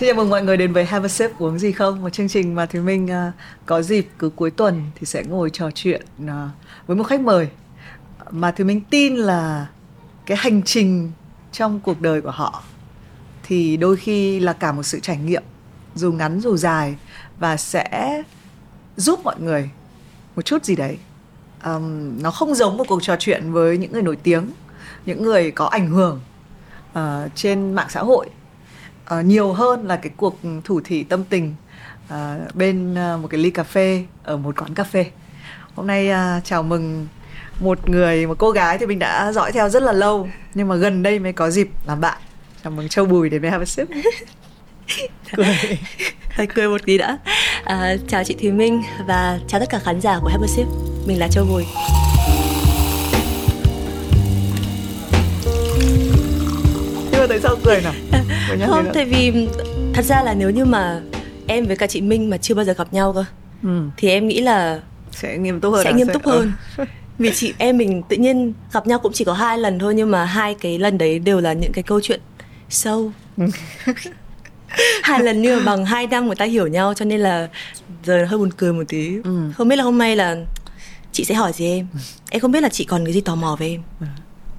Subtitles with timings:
[0.00, 2.02] Xin chào mừng mọi người đến với Have a Sip uống gì không?
[2.02, 3.34] Một chương trình mà thúy Minh uh,
[3.66, 6.30] có dịp cứ cuối tuần thì sẽ ngồi trò chuyện uh,
[6.86, 7.48] với một khách mời
[8.30, 9.66] Mà thúy Minh tin là
[10.26, 11.12] cái hành trình
[11.52, 12.62] trong cuộc đời của họ
[13.42, 15.42] Thì đôi khi là cả một sự trải nghiệm
[15.94, 16.96] Dù ngắn dù dài
[17.38, 18.22] Và sẽ
[18.96, 19.70] giúp mọi người
[20.36, 20.98] một chút gì đấy.
[21.64, 24.50] Um, Nó không giống một cuộc trò chuyện với những người nổi tiếng
[25.06, 26.20] Những người có ảnh hưởng
[26.92, 27.00] uh,
[27.34, 28.30] trên mạng xã hội
[29.18, 31.54] uh, nhiều hơn là cái cuộc thủ thỉ tâm tình
[32.08, 35.06] uh, bên uh, một cái ly cà phê ở một quán cà phê.
[35.74, 37.06] Hôm nay uh, chào mừng
[37.60, 40.76] một người một cô gái thì mình đã dõi theo rất là lâu nhưng mà
[40.76, 42.18] gần đây mới có dịp làm bạn.
[42.64, 43.88] Chào mừng châu bùi đến với have a sip.
[45.36, 45.78] Cười.
[46.30, 47.18] Hơi cười một tí đã.
[47.64, 50.66] À, chào chị thùy minh và chào tất cả khán giả của have a sip.
[51.06, 51.64] Mình là châu bùi.
[57.10, 57.92] Nhưng mà tại sao cười nào
[58.66, 59.48] không tại vì
[59.94, 61.00] thật ra là nếu như mà
[61.46, 63.24] em với cả chị Minh mà chưa bao giờ gặp nhau cơ
[63.62, 63.82] ừ.
[63.96, 64.80] thì em nghĩ là
[65.10, 66.52] sẽ nghiêm túc hơn sẽ nghiêm túc hơn.
[67.20, 67.24] Ừ.
[67.24, 70.10] vì chị em mình tự nhiên gặp nhau cũng chỉ có hai lần thôi nhưng
[70.10, 72.20] mà hai cái lần đấy đều là những cái câu chuyện
[72.68, 73.12] sâu.
[75.02, 77.48] Hai lần như bằng hai năm người ta hiểu nhau cho nên là
[78.04, 79.16] giờ hơi buồn cười một tí.
[79.24, 79.50] Ừ.
[79.56, 80.36] không biết là hôm nay là
[81.12, 81.86] chị sẽ hỏi gì em?
[82.30, 83.82] Em không biết là chị còn cái gì tò mò về em.
[84.00, 84.06] Ừ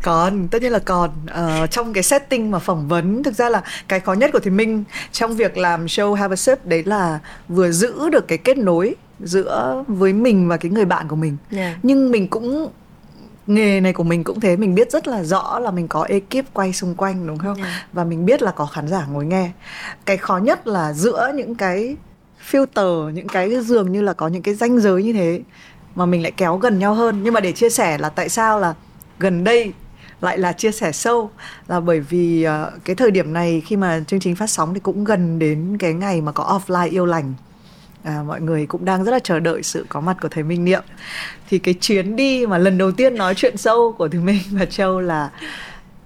[0.04, 1.10] còn tất nhiên là còn.
[1.26, 4.52] Uh, trong cái setting mà phỏng vấn thực ra là cái khó nhất của thì
[4.52, 8.58] minh trong việc làm show have a sip đấy là vừa giữ được cái kết
[8.58, 11.38] nối giữa với mình và cái người bạn của mình.
[11.52, 11.78] Yeah.
[11.84, 12.70] nhưng mình cũng
[13.48, 16.54] nghề này của mình cũng thế mình biết rất là rõ là mình có ekip
[16.54, 17.58] quay xung quanh đúng không?
[17.58, 17.74] Yeah.
[17.94, 19.52] và mình biết là có khán giả ngồi nghe.
[20.06, 21.96] Cái khó nhất là giữa những cái
[22.52, 25.42] filter những cái dường như là có những cái ranh giới như thế
[25.96, 27.24] mà mình lại kéo gần nhau hơn.
[27.24, 28.74] Nhưng mà để chia sẻ là tại sao là
[29.20, 29.74] gần đây
[30.22, 31.32] lại là chia sẻ sâu.
[31.68, 34.80] Là bởi vì uh, cái thời điểm này khi mà chương trình phát sóng thì
[34.80, 37.34] cũng gần đến cái ngày mà có offline yêu lành.
[38.04, 40.66] À, mọi người cũng đang rất là chờ đợi sự có mặt của thầy Minh
[40.66, 40.84] Niệm.
[41.50, 44.66] Thì cái chuyến đi mà lần đầu tiên nói chuyện sâu của thầy Minh và
[44.66, 45.30] Châu là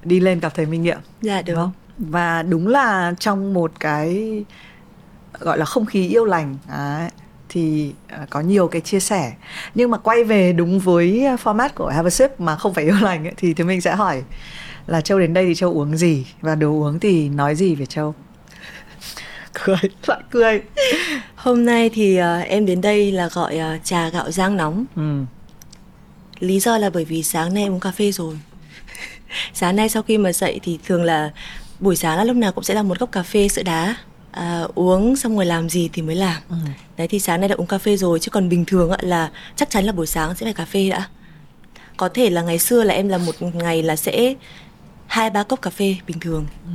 [0.04, 1.72] đi lên gặp thầy Minh Niệm dạ được không?
[1.98, 4.44] Và đúng là trong một cái
[5.40, 6.58] gọi là không khí yêu lành.
[6.70, 7.10] Đấy,
[7.56, 9.34] thì uh, có nhiều cái chia sẻ.
[9.76, 12.96] Nhưng mà quay về đúng với format của Have a Sip mà không phải yêu
[13.02, 14.24] lành ấy, thì thì mình sẽ hỏi
[14.88, 16.28] là Châu đến đây thì Châu uống gì?
[16.42, 18.16] Và đồ uống thì nói gì về Châu?
[19.64, 19.78] Cười
[20.08, 20.62] lại cười.
[21.36, 24.86] Hôm nay thì uh, em đến đây là gọi uh, trà gạo rang nóng.
[24.96, 25.24] Ừ.
[26.40, 28.40] lý do là bởi vì sáng nay em uống cà phê rồi.
[29.54, 31.32] Sáng nay sau khi mà dậy thì thường là
[31.80, 33.96] buổi sáng là lúc nào cũng sẽ là một cốc cà phê sữa đá
[34.36, 36.42] à, uống xong rồi làm gì thì mới làm.
[36.50, 36.56] Ừ.
[36.98, 39.70] đấy thì sáng nay đã uống cà phê rồi chứ còn bình thường là chắc
[39.70, 41.08] chắn là buổi sáng sẽ phải cà phê đã.
[41.98, 44.34] Có thể là ngày xưa là em là một ngày là sẽ
[45.08, 46.46] hai ba cốc cà phê bình thường.
[46.66, 46.72] Ừ.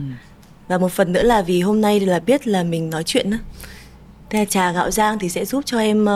[0.69, 3.39] và một phần nữa là vì hôm nay là biết là mình nói chuyện á.
[4.31, 6.09] Thế là trà gạo rang thì sẽ giúp cho em uh,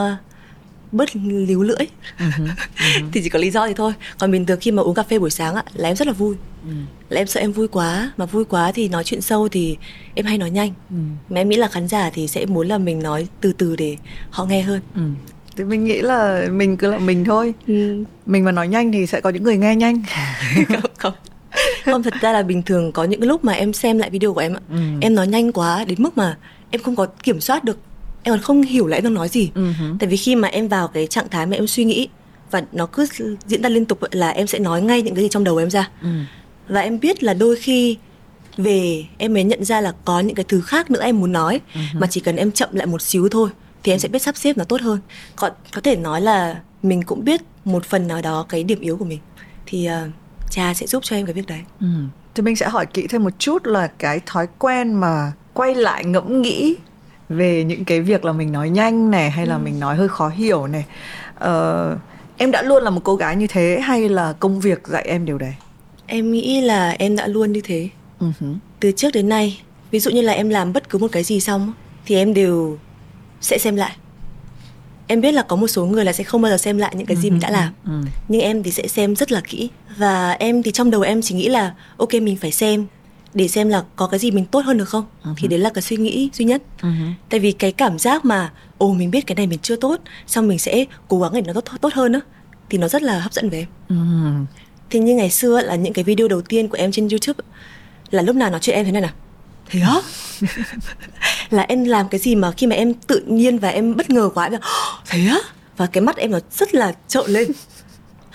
[0.91, 1.87] bớt líu lưỡi.
[2.19, 3.09] Uh-huh, uh-huh.
[3.13, 3.93] thì chỉ có lý do thì thôi.
[4.19, 6.13] Còn bình thường khi mà uống cà phê buổi sáng á là em rất là
[6.13, 6.35] vui
[6.67, 8.11] uh là em sợ em vui quá.
[8.17, 9.77] Mà vui quá thì nói chuyện sâu thì
[10.15, 10.69] em hay nói nhanh.
[10.69, 10.99] Uh
[11.29, 13.97] mà em nghĩ là khán giả thì sẽ muốn là mình nói từ từ để
[14.29, 14.81] họ nghe hơn.
[15.01, 15.17] Uh
[15.57, 17.53] thì mình nghĩ là mình cứ là mình thôi.
[17.67, 18.03] Ừ.
[18.25, 20.03] mình mà nói nhanh thì sẽ có những người nghe nhanh.
[20.67, 21.13] Không không.
[21.85, 24.39] Không thật ra là bình thường có những lúc mà em xem lại video của
[24.39, 24.77] em ạ ừ.
[25.01, 26.37] em nói nhanh quá đến mức mà
[26.71, 27.77] em không có kiểm soát được.
[28.23, 29.51] Em còn không hiểu là em đang nói gì.
[29.55, 29.97] Uh-huh.
[29.99, 32.07] tại vì khi mà em vào cái trạng thái mà em suy nghĩ
[32.51, 33.07] và nó cứ
[33.47, 35.69] diễn ra liên tục là em sẽ nói ngay những cái gì trong đầu em
[35.69, 35.89] ra.
[36.01, 36.23] Uh-huh.
[36.67, 37.97] Và em biết là đôi khi
[38.57, 41.61] về em mới nhận ra là có những cái thứ khác nữa em muốn nói
[41.73, 41.99] uh-huh.
[41.99, 43.49] mà chỉ cần em chậm lại một xíu thôi
[43.83, 44.99] thì em sẽ biết sắp xếp nó tốt hơn
[45.35, 48.97] còn có thể nói là mình cũng biết một phần nào đó cái điểm yếu
[48.97, 49.19] của mình
[49.65, 50.11] thì uh,
[50.49, 51.87] cha sẽ giúp cho em cái việc đấy ừ.
[52.35, 56.05] thì mình sẽ hỏi kỹ thêm một chút là cái thói quen mà quay lại
[56.05, 56.75] ngẫm nghĩ
[57.29, 59.59] về những cái việc là mình nói nhanh này hay là ừ.
[59.59, 60.85] mình nói hơi khó hiểu này
[61.35, 61.99] uh,
[62.37, 65.25] em đã luôn là một cô gái như thế hay là công việc dạy em
[65.25, 65.53] điều đấy
[66.07, 67.89] em nghĩ là em đã luôn như thế
[68.19, 68.55] uh-huh.
[68.79, 69.61] từ trước đến nay
[69.91, 71.73] ví dụ như là em làm bất cứ một cái gì xong
[72.05, 72.77] thì em đều
[73.41, 73.95] sẽ xem lại
[75.07, 77.05] em biết là có một số người là sẽ không bao giờ xem lại những
[77.07, 78.05] cái gì mình đã làm uh-huh.
[78.27, 81.35] nhưng em thì sẽ xem rất là kỹ và em thì trong đầu em chỉ
[81.35, 82.85] nghĩ là ok mình phải xem
[83.33, 85.33] để xem là có cái gì mình tốt hơn được không uh-huh.
[85.37, 87.11] thì đấy là cái suy nghĩ duy nhất uh-huh.
[87.29, 90.47] tại vì cái cảm giác mà ồ mình biết cái này mình chưa tốt xong
[90.47, 92.19] mình sẽ cố gắng để nó tốt tốt hơn á
[92.69, 94.45] thì nó rất là hấp dẫn với em uh-huh.
[94.89, 97.43] Thì như ngày xưa là những cái video đầu tiên của em trên youtube
[98.11, 99.11] là lúc nào nói chuyện em thế này nào?
[99.69, 99.95] Thế á?
[101.49, 104.29] Là em làm cái gì mà khi mà em tự nhiên và em bất ngờ
[104.35, 104.61] quá em
[105.05, 105.39] thế á?
[105.77, 107.51] Và cái mắt em nó rất là trợn lên.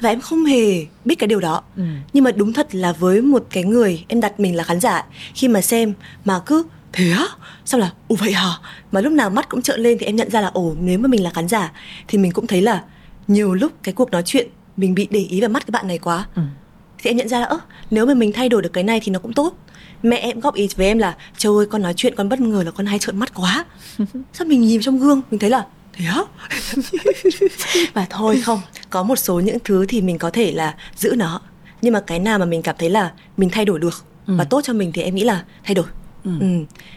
[0.00, 1.62] Và em không hề biết cái điều đó.
[1.76, 1.82] Ừ.
[2.12, 5.04] nhưng mà đúng thật là với một cái người em đặt mình là khán giả
[5.34, 5.92] khi mà xem
[6.24, 6.62] mà cứ
[6.92, 7.26] thế á?
[7.64, 8.50] Sao là ồ vậy hả?
[8.92, 11.08] Mà lúc nào mắt cũng trợn lên thì em nhận ra là ồ nếu mà
[11.08, 11.72] mình là khán giả
[12.08, 12.84] thì mình cũng thấy là
[13.28, 14.48] nhiều lúc cái cuộc nói chuyện
[14.80, 16.42] mình bị để ý vào mắt cái bạn này quá ừ.
[16.98, 17.58] thì em nhận ra là ơ
[17.90, 19.56] nếu mà mình thay đổi được cái này thì nó cũng tốt
[20.02, 22.62] mẹ em góp ý với em là trời ơi con nói chuyện con bất ngờ
[22.62, 23.64] là con hay trợn mắt quá
[24.32, 26.22] sao mình nhìn trong gương mình thấy là thế á
[27.94, 28.60] và thôi không
[28.90, 31.40] có một số những thứ thì mình có thể là giữ nó
[31.82, 34.34] nhưng mà cái nào mà mình cảm thấy là mình thay đổi được ừ.
[34.38, 35.86] và tốt cho mình thì em nghĩ là thay đổi
[36.24, 36.30] ừ.
[36.40, 36.46] Ừ.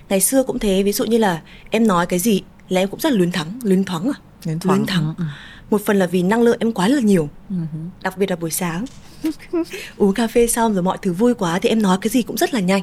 [0.09, 2.99] ngày xưa cũng thế ví dụ như là em nói cái gì là em cũng
[2.99, 5.23] rất là luyến thắng luyến thoáng à luyến thoáng, luyến thắng ừ.
[5.73, 7.55] Một phần là vì năng lượng em quá là nhiều ừ.
[8.03, 8.85] đặc biệt là buổi sáng
[9.97, 12.37] uống cà phê xong rồi mọi thứ vui quá thì em nói cái gì cũng
[12.37, 12.81] rất là nhanh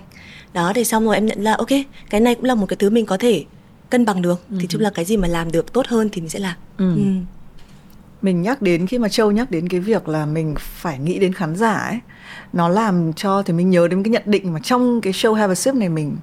[0.52, 1.68] đó thì xong rồi em nhận ra ok
[2.10, 3.44] cái này cũng là một cái thứ mình có thể
[3.90, 4.56] cân bằng được ừ.
[4.60, 6.94] thì chung là cái gì mà làm được tốt hơn thì mình sẽ làm ừ.
[6.94, 7.02] Ừ.
[8.22, 11.32] mình nhắc đến khi mà châu nhắc đến cái việc là mình phải nghĩ đến
[11.32, 11.98] khán giả ấy
[12.52, 15.52] nó làm cho thì mình nhớ đến cái nhận định mà trong cái show Have
[15.52, 16.16] a Sip này mình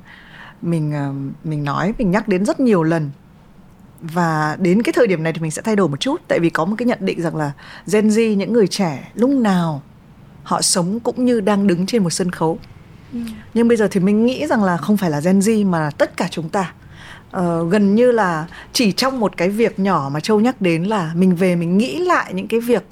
[0.62, 1.14] mình ờ,
[1.44, 3.10] mình nói mình nhắc đến rất nhiều lần
[4.02, 6.22] và đến cái thời điểm này thì mình sẽ thay đổi một chút.
[6.28, 7.52] Tại vì có một cái nhận định rằng là
[7.92, 9.82] Gen Z những người trẻ lúc nào
[10.44, 12.60] họ sống cũng như đang đứng trên một sân khấu.
[13.14, 13.20] Ừ.
[13.54, 15.92] nhưng bây giờ thì mình nghĩ rằng là không phải là Gen Z mà là
[15.92, 16.74] tất cả chúng ta.
[17.38, 21.12] Uh, gần như là chỉ trong một cái việc nhỏ mà châu nhắc đến là
[21.16, 22.84] mình về mình nghĩ lại những cái việc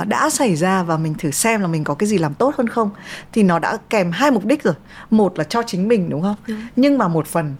[0.00, 2.54] uh, đã xảy ra và mình thử xem là mình có cái gì làm tốt
[2.56, 2.90] hơn không
[3.32, 4.74] thì nó đã kèm hai mục đích rồi.
[5.10, 6.36] Một là cho chính mình đúng không?
[6.46, 6.66] Đúng.
[6.76, 7.54] nhưng mà một phần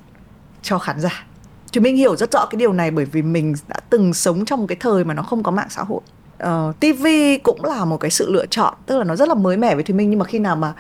[0.63, 1.25] cho khán giả
[1.73, 4.67] thì mình hiểu rất rõ cái điều này bởi vì mình đã từng sống trong
[4.67, 6.01] cái thời mà nó không có mạng xã hội.
[6.37, 7.07] Uh, ờ, TV
[7.43, 9.85] cũng là một cái sự lựa chọn tức là nó rất là mới mẻ với
[9.85, 10.11] Thùy Minh.
[10.11, 10.73] Nhưng mà khi nào mà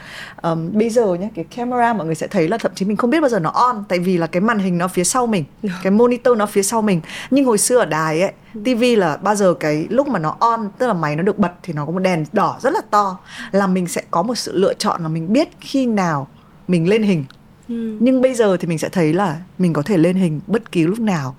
[0.42, 3.10] um, bây giờ nhé cái camera mọi người sẽ thấy là thậm chí mình không
[3.10, 3.84] biết bao giờ nó on.
[3.88, 5.44] Tại vì là cái màn hình nó phía sau mình
[5.82, 7.00] cái monitor nó phía sau mình.
[7.30, 8.60] Nhưng hồi xưa ở đài ấy ừ.
[8.64, 11.52] TV là bao giờ cái lúc mà nó on tức là máy nó được bật
[11.62, 13.18] thì nó có một đèn đỏ rất là to
[13.52, 16.28] là mình sẽ có một sự lựa chọn là mình biết khi nào
[16.68, 17.24] mình lên hình
[17.68, 17.96] ừ.
[18.00, 20.82] nhưng bây giờ thì mình sẽ thấy là mình có thể lên hình bất kỳ
[20.82, 21.36] lúc nào.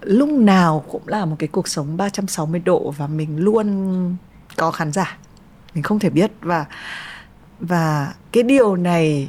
[0.00, 4.16] Lúc nào cũng là một cái cuộc sống 360 độ và mình luôn
[4.56, 5.18] có khán giả.
[5.74, 6.64] Mình không thể biết và
[7.60, 9.28] và cái điều này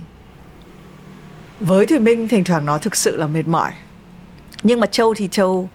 [1.59, 3.71] với Thùy Minh thỉnh thoảng nó thực sự là mệt mỏi.
[4.63, 5.69] Nhưng mà Châu thì Châu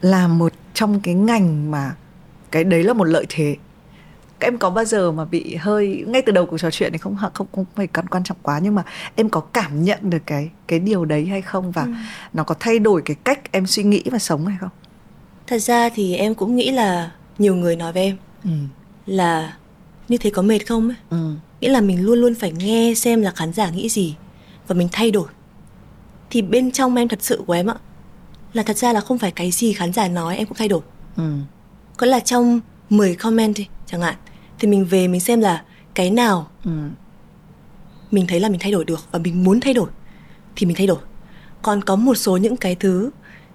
[0.00, 1.94] là một trong cái ngành mà
[2.50, 3.56] cái đấy là một lợi thế
[4.44, 6.98] các em có bao giờ mà bị hơi ngay từ đầu cuộc trò chuyện này
[6.98, 10.18] không không không phải quan quan trọng quá nhưng mà em có cảm nhận được
[10.26, 11.88] cái cái điều đấy hay không và ừ.
[12.32, 14.70] nó có thay đổi cái cách em suy nghĩ và sống hay không
[15.46, 18.50] thật ra thì em cũng nghĩ là nhiều người nói với em ừ.
[19.06, 19.56] là
[20.08, 21.34] như thế có mệt không ấy ừ.
[21.60, 24.16] nghĩa là mình luôn luôn phải nghe xem là khán giả nghĩ gì
[24.66, 25.28] và mình thay đổi
[26.30, 27.76] thì bên trong em thật sự của em ạ
[28.52, 30.80] là thật ra là không phải cái gì khán giả nói em cũng thay đổi
[31.16, 31.32] ừ.
[31.96, 32.60] có là trong
[32.90, 34.14] 10 comment đi chẳng hạn
[34.58, 35.62] thì mình về mình xem là
[35.94, 36.70] cái nào ừ.
[38.10, 39.88] mình thấy là mình thay đổi được và mình muốn thay đổi
[40.56, 40.98] thì mình thay đổi
[41.62, 43.10] còn có một số những cái thứ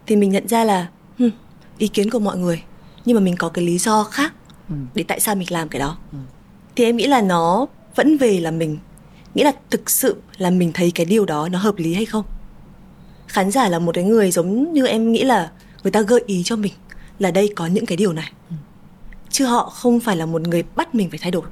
[0.07, 1.29] thì mình nhận ra là hmm,
[1.77, 2.63] ý kiến của mọi người
[3.05, 4.33] nhưng mà mình có cái lý do khác
[4.69, 4.75] ừ.
[4.95, 6.17] để tại sao mình làm cái đó ừ.
[6.75, 7.65] thì em nghĩ là nó
[7.95, 8.77] vẫn về là mình
[9.35, 12.25] nghĩ là thực sự là mình thấy cái điều đó nó hợp lý hay không
[13.27, 15.51] khán giả là một cái người giống như em nghĩ là
[15.83, 16.73] người ta gợi ý cho mình
[17.19, 18.55] là đây có những cái điều này ừ
[19.29, 21.43] chứ họ không phải là một người bắt mình phải thay đổi.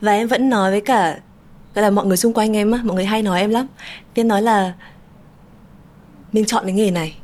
[0.00, 1.18] Và em vẫn nói với cả
[1.74, 3.66] gọi là mọi người xung quanh em á mọi người hay nói em lắm.
[4.14, 4.74] Em nói là
[6.32, 7.16] mình chọn cái nghề này.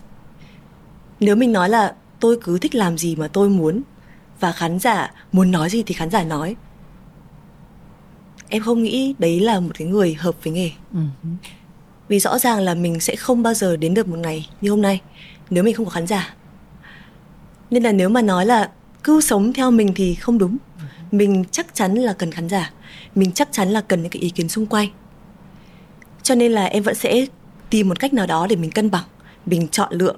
[1.21, 3.83] Nếu mình nói là tôi cứ thích làm gì mà tôi muốn
[4.41, 6.57] và khán giả muốn nói gì thì khán giả nói.
[8.49, 10.71] Em không nghĩ đấy là một cái người hợp với nghề.
[10.99, 11.05] Uh
[12.09, 14.83] vì rõ ràng là mình sẽ không bao giờ đến được một ngày như hôm
[14.83, 15.01] nay
[15.51, 16.35] nếu mình không có khán giả.
[17.71, 18.71] Nên là nếu mà nói là
[19.05, 20.57] cứ sống theo mình thì không đúng.
[21.13, 22.71] Mình chắc chắn là cần khán giả.
[23.15, 24.89] Mình chắc chắn là cần những cái ý kiến xung quanh.
[26.23, 27.27] Cho nên là em vẫn sẽ
[27.71, 29.05] tìm một cách nào đó để mình cân bằng
[29.47, 30.15] mình chọn lựa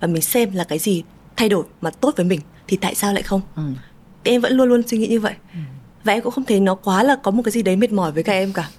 [0.00, 1.02] và mình xem là cái gì
[1.36, 3.40] thay đổi mà tốt với mình thì tại sao lại không?
[3.56, 3.62] Ừ.
[4.22, 5.34] em vẫn luôn luôn suy nghĩ như vậy.
[5.52, 5.58] Ừ.
[6.04, 8.12] và em cũng không thấy nó quá là có một cái gì đấy mệt mỏi
[8.12, 8.68] với các em cả.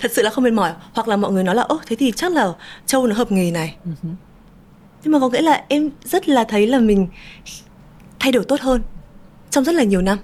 [0.00, 0.72] Thật sự là không mệt mỏi.
[0.92, 2.52] Hoặc là mọi người nói là ố thế thì chắc là
[2.86, 3.76] châu nó hợp nghề này.
[3.84, 3.90] Ừ.
[5.04, 7.08] nhưng mà có nghĩa là em rất là thấy là mình
[8.26, 8.82] thay đổi tốt hơn
[9.50, 10.18] trong rất là nhiều năm.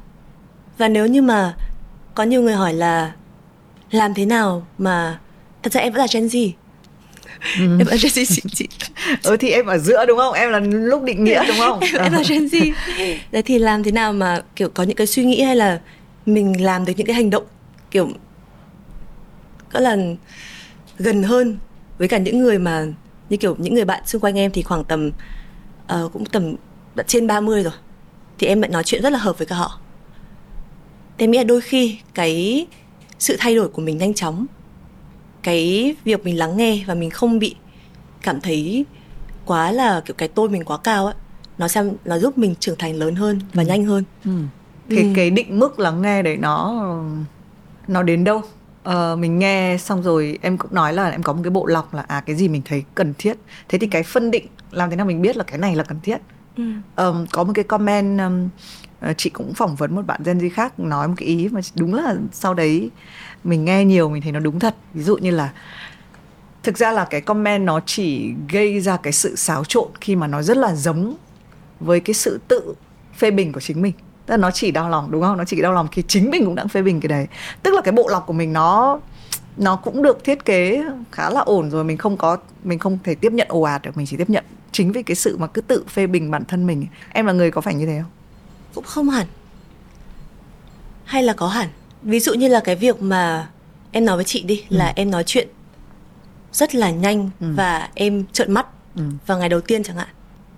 [0.78, 1.54] Và nếu như mà
[2.14, 3.12] có nhiều người hỏi là
[3.90, 5.18] làm thế nào mà
[5.62, 6.50] thật ra em vẫn là Gen Z.
[7.58, 7.78] Ừ.
[7.78, 8.68] em là Gen Z chị, chị.
[9.22, 10.34] Ừ thì em ở giữa đúng không?
[10.34, 11.80] Em là lúc định nghĩa đúng không?
[11.80, 12.72] Em, em là Gen Z.
[13.32, 15.80] Đấy thì làm thế nào mà kiểu có những cái suy nghĩ hay là
[16.26, 17.44] mình làm được những cái hành động
[17.90, 18.08] kiểu
[19.72, 19.96] có là
[20.98, 21.58] gần hơn
[21.98, 22.86] với cả những người mà
[23.28, 25.10] như kiểu những người bạn xung quanh em thì khoảng tầm
[25.94, 26.54] uh, cũng tầm
[27.06, 27.72] trên 30 rồi
[28.42, 29.78] thì em lại nói chuyện rất là hợp với cả họ
[31.18, 32.66] thế là đôi khi cái
[33.18, 34.46] sự thay đổi của mình nhanh chóng
[35.42, 37.54] cái việc mình lắng nghe và mình không bị
[38.22, 38.84] cảm thấy
[39.44, 41.14] quá là kiểu cái tôi mình quá cao ấy
[41.58, 43.66] nó xem nó giúp mình trưởng thành lớn hơn và ừ.
[43.66, 44.30] nhanh hơn ừ.
[44.90, 45.08] cái ừ.
[45.16, 46.84] cái định mức lắng nghe đấy nó
[47.88, 48.42] nó đến đâu
[48.88, 51.94] uh, mình nghe xong rồi em cũng nói là em có một cái bộ lọc
[51.94, 53.36] là à cái gì mình thấy cần thiết
[53.68, 56.00] thế thì cái phân định làm thế nào mình biết là cái này là cần
[56.02, 56.18] thiết
[56.56, 56.64] ừ.
[56.96, 58.48] um, có một cái comment um,
[59.16, 61.94] chị cũng phỏng vấn một bạn Gen Z khác nói một cái ý mà đúng
[61.94, 62.90] là sau đấy
[63.44, 64.74] mình nghe nhiều mình thấy nó đúng thật.
[64.94, 65.52] Ví dụ như là
[66.62, 70.26] thực ra là cái comment nó chỉ gây ra cái sự xáo trộn khi mà
[70.26, 71.16] nó rất là giống
[71.80, 72.74] với cái sự tự
[73.16, 73.92] phê bình của chính mình.
[74.26, 75.36] Tức là nó chỉ đau lòng đúng không?
[75.36, 77.26] Nó chỉ đau lòng khi chính mình cũng đang phê bình cái đấy.
[77.62, 79.00] Tức là cái bộ lọc của mình nó
[79.56, 83.14] nó cũng được thiết kế khá là ổn rồi mình không có mình không thể
[83.14, 85.60] tiếp nhận ồ ạt được mình chỉ tiếp nhận chính vì cái sự mà cứ
[85.60, 88.10] tự phê bình bản thân mình em là người có phải như thế không
[88.74, 89.26] cũng không hẳn
[91.04, 91.68] hay là có hẳn
[92.02, 93.48] ví dụ như là cái việc mà
[93.92, 94.76] em nói với chị đi ừ.
[94.76, 95.48] là em nói chuyện
[96.52, 97.46] rất là nhanh ừ.
[97.56, 99.02] và em trợn mắt ừ.
[99.26, 100.08] vào ngày đầu tiên chẳng hạn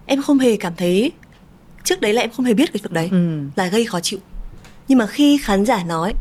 [0.06, 1.12] em không hề cảm thấy
[1.84, 3.40] trước đấy là em không hề biết cái việc đấy ừ.
[3.56, 4.18] là gây khó chịu
[4.88, 6.14] nhưng mà khi khán giả nói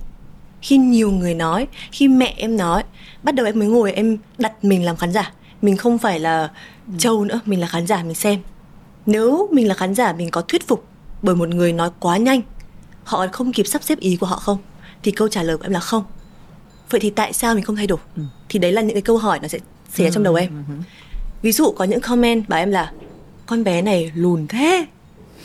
[0.61, 2.83] khi nhiều người nói khi mẹ em nói
[3.23, 5.31] bắt đầu em mới ngồi em đặt mình làm khán giả
[5.61, 6.49] mình không phải là
[6.87, 6.93] ừ.
[6.97, 8.39] châu nữa mình là khán giả mình xem
[9.05, 10.85] nếu mình là khán giả mình có thuyết phục
[11.21, 12.41] bởi một người nói quá nhanh
[13.03, 14.57] họ không kịp sắp xếp ý của họ không
[15.03, 16.03] thì câu trả lời của em là không
[16.89, 18.23] vậy thì tại sao mình không thay đổi ừ.
[18.49, 19.59] thì đấy là những cái câu hỏi nó sẽ
[19.93, 20.13] xảy ra ừ.
[20.13, 20.73] trong đầu em ừ.
[21.41, 22.91] ví dụ có những comment bảo em là
[23.45, 24.85] con bé này lùn thế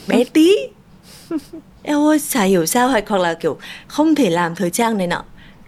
[0.09, 0.53] bé tí
[1.83, 5.07] em ơi chả hiểu sao hoặc hoặc là kiểu không thể làm thời trang này
[5.07, 5.25] nọ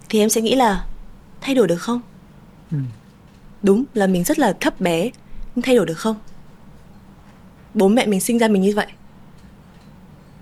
[0.08, 0.84] thì em sẽ nghĩ là
[1.40, 2.00] thay đổi được không
[2.70, 2.78] ừ.
[3.62, 5.10] đúng là mình rất là thấp bé
[5.54, 6.16] nhưng thay đổi được không?
[7.74, 8.86] Bố mẹ mình sinh ra mình như vậy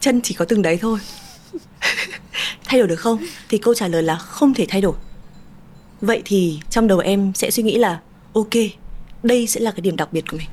[0.01, 0.99] chân chỉ có từng đấy thôi.
[2.65, 3.19] Thay đổi được không?
[3.49, 4.95] Thì câu trả lời là không thể thay đổi.
[6.01, 8.01] Vậy thì trong đầu em sẽ suy nghĩ là
[8.33, 8.55] ok
[9.23, 10.49] đây sẽ là cái điểm đặc biệt của mình.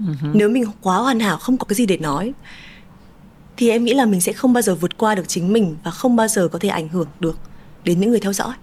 [0.00, 0.30] Uh-huh.
[0.34, 2.32] nếu mình quá hoàn hảo không có cái gì để nói
[3.56, 5.90] thì em nghĩ là mình sẽ không bao giờ vượt qua được chính mình và
[5.90, 7.38] không bao giờ có thể ảnh hưởng được
[7.84, 8.54] đến những người theo dõi.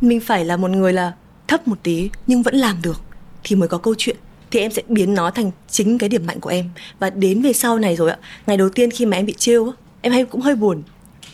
[0.00, 1.14] Mình phải là một người là
[1.48, 3.02] thấp một tí nhưng vẫn làm được
[3.44, 4.16] thì mới có câu chuyện
[4.50, 6.70] thì em sẽ biến nó thành chính cái điểm mạnh của em.
[6.98, 9.72] Và đến về sau này rồi ạ ngày đầu tiên khi mà em bị trêu
[10.00, 10.82] em hay cũng hơi buồn.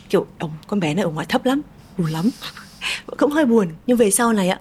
[0.09, 1.63] Kiểu ông con bé này ở ngoài thấp lắm
[1.99, 2.31] buồn lắm.
[3.17, 3.69] Cũng hơi buồn.
[3.87, 4.61] Nhưng về sau này ạ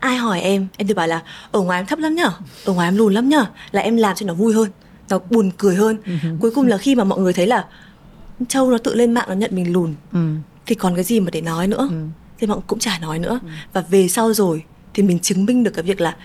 [0.00, 2.32] ai hỏi em em thì bảo là ở ngoài em thấp lắm nhở
[2.64, 4.68] ở ngoài em lùn lắm nhở là em làm cho nó vui hơn
[5.10, 5.96] nó buồn cười hơn.
[6.06, 7.66] Ừ cuối cùng là khi mà mọi người thấy là
[8.48, 10.18] châu nó tự lên mạng nó nhận mình lùn ừ.
[10.66, 11.88] thì còn cái gì mà để nói nữa?
[11.90, 11.96] Ừ.
[12.38, 13.40] thì mọi người cũng chả nói nữa.
[13.42, 13.48] Ừ.
[13.72, 16.16] và về sau rồi thì mình chứng minh được cái việc là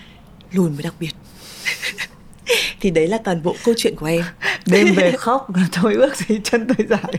[0.52, 1.12] lùn mới đặc biệt.
[2.80, 4.24] Thì đấy là toàn bộ câu chuyện của em.
[4.66, 5.48] Đêm về khóc
[5.82, 7.12] tôi ước gì chân tôi dài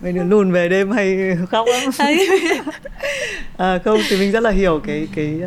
[0.00, 1.90] mình được lùn về đêm hay khóc lắm.
[3.56, 5.40] À, không thì mình rất là hiểu cái cái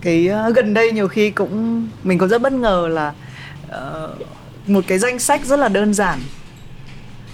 [0.00, 3.12] cái uh, gần đây nhiều khi cũng mình có rất bất ngờ là
[3.66, 6.18] uh, một cái danh sách rất là đơn giản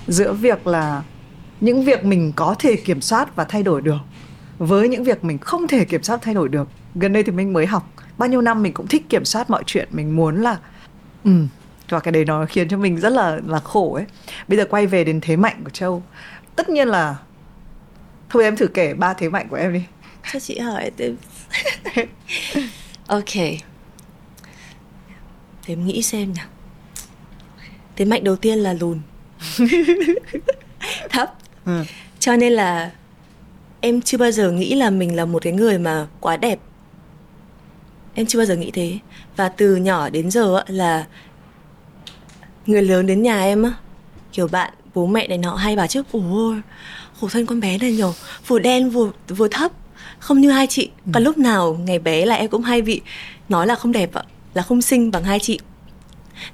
[0.07, 1.03] giữa việc là
[1.61, 4.01] những việc mình có thể kiểm soát và thay đổi được
[4.59, 7.53] với những việc mình không thể kiểm soát thay đổi được gần đây thì mình
[7.53, 7.91] mới học.
[8.19, 9.89] Bao nhiêu năm mình cũng thích kiểm soát mọi chuyện.
[9.93, 10.59] Mình muốn là
[11.25, 11.31] ừ
[11.89, 14.05] và cái đấy nó khiến cho mình rất là là khổ ấy.
[14.49, 16.03] Bây giờ quay về đến thế mạnh của châu.
[16.57, 17.17] Tất nhiên là
[18.29, 19.83] thôi em thử kể ba thế mạnh của em đi.
[20.33, 21.15] Cho chị hỏi tiếp
[23.07, 23.35] ok.
[23.35, 23.59] Để
[25.67, 26.47] em nghĩ xem nào.
[27.97, 29.01] Thế mạnh đầu tiên là lùn.
[31.11, 31.35] Thấp.
[31.65, 31.85] Ừ.
[32.19, 32.91] cho nên là
[33.81, 36.59] em chưa bao giờ nghĩ là mình là một cái người mà quá đẹp
[38.15, 38.99] em chưa bao giờ nghĩ thế.
[39.37, 41.07] Và từ nhỏ đến giờ là
[42.67, 43.73] người lớn đến nhà em á
[44.33, 46.61] kiểu bạn bố mẹ này nọ hay bảo trước ôi
[47.21, 48.13] khổ thân con bé này nhở
[48.47, 49.73] vừa đen vừa vừa thấp
[50.19, 50.91] không như hai chị.
[51.07, 51.11] Ừ.
[51.15, 53.01] còn lúc nào ngày bé là em cũng hay bị
[53.49, 54.23] nói là không đẹp ạ
[54.55, 55.59] là không xinh bằng hai chị.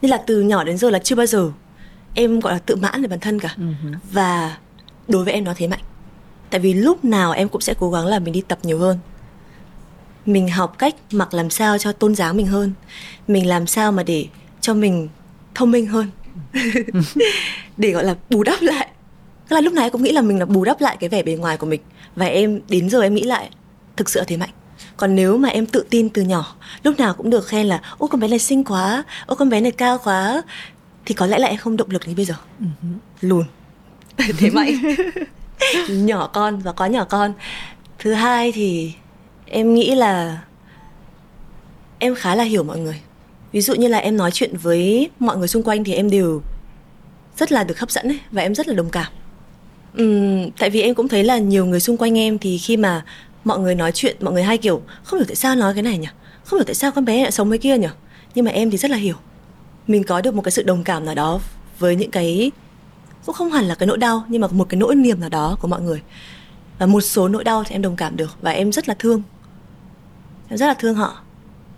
[0.02, 1.52] Nên là từ nhỏ đến giờ là chưa bao giờ
[2.14, 3.54] em gọi là tự mãn về bản thân cả.
[3.56, 3.94] Uh-huh.
[4.12, 4.56] và
[5.08, 5.80] đối với em nó thế mạnh.
[6.50, 8.98] Tại vì lúc nào em cũng sẽ cố gắng là mình đi tập nhiều hơn
[10.26, 12.72] mình học cách mặc làm sao cho tôn giáo mình hơn.
[13.28, 14.26] Mình làm sao mà để
[14.60, 15.08] cho mình
[15.54, 16.10] thông minh hơn.
[17.76, 18.88] Để gọi là bù đắp lại.
[19.48, 21.22] Tức là lúc này em cũng nghĩ là mình là bù đắp lại cái vẻ
[21.22, 21.80] bề ngoài của mình.
[22.16, 23.50] Và em đến giờ em nghĩ lại
[23.96, 24.50] thực sự là thế mạnh.
[24.96, 28.06] Còn nếu mà em tự tin từ nhỏ lúc nào cũng được khen là ô
[28.06, 30.42] con bé này xinh quá ô con bé này cao quá
[31.06, 32.34] thì có lẽ là em không động lực như bây giờ.
[32.60, 32.98] Uh-huh.
[33.20, 33.44] lùn
[34.38, 34.74] thế mạnh.
[35.88, 37.32] Nhỏ con và có nhỏ con.
[37.98, 38.92] Thứ hai thì
[39.50, 40.42] em nghĩ là
[41.99, 43.00] em khá là hiểu mọi người.
[43.52, 46.42] Ví dụ như là em nói chuyện với mọi người xung quanh thì em đều
[47.37, 49.12] rất là được hấp dẫn ấy, và em rất là đồng cảm.
[50.02, 53.04] Uhm, tại vì em cũng thấy là nhiều người xung quanh em thì khi mà
[53.45, 55.99] mọi người nói chuyện mọi người hay kiểu không hiểu tại sao nói cái này
[55.99, 56.09] nhỉ?
[56.45, 57.88] Không hiểu tại sao con bé lại sống với kia nhỉ?
[58.35, 59.14] Nhưng mà em thì rất là hiểu.
[59.87, 61.40] Mình có được một cái sự đồng cảm nào đó
[61.78, 62.50] với những cái
[63.26, 65.57] cũng không hẳn là cái nỗi đau nhưng mà một cái nỗi niềm nào đó
[65.61, 66.02] của mọi người.
[66.78, 69.23] Và một số nỗi đau thì em đồng cảm được và em rất là thương
[70.50, 71.21] rất là thương họ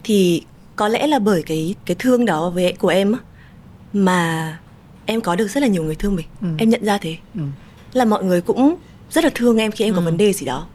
[0.04, 0.42] thì
[0.76, 3.14] có lẽ là bởi cái cái thương đó với của em
[3.92, 4.58] mà
[5.06, 6.48] em có được rất là nhiều người thương mình ừ.
[6.58, 7.40] em nhận ra thế ừ.
[7.92, 8.76] là mọi người cũng
[9.10, 9.96] rất là thương em khi em ừ.
[9.98, 10.66] có vấn đề gì đó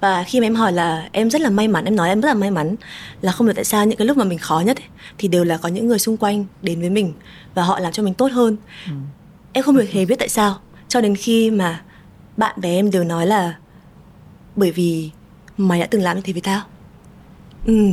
[0.00, 2.28] và khi mà em hỏi là em rất là may mắn em nói em rất
[2.28, 2.76] là may mắn
[3.20, 4.86] là không hiểu tại sao những cái lúc mà mình khó nhất ấy,
[5.18, 7.12] thì đều là có những người xung quanh đến với mình
[7.54, 8.92] và họ làm cho mình tốt hơn ừ.
[9.52, 11.82] em không được hề biết tại sao cho đến khi mà
[12.36, 13.54] bạn bè em đều nói là
[14.56, 15.10] bởi vì
[15.56, 16.62] mày đã từng làm như thế với tao
[17.68, 17.90] ừ.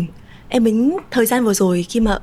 [0.49, 2.17] Em mình thời gian vừa rồi khi mà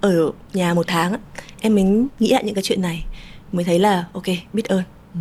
[0.00, 1.16] ở nhà một tháng
[1.60, 3.04] em mình nghĩ lại những cái chuyện này
[3.52, 4.82] mới thấy là ok biết ơn.
[5.14, 5.20] Ừ.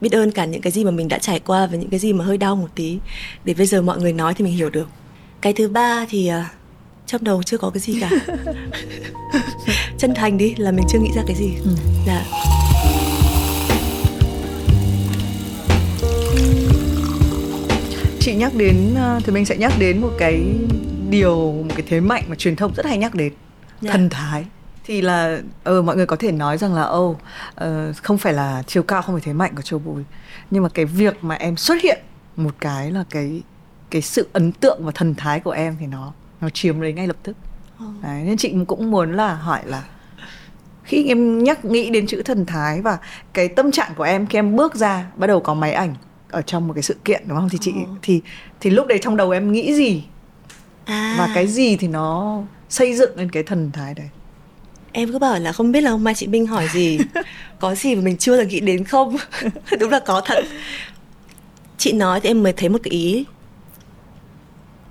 [0.00, 2.12] Biết ơn cả những cái gì mà mình đã trải qua và những cái gì
[2.12, 2.98] mà hơi đau một tí
[3.44, 4.88] để bây giờ mọi người nói thì mình hiểu được.
[5.40, 6.44] Cái thứ ba thì uh,
[7.06, 8.10] trong đầu chưa có cái gì cả.
[9.98, 11.50] Chân thành đi là mình chưa nghĩ ra cái gì.
[11.64, 11.70] Ừ.
[12.06, 12.24] dạ
[18.30, 20.42] chị nhắc đến ờ, thì mình sẽ nhắc đến một cái
[21.10, 23.32] điều một cái thế mạnh mà truyền thông rất hay nhắc đến
[23.80, 23.92] dạ.
[23.92, 24.44] thần thái
[24.84, 27.16] thì là ờ mọi người có thể nói rằng là ô oh,
[27.64, 30.02] uh, không phải là chiều cao không phải thế mạnh của châu bùi
[30.50, 31.98] nhưng mà cái việc mà em xuất hiện
[32.36, 33.42] một cái là cái
[33.90, 37.06] cái sự ấn tượng và thần thái của em thì nó nó chiếm lấy ngay
[37.06, 37.36] lập tức
[37.78, 37.84] ừ.
[38.02, 39.82] Đấy, nên chị cũng muốn là hỏi là
[40.84, 42.98] khi em nhắc nghĩ đến chữ thần thái và
[43.32, 45.94] cái tâm trạng của em khi em bước ra bắt đầu có máy ảnh
[46.30, 47.48] ở trong một cái sự kiện đúng không?
[47.48, 47.92] Thì chị ừ.
[48.02, 48.20] thì
[48.60, 50.02] thì lúc đấy trong đầu em nghĩ gì?
[50.84, 51.14] À.
[51.18, 54.08] và cái gì thì nó xây dựng lên cái thần thái đấy?
[54.92, 56.98] Em cứ bảo là không biết là hôm mai chị Minh hỏi gì.
[57.60, 59.16] Có gì mà mình chưa được nghĩ đến không?
[59.80, 60.44] Đúng là có thật.
[61.78, 63.24] Chị nói thì em mới thấy một cái ý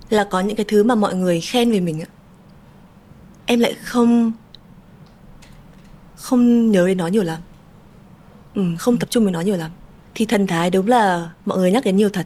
[0.10, 2.10] là có những cái thứ mà mọi người khen về mình ạ.
[3.46, 4.32] Em lại không
[6.15, 7.39] không nhớ đến nó nhiều lắm.
[8.56, 9.71] Ừ, không tập trung với nó nhiều lắm
[10.15, 12.26] thì thần thái đúng là mọi người nhắc đến nhiều thật.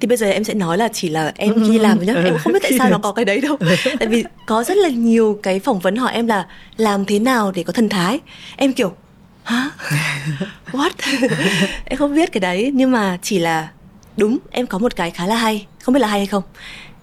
[0.00, 2.14] Thì bây giờ em sẽ nói là chỉ là em khi làm nhá.
[2.14, 3.56] Em không biết tại sao nó có cái đấy đâu.
[3.98, 7.52] Tại vì có rất là nhiều cái phỏng vấn hỏi em là làm thế nào
[7.52, 8.20] để có thần thái?
[8.56, 8.92] Em kiểu
[9.44, 9.70] hả?
[10.72, 10.90] What?
[11.84, 13.68] Em không biết cái đấy nhưng mà chỉ là
[14.16, 15.66] đúng em có một cái khá là hay.
[15.82, 16.42] Không biết là hay hay không.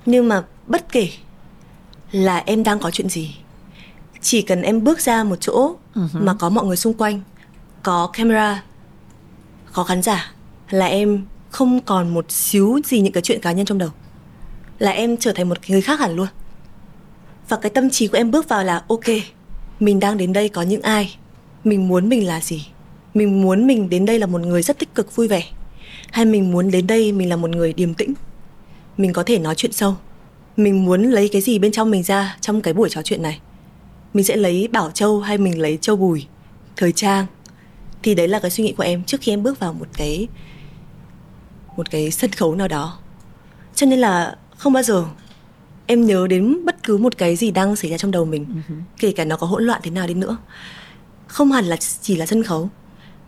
[0.06, 1.10] Nhưng mà bất kể
[2.12, 3.36] là em đang có chuyện gì
[4.24, 6.08] chỉ cần em bước ra một chỗ uh-huh.
[6.14, 7.22] mà có mọi người xung quanh
[7.84, 8.64] có camera
[9.74, 10.34] có khán giả,
[10.70, 13.90] là em không còn một xíu gì những cái chuyện cá nhân trong đầu.
[14.80, 16.28] Là em trở thành một người khác hẳn luôn.
[17.50, 19.04] Và cái tâm trí của em bước vào là, ok,
[19.80, 21.16] mình đang đến đây có những ai?
[21.64, 22.68] Mình muốn mình là gì?
[23.14, 25.44] Mình muốn mình đến đây là một người rất tích cực, vui vẻ?
[26.12, 28.14] Hay mình muốn đến đây mình là một người điềm tĩnh?
[28.98, 29.96] Mình có thể nói chuyện sâu.
[30.58, 33.40] Mình muốn lấy cái gì bên trong mình ra trong cái buổi trò chuyện này?
[34.14, 36.26] Mình sẽ lấy bảo châu hay mình lấy châu bùi,
[36.76, 37.26] thời trang
[38.04, 40.28] thì đấy là cái suy nghĩ của em trước khi em bước vào một cái
[41.78, 42.98] một cái sân khấu nào đó
[43.76, 45.06] cho nên là không bao giờ
[45.88, 48.82] em nhớ đến bất cứ một cái gì đang xảy ra trong đầu mình uh-huh.
[49.00, 50.38] kể cả nó có hỗn loạn thế nào đi nữa
[51.28, 52.70] không hẳn là chỉ là sân khấu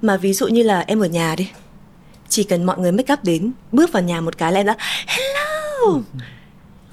[0.02, 1.50] mà ví dụ như là em ở nhà đi
[2.30, 4.76] chỉ cần mọi người make up đến bước vào nhà một cái là em đã
[5.08, 6.02] hello uh-huh.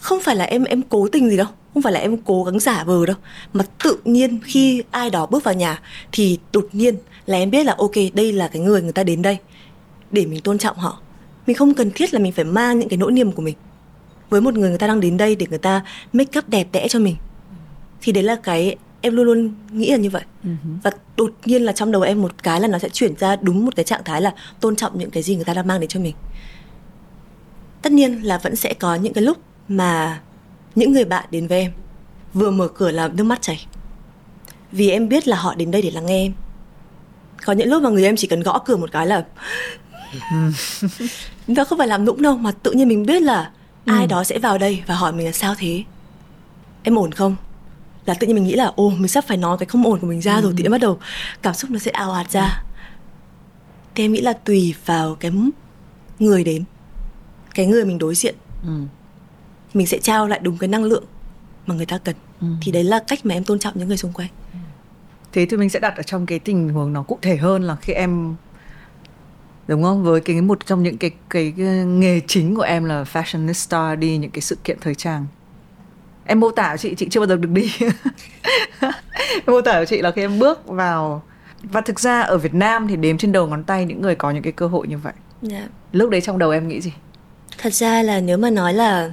[0.01, 2.61] không phải là em em cố tình gì đâu không phải là em cố gắng
[2.61, 3.17] giả vờ đâu
[3.53, 5.81] mà tự nhiên khi ai đó bước vào nhà
[6.13, 9.23] thì đột nhiên là em biết là ok đây là cái người người ta đến
[9.23, 9.39] đây
[10.11, 11.01] để mình tôn trọng họ.
[11.47, 13.55] Mình không cần thiết là mình phải mang những cái nỗi niềm của mình
[14.31, 16.89] với một người người ta đang đến đây để người ta make up đẹp đẽ
[16.89, 17.17] cho mình.
[18.01, 20.23] Thì đấy là cái em luôn luôn nghĩ là như vậy.
[20.45, 20.81] Uh-huh.
[20.83, 23.65] và đột nhiên là trong đầu em một cái là nó sẽ chuyển ra đúng
[23.65, 25.89] một cái trạng thái là tôn trọng những cái gì người ta đang mang đến
[25.89, 26.15] cho mình.
[27.83, 30.21] Tất nhiên là vẫn sẽ có những cái lúc mà
[30.75, 31.73] những người bạn đến với em
[32.35, 33.67] vừa mở cửa là nước mắt chảy.
[34.73, 36.33] Vì em biết là họ đến đây để lắng nghe em
[37.45, 39.25] có những lúc mà người em chỉ cần gõ cửa một cái là
[41.47, 43.51] nó không phải làm nũng đâu mà tự nhiên mình biết là
[43.87, 43.93] ừ.
[43.93, 45.85] ai đó sẽ vào đây và hỏi mình là sao thế
[46.83, 47.37] em ổn không
[48.07, 50.07] là tự nhiên mình nghĩ là ô mình sắp phải nói cái không ổn của
[50.07, 50.41] mình ra ừ.
[50.41, 50.99] rồi thì bắt đầu
[51.43, 52.63] cảm xúc nó sẽ ào ạt ra
[53.95, 55.33] thì em nghĩ là tùy vào cái
[56.19, 56.65] người đến
[57.55, 58.73] cái người mình đối diện ừ.
[59.75, 61.05] mình sẽ trao lại đúng cái năng lượng
[61.67, 62.47] mà người ta cần ừ.
[62.63, 64.29] thì đấy là cách mà em tôn trọng những người xung quanh
[65.33, 67.77] thế thì mình sẽ đặt ở trong cái tình huống nó cụ thể hơn là
[67.77, 68.35] khi em
[69.67, 70.03] đúng không?
[70.05, 74.17] Với cái một trong những cái cái, cái nghề chính của em là fashionista đi
[74.19, 75.27] những cái sự kiện thời trang.
[76.25, 77.73] Em mô tả chị chị chưa bao giờ được đi.
[78.81, 78.93] Em
[79.47, 81.23] mô tả của chị là khi em bước vào
[81.63, 84.31] và thực ra ở Việt Nam thì đếm trên đầu ngón tay những người có
[84.31, 85.13] những cái cơ hội như vậy.
[85.51, 85.71] Yeah.
[85.93, 86.93] lúc đấy trong đầu em nghĩ gì?
[87.59, 89.13] Thật ra là nếu mà nói là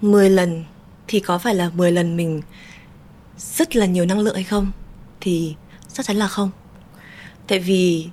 [0.00, 0.64] 10 lần
[1.08, 2.42] thì có phải là 10 lần mình
[3.38, 4.72] rất là nhiều năng lượng hay không
[5.26, 5.54] thì
[5.92, 6.50] chắc chắn là không.
[7.48, 8.06] Tại vì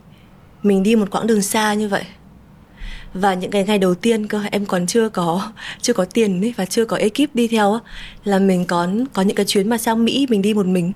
[0.64, 2.04] mình đi một quãng đường xa như vậy,
[3.14, 6.54] và những cái ngày đầu tiên cơ, em còn chưa có chưa có tiền ấy
[6.58, 7.80] và chưa có ekip đi theo á,
[8.24, 10.92] là mình có có những cái chuyến mà sang Mỹ mình đi một mình.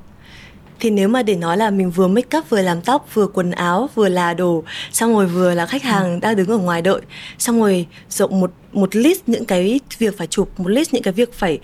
[0.79, 3.51] Thì nếu mà để nói là mình vừa make up, vừa làm tóc, vừa quần
[3.51, 7.01] áo, vừa là đồ, xong rồi vừa là khách hàng đang đứng ở ngoài đợi,
[7.39, 11.13] xong rồi rộng một một list những cái việc phải chụp, một list những cái
[11.13, 11.59] việc phải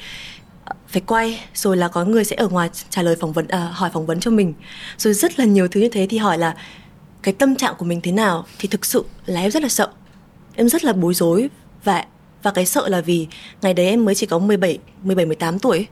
[0.93, 3.89] phải quay rồi là có người sẽ ở ngoài trả lời phỏng vấn à, hỏi
[3.93, 4.53] phỏng vấn cho mình.
[4.97, 6.55] Rồi rất là nhiều thứ như thế thì hỏi là
[7.23, 9.87] cái tâm trạng của mình thế nào thì thực sự là em rất là sợ.
[10.55, 11.49] Em rất là bối rối
[11.83, 12.05] và
[12.43, 13.27] và cái sợ là vì
[13.61, 15.87] ngày đấy em mới chỉ có 17 17 18 tuổi.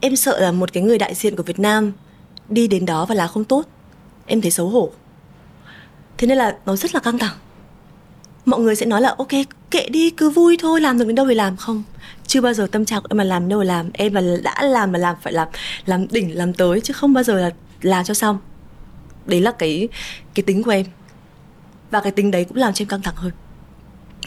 [0.00, 1.92] Em sợ là một cái người đại diện của Việt Nam
[2.48, 3.64] đi đến đó và là không tốt.
[4.26, 4.90] Em thấy xấu hổ.
[6.18, 7.36] Thế nên là nó rất là căng thẳng.
[8.44, 9.28] Mọi người sẽ nói là ok
[9.70, 11.56] kệ đi cứ vui thôi làm được đến đâu thì làm.
[11.56, 11.82] Không
[12.36, 14.92] chưa bao giờ tâm trạng của em mà làm đâu làm em mà đã làm
[14.92, 15.48] mà làm phải làm
[15.86, 17.50] làm đỉnh làm tới chứ không bao giờ là
[17.82, 18.38] làm cho xong.
[19.26, 19.88] Đấy là cái
[20.34, 20.86] cái tính của em.
[21.90, 23.32] Và cái tính đấy cũng làm cho em căng thẳng hơn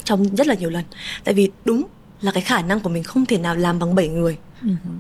[0.04, 0.84] trong rất là nhiều lần.
[1.24, 1.84] Tại vì đúng
[2.22, 4.38] là cái khả năng của mình không thể nào làm bằng 7 người.
[4.64, 5.00] Uh-huh.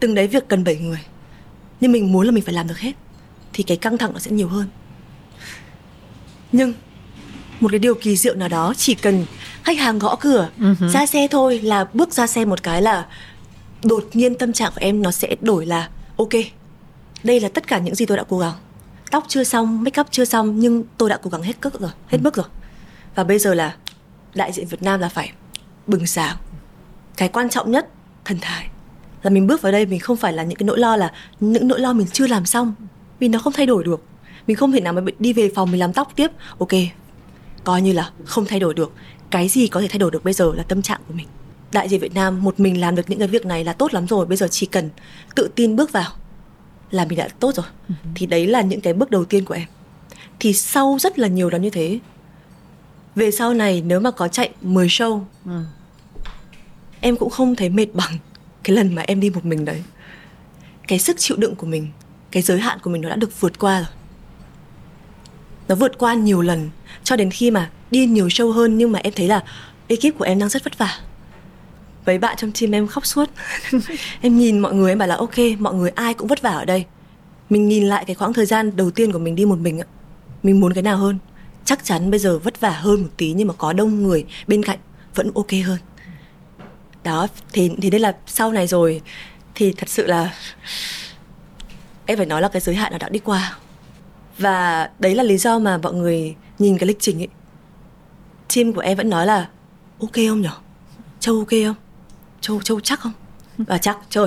[0.00, 1.00] từng đấy việc cần 7 người
[1.80, 2.92] nhưng mình muốn là mình phải làm được hết
[3.52, 4.66] thì cái căng thẳng nó sẽ nhiều hơn.
[6.52, 6.72] Nhưng
[7.60, 9.26] một cái điều kỳ diệu nào đó chỉ cần
[9.64, 10.88] khách hàng gõ cửa uh-huh.
[10.88, 13.06] ra xe thôi là bước ra xe một cái là
[13.84, 16.28] đột nhiên tâm trạng của em nó sẽ đổi là ok
[17.24, 18.52] đây là tất cả những gì tôi đã cố gắng.
[19.10, 21.90] Tóc chưa xong make up chưa xong nhưng tôi đã cố gắng hết cước rồi
[22.08, 22.22] hết uh-huh.
[22.22, 22.46] mức rồi.
[23.14, 23.74] Và bây giờ là
[24.34, 25.32] đại diện Việt Nam là phải
[25.86, 26.36] bừng sáng.
[27.16, 27.88] Cái quan trọng nhất
[28.24, 28.68] thần thái.
[29.22, 31.68] Là mình bước vào đây mình không phải là những cái nỗi lo là những
[31.68, 32.74] nỗi lo mình chưa làm xong
[33.18, 34.04] vì nó không thay đổi được.
[34.46, 36.30] Mình không thể nào mà đi về phòng mình làm tóc tiếp.
[36.58, 36.72] Ok
[37.64, 38.92] coi như là không thay đổi được
[39.32, 41.26] cái gì có thể thay đổi được bây giờ là tâm trạng của mình.
[41.72, 44.06] Đại diện Việt Nam một mình làm được những cái việc này là tốt lắm
[44.06, 44.90] rồi bây giờ chỉ cần
[45.34, 46.10] tự tin bước vào
[46.90, 47.66] là mình đã tốt rồi.
[47.88, 47.94] Uh-huh.
[48.14, 49.68] thì đấy là những cái bước đầu tiên của em.
[50.40, 51.98] Thì sau rất là nhiều lần như thế
[53.14, 55.66] về sau này nếu mà có chạy 10 show uh.
[57.00, 58.18] em cũng không thấy mệt bằng
[58.62, 59.82] cái lần mà em đi một mình đấy.
[60.88, 61.88] Cái sức chịu đựng của mình
[62.30, 63.88] cái giới hạn của mình nó đã được vượt qua rồi.
[65.68, 66.70] Nó vượt qua nhiều lần
[67.04, 69.44] cho đến khi mà đi nhiều show hơn nhưng mà em thấy là
[69.88, 70.98] ekip của em đang rất vất vả.
[72.06, 73.30] Mấy bạn trong team em khóc suốt.
[74.20, 76.64] Em nhìn mọi người em bảo là, ok, mọi người ai cũng vất vả ở
[76.64, 76.84] đây.
[77.50, 79.86] Mình nhìn lại cái khoảng thời gian đầu tiên của mình đi một mình ạ.
[80.42, 81.18] Mình muốn cái nào hơn?
[81.64, 84.62] Chắc chắn bây giờ vất vả hơn một tí nhưng mà có đông người bên
[84.62, 84.78] cạnh
[85.14, 85.78] vẫn ok hơn.
[87.04, 89.00] Đó, thì thì đây là sau này rồi.
[89.54, 90.34] Thì thật sự là
[92.06, 93.56] em phải nói là cái giới hạn nó đã đi qua.
[94.38, 97.28] Và đấy là lý do mà mọi người nhìn cái lịch trình ấy
[98.54, 99.48] team của em vẫn nói là
[100.00, 100.56] ok không nhở
[101.20, 101.74] châu ok không?
[102.40, 103.12] Châu châu chắc không?
[103.58, 104.26] Và chắc chơi.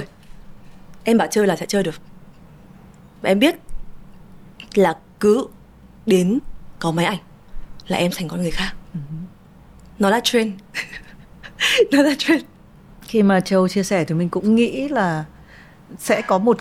[1.03, 1.95] Em bảo chơi là sẽ chơi được.
[3.21, 3.55] Và em biết
[4.73, 5.47] là cứ
[6.05, 6.39] đến
[6.79, 7.19] có máy ảnh
[7.87, 8.73] là em thành con người khác.
[8.97, 9.15] Uh
[9.99, 10.53] nó là trend.
[11.91, 12.43] Nó là trend.
[13.01, 15.25] Khi mà châu chia sẻ thì mình cũng nghĩ là
[15.99, 16.57] sẽ có một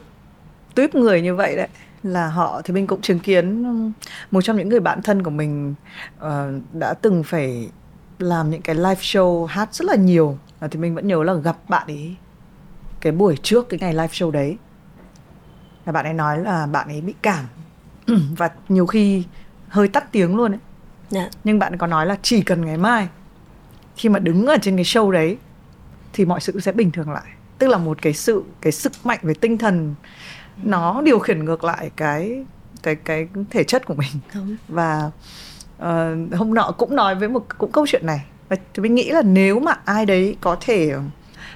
[0.75, 1.69] tuyếp người như vậy đấy
[2.05, 3.65] là họ thì mình cũng chứng kiến
[4.31, 5.75] một trong những người bạn thân của mình
[6.17, 6.31] uh,
[6.73, 7.71] đã từng phải
[8.19, 11.35] làm những cái live show hát rất là nhiều và thì mình vẫn nhớ là
[11.35, 12.17] gặp bạn ấy
[13.01, 14.57] cái buổi trước cái ngày live show đấy
[15.87, 17.45] là bạn ấy nói là bạn ấy bị cảm
[18.37, 19.25] và nhiều khi
[19.69, 20.59] hơi tắt tiếng luôn ấy
[21.13, 21.33] yeah.
[21.33, 21.39] Dạ.
[21.45, 23.09] nhưng bạn có nói là chỉ cần ngày mai
[23.97, 25.37] khi mà đứng ở trên cái show đấy
[26.13, 29.19] thì mọi sự sẽ bình thường lại tức là một cái sự cái sức mạnh
[29.23, 29.95] về tinh thần
[30.63, 32.45] nó điều khiển ngược lại cái
[32.83, 34.11] cái cái thể chất của mình.
[34.35, 34.57] Đúng.
[34.69, 35.11] và
[35.77, 38.25] uh, hôm nọ cũng nói với một cũng câu chuyện này.
[38.49, 40.93] Và mình nghĩ là nếu mà ai đấy có thể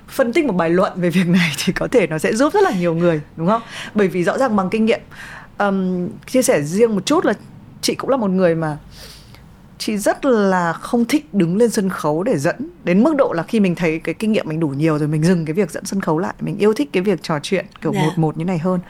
[0.09, 2.63] phân tích một bài luận về việc này thì có thể nó sẽ giúp rất
[2.63, 3.63] là nhiều người đúng không?
[3.95, 5.01] Bởi vì rõ ràng bằng kinh nghiệm
[5.59, 7.33] um, chia sẻ riêng một chút là
[7.81, 8.79] chị cũng là một người mà
[9.79, 13.43] chị rất là không thích đứng lên sân khấu để dẫn đến mức độ là
[13.43, 15.85] khi mình thấy cái kinh nghiệm mình đủ nhiều rồi mình dừng cái việc dẫn
[15.85, 18.05] sân khấu lại mình yêu thích cái việc trò chuyện kiểu yeah.
[18.05, 18.09] Dạ.
[18.09, 18.81] một một như này hơn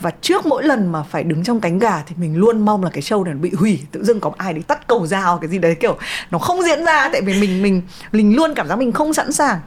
[0.00, 2.90] và trước mỗi lần mà phải đứng trong cánh gà thì mình luôn mong là
[2.90, 5.58] cái show này bị hủy tự dưng có ai đấy tắt cầu dao cái gì
[5.58, 5.98] đấy kiểu
[6.30, 7.82] nó không diễn ra tại vì mình mình
[8.12, 9.60] mình luôn cảm giác mình không sẵn sàng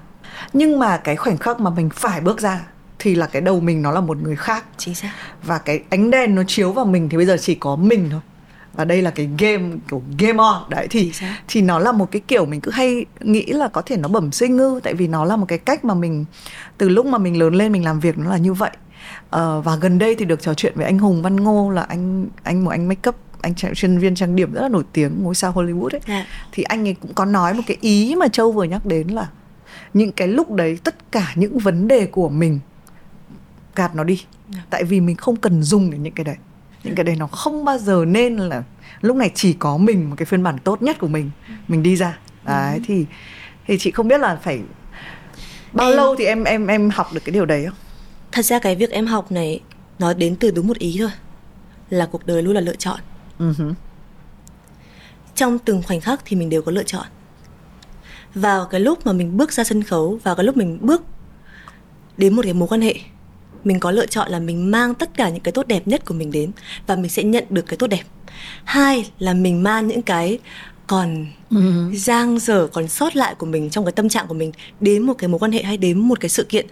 [0.54, 2.60] nhưng mà cái khoảnh khắc mà mình phải bước ra
[3.00, 5.12] thì là cái đầu mình nó là một người khác chính xác
[5.43, 8.22] và cái ánh đèn nó chiếu vào mình thì bây giờ chỉ có mình thôi
[8.77, 11.11] và đây là cái game kiểu game on đấy thì
[11.47, 14.31] thì nó là một cái kiểu mình cứ hay nghĩ là có thể nó bẩm
[14.31, 16.25] sinh ngư tại vì nó là một cái cách mà mình
[16.77, 18.71] từ lúc mà mình lớn lên mình làm việc nó là như vậy
[19.25, 22.27] uh, và gần đây thì được trò chuyện với anh Hùng Văn Ngô là anh
[22.43, 25.35] anh một anh make up anh chuyên viên trang điểm rất là nổi tiếng ngôi
[25.35, 26.01] sao Hollywood ấy.
[26.07, 26.25] Dạ.
[26.51, 29.27] thì anh ấy cũng có nói một cái ý mà Châu vừa nhắc đến là
[29.93, 32.59] những cái lúc đấy tất cả những vấn đề của mình
[33.75, 34.23] gạt nó đi.
[34.53, 34.59] Dạ.
[34.69, 36.35] tại vì mình không cần dùng đến những cái đấy
[36.88, 38.63] những cái đấy nó không bao giờ nên là
[39.02, 41.32] lúc này chỉ có mình một cái phiên bản tốt nhất của mình
[41.67, 42.82] mình đi ra đấy ừ.
[42.88, 43.06] thì
[43.67, 44.60] thì chị không biết là phải
[45.73, 45.97] bao em...
[45.97, 47.76] lâu thì em em em học được cái điều đấy không
[48.32, 49.62] thật ra cái việc em học này
[50.00, 51.12] nó đến từ đúng một ý thôi
[51.89, 53.00] là cuộc đời luôn là lựa chọn
[53.39, 53.73] uh-huh.
[55.36, 57.06] trong từng khoảnh khắc thì mình đều có lựa chọn
[58.36, 61.04] vào cái lúc mà mình bước ra sân khấu vào cái lúc mình bước
[62.17, 62.95] đến một cái mối quan hệ
[63.63, 66.13] mình có lựa chọn là mình mang tất cả những cái tốt đẹp nhất của
[66.13, 66.52] mình đến
[66.88, 68.04] và mình sẽ nhận được cái tốt đẹp.
[68.63, 70.39] Hai là mình mang những cái
[70.88, 71.96] còn uh-huh.
[71.96, 75.13] giang dở còn sót lại của mình trong cái tâm trạng của mình đến một
[75.13, 76.67] cái mối quan hệ hay đến một cái sự kiện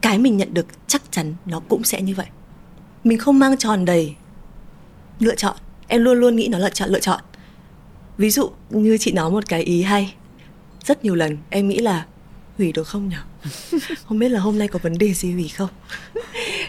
[0.00, 2.26] cái mình nhận được chắc chắn nó cũng sẽ như vậy.
[3.04, 4.14] Mình không mang tròn đầy
[5.18, 5.56] lựa chọn.
[5.88, 7.20] Em luôn luôn nghĩ nó là chọn lựa chọn.
[8.18, 10.14] Ví dụ như chị nói một cái ý hay
[10.84, 12.06] rất nhiều lần em nghĩ là
[12.58, 13.16] hủy được không nhỉ
[14.04, 15.68] không biết là hôm nay có vấn đề gì hủy không?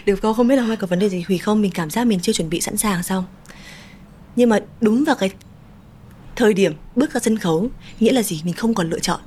[0.06, 0.34] Được không?
[0.34, 1.62] Không biết là hôm nay có vấn đề gì hủy không?
[1.62, 3.24] Mình cảm giác mình chưa chuẩn bị sẵn sàng xong.
[4.36, 5.30] Nhưng mà đúng vào cái
[6.36, 7.68] thời điểm bước ra sân khấu,
[8.00, 8.40] nghĩa là gì?
[8.44, 9.20] Mình không còn lựa chọn.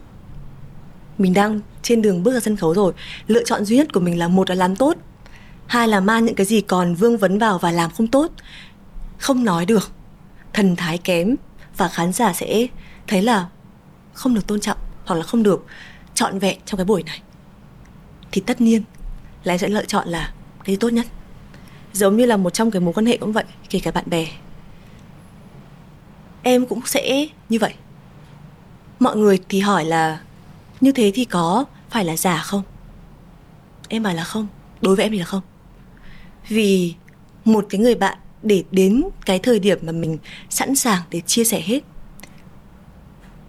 [1.18, 2.94] Mình đang trên đường bước ra sân khấu rồi.
[3.28, 4.98] Lựa chọn duy nhất của mình là một là làm tốt,
[5.68, 8.32] hai là mang những cái gì còn vương vấn vào và làm không tốt.
[9.18, 9.92] Không nói được.
[10.54, 11.36] Thần thái kém
[11.78, 12.68] và khán giả sẽ
[13.08, 13.48] thấy là
[14.14, 15.66] không được tôn trọng hoặc là không được
[16.14, 17.22] trọn vẹn trong cái buổi này
[18.32, 18.84] thì tất nhiên
[19.44, 21.08] là em sẽ lựa chọn là cái tốt nhất.
[21.94, 24.28] Giống như là một trong cái mối quan hệ cũng vậy, kể cả bạn bè.
[26.44, 27.74] Em cũng sẽ như vậy.
[29.00, 30.22] Mọi người thì hỏi là
[30.82, 32.64] như thế thì có phải là giả không?
[33.90, 34.48] Em bảo là không,
[34.82, 35.42] đối với em thì là không.
[36.48, 36.94] Vì
[37.46, 40.18] một cái người bạn để đến cái thời điểm mà mình
[40.50, 41.80] sẵn sàng để chia sẻ hết,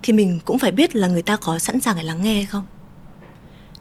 [0.02, 2.46] thì mình cũng phải biết là người ta có sẵn sàng để lắng nghe hay
[2.46, 2.66] không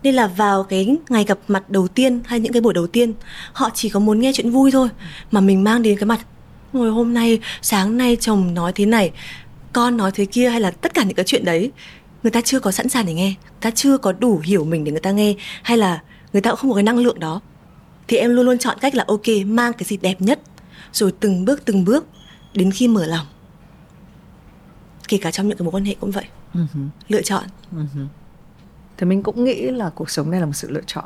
[0.08, 3.14] nên là vào cái ngày gặp mặt đầu tiên hay những cái buổi đầu tiên
[3.54, 4.90] họ chỉ có muốn nghe chuyện vui thôi
[5.32, 6.20] mà mình mang đến cái mặt
[6.74, 9.12] ngồi hôm nay sáng nay chồng nói thế này
[9.74, 11.72] con nói thế kia hay là tất cả những cái chuyện đấy
[12.24, 14.84] người ta chưa có sẵn sàng để nghe người ta chưa có đủ hiểu mình
[14.84, 16.02] để người ta nghe hay là
[16.34, 17.42] người ta cũng không có cái năng lượng đó.
[18.08, 20.40] Thì em luôn luôn chọn cách là ok mang cái gì đẹp nhất.
[20.94, 22.06] Rồi từng bước từng bước
[22.54, 23.26] đến khi mở lòng.
[25.08, 26.26] Kể cả trong những cái mối quan hệ cũng vậy.
[26.54, 26.88] Uh-huh.
[27.08, 27.44] lựa chọn.
[27.76, 28.08] Uh-huh.
[28.98, 31.06] Thì mình cũng nghĩ là cuộc sống này là một sự lựa chọn.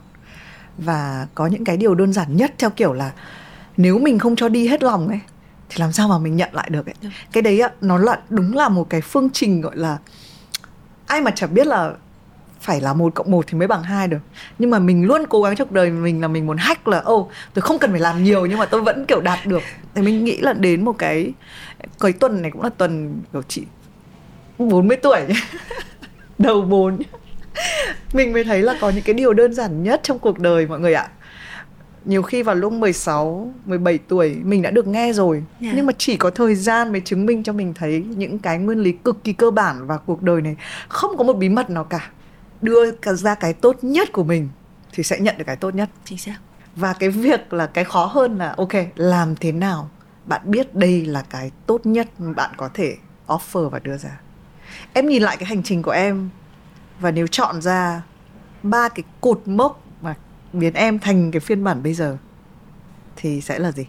[0.78, 3.12] Và có những cái điều đơn giản nhất theo kiểu là
[3.78, 5.20] nếu mình không cho đi hết lòng ấy
[5.70, 6.96] thì làm sao mà mình nhận lại được ấy?
[7.02, 7.10] Được.
[7.32, 9.98] cái đấy á nó là đúng là một cái phương trình gọi là
[11.08, 11.94] ai mà chẳng biết là
[12.60, 14.18] phải là một cộng một thì mới bằng hai được.
[14.60, 17.16] Nhưng mà mình luôn cố gắng trong đời mình là mình muốn hack là ô
[17.16, 19.62] oh, tôi không cần phải làm nhiều nhưng mà tôi vẫn kiểu đạt được.
[19.96, 21.34] Thì mình nghĩ là đến một cái
[22.00, 23.64] cái tuần này cũng là tuần của chị
[24.58, 25.20] 40 tuổi.
[26.38, 26.98] Đầu bốn
[28.14, 30.80] mình mới thấy là có những cái điều đơn giản nhất trong cuộc đời mọi
[30.80, 31.08] người ạ.
[32.06, 35.36] Nhiều khi vào lúc 16, 17 tuổi mình đã được nghe rồi.
[35.36, 35.46] Yeah.
[35.60, 35.72] Dạ.
[35.76, 38.80] nhưng mà chỉ có thời gian mới chứng minh cho mình thấy những cái nguyên
[38.80, 40.56] lý cực kỳ cơ bản và cuộc đời này.
[40.88, 42.10] Không có một bí mật nào cả.
[42.62, 44.50] Đưa ra cái tốt nhất của mình
[44.94, 45.90] thì sẽ nhận được cái tốt nhất.
[46.06, 46.36] Chính xác.
[46.76, 49.90] Và cái việc là cái khó hơn là ok làm thế nào?
[50.26, 52.96] Bạn biết đây là cái tốt nhất bạn có thể
[53.28, 54.20] offer và đưa ra.
[54.94, 56.30] Em nhìn lại cái hành trình của em
[57.02, 58.02] và nếu chọn ra
[58.64, 60.16] ba cái cột mốc mà
[60.54, 62.18] biến em thành cái phiên bản bây giờ
[63.16, 63.86] thì sẽ là gì?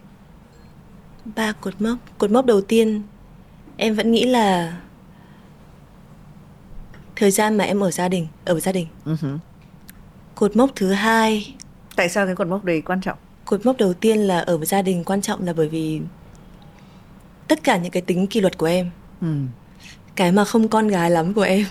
[1.24, 1.98] Ba cột mốc.
[2.18, 3.02] Cột mốc đầu tiên
[3.76, 4.78] em vẫn nghĩ là
[7.16, 8.86] thời gian mà em ở gia đình ở gia đình.
[9.06, 9.38] Uh-huh.
[10.34, 11.54] cột mốc thứ hai.
[11.96, 13.18] Tại sao cái cột mốc đấy quan trọng?
[13.44, 16.00] Cột mốc đầu tiên là ở gia đình quan trọng là bởi vì
[17.48, 19.26] tất cả những cái tính kỷ luật của em ừ.
[20.16, 21.66] cái mà không con gái lắm của em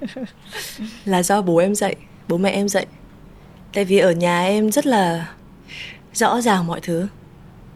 [1.04, 1.96] là do bố em dạy,
[2.28, 2.86] bố mẹ em dạy.
[3.72, 5.34] Tại vì ở nhà em rất là
[6.14, 7.08] rõ ràng mọi thứ.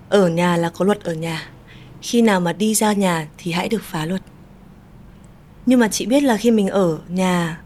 [0.09, 1.51] Ở nhà là có luật ở nhà.
[2.03, 4.23] Khi nào mà đi ra nhà thì hãy được phá luật.
[5.67, 7.61] Nhưng mà chị biết là khi mình ở nhà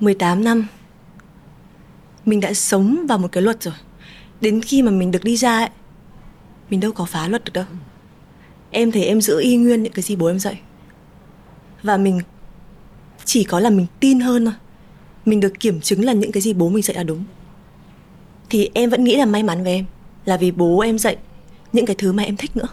[0.00, 0.66] 18 năm,
[2.24, 3.74] Mình đã sống vào một cái luật rồi.
[4.40, 5.68] Đến khi mà mình được đi ra ấy,
[6.70, 7.64] Mình đâu có phá luật được đâu.
[8.70, 10.60] Em thấy em giữ y nguyên những cái gì bố em dạy.
[11.82, 12.20] Và mình
[13.24, 14.54] chỉ có là mình tin hơn thôi.
[15.24, 17.24] Mình được kiểm chứng là những cái gì bố mình dạy là đúng.
[18.50, 19.84] Thì em vẫn nghĩ là may mắn với em
[20.24, 21.16] Là vì bố em dạy
[21.72, 22.68] những cái thứ mà em thích nữa.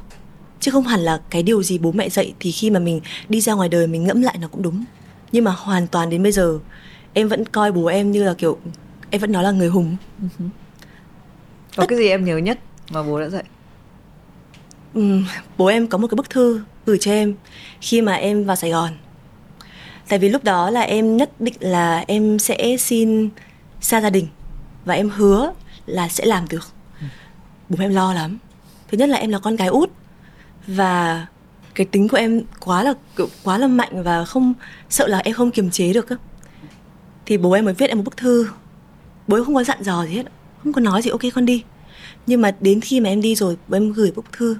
[0.60, 3.42] Chứ không hẳn là cái điều gì bố mẹ dạy thì khi mà mình đi
[3.42, 4.84] ra ngoài đời mình ngẫm lại nó cũng đúng.
[5.32, 6.60] Nhưng mà hoàn toàn đến bây giờ
[7.14, 8.58] em vẫn coi bố em như là kiểu
[9.10, 9.96] em vẫn nói là người hùng.
[10.22, 10.50] Uh-huh.
[11.76, 11.86] có Tất...
[11.90, 12.60] cái gì em nhớ nhất
[12.92, 13.44] mà bố đã dạy?
[14.94, 15.18] Ừ,
[15.58, 17.34] bố em có một cái bức thư gửi cho em
[17.82, 18.92] khi mà em vào Sài Gòn
[20.10, 23.30] tại vì lúc đó là em nhất định là em sẽ xin
[23.82, 24.28] xa gia đình
[24.86, 25.54] và em hứa
[25.86, 26.74] là sẽ làm được
[27.70, 28.38] bố em lo lắm.
[28.88, 29.92] Thứ nhất là em là con gái út
[30.68, 31.28] và
[31.76, 32.94] cái tính của em quá là
[33.44, 34.54] quá là mạnh và không,
[34.90, 36.08] sợ là em không kiềm chế được
[37.26, 38.48] thì bố em mới viết em một bức thư.
[39.28, 40.24] Bố em không có dặn dò gì hết,
[40.64, 41.64] không có nói gì, ok con đi.
[42.28, 44.58] Nhưng mà đến khi mà em đi rồi, bố em gửi bức thư.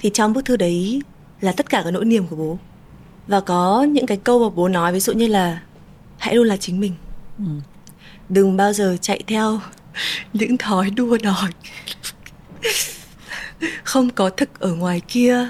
[0.00, 1.02] Thì trong bức thư đấy
[1.40, 2.58] là tất cả cái nỗi niềm của bố
[3.26, 5.60] và có những cái câu mà bố nói ví dụ như là
[6.18, 6.92] hãy luôn là chính mình.
[7.38, 7.44] Ừ.
[8.28, 9.60] đừng bao giờ chạy theo
[10.32, 11.50] những thói đua đòi.
[13.84, 15.48] Không có thực ở ngoài kia.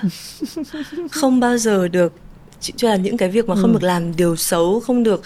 [1.11, 2.13] Không bao giờ được
[2.77, 3.73] cho là những cái việc mà không ừ.
[3.73, 5.23] được làm điều xấu không được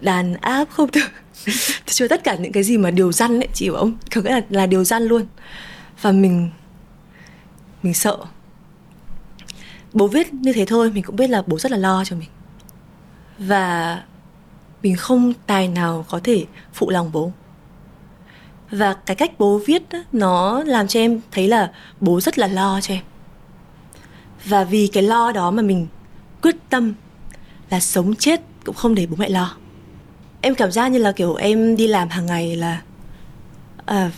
[0.00, 1.08] đàn áp không được
[1.86, 3.96] cho tất cả những cái gì mà điều răn ấy chị hiểu không?
[4.14, 5.26] Có nghĩa là là điều răn luôn.
[6.00, 6.50] Và mình
[7.82, 8.18] mình sợ
[9.92, 12.28] bố viết như thế thôi mình cũng biết là bố rất là lo cho mình.
[13.38, 14.02] Và
[14.82, 17.32] mình không tài nào có thể phụ lòng bố.
[18.70, 22.46] Và cái cách bố viết đó, nó làm cho em thấy là bố rất là
[22.46, 23.02] lo cho em.
[24.44, 25.86] Và vì cái lo đó mà mình
[26.42, 26.94] quyết tâm
[27.70, 29.56] là sống chết cũng không để bố mẹ lo.
[30.40, 32.82] Em cảm giác như là kiểu em đi làm hàng ngày là
[33.86, 34.10] à,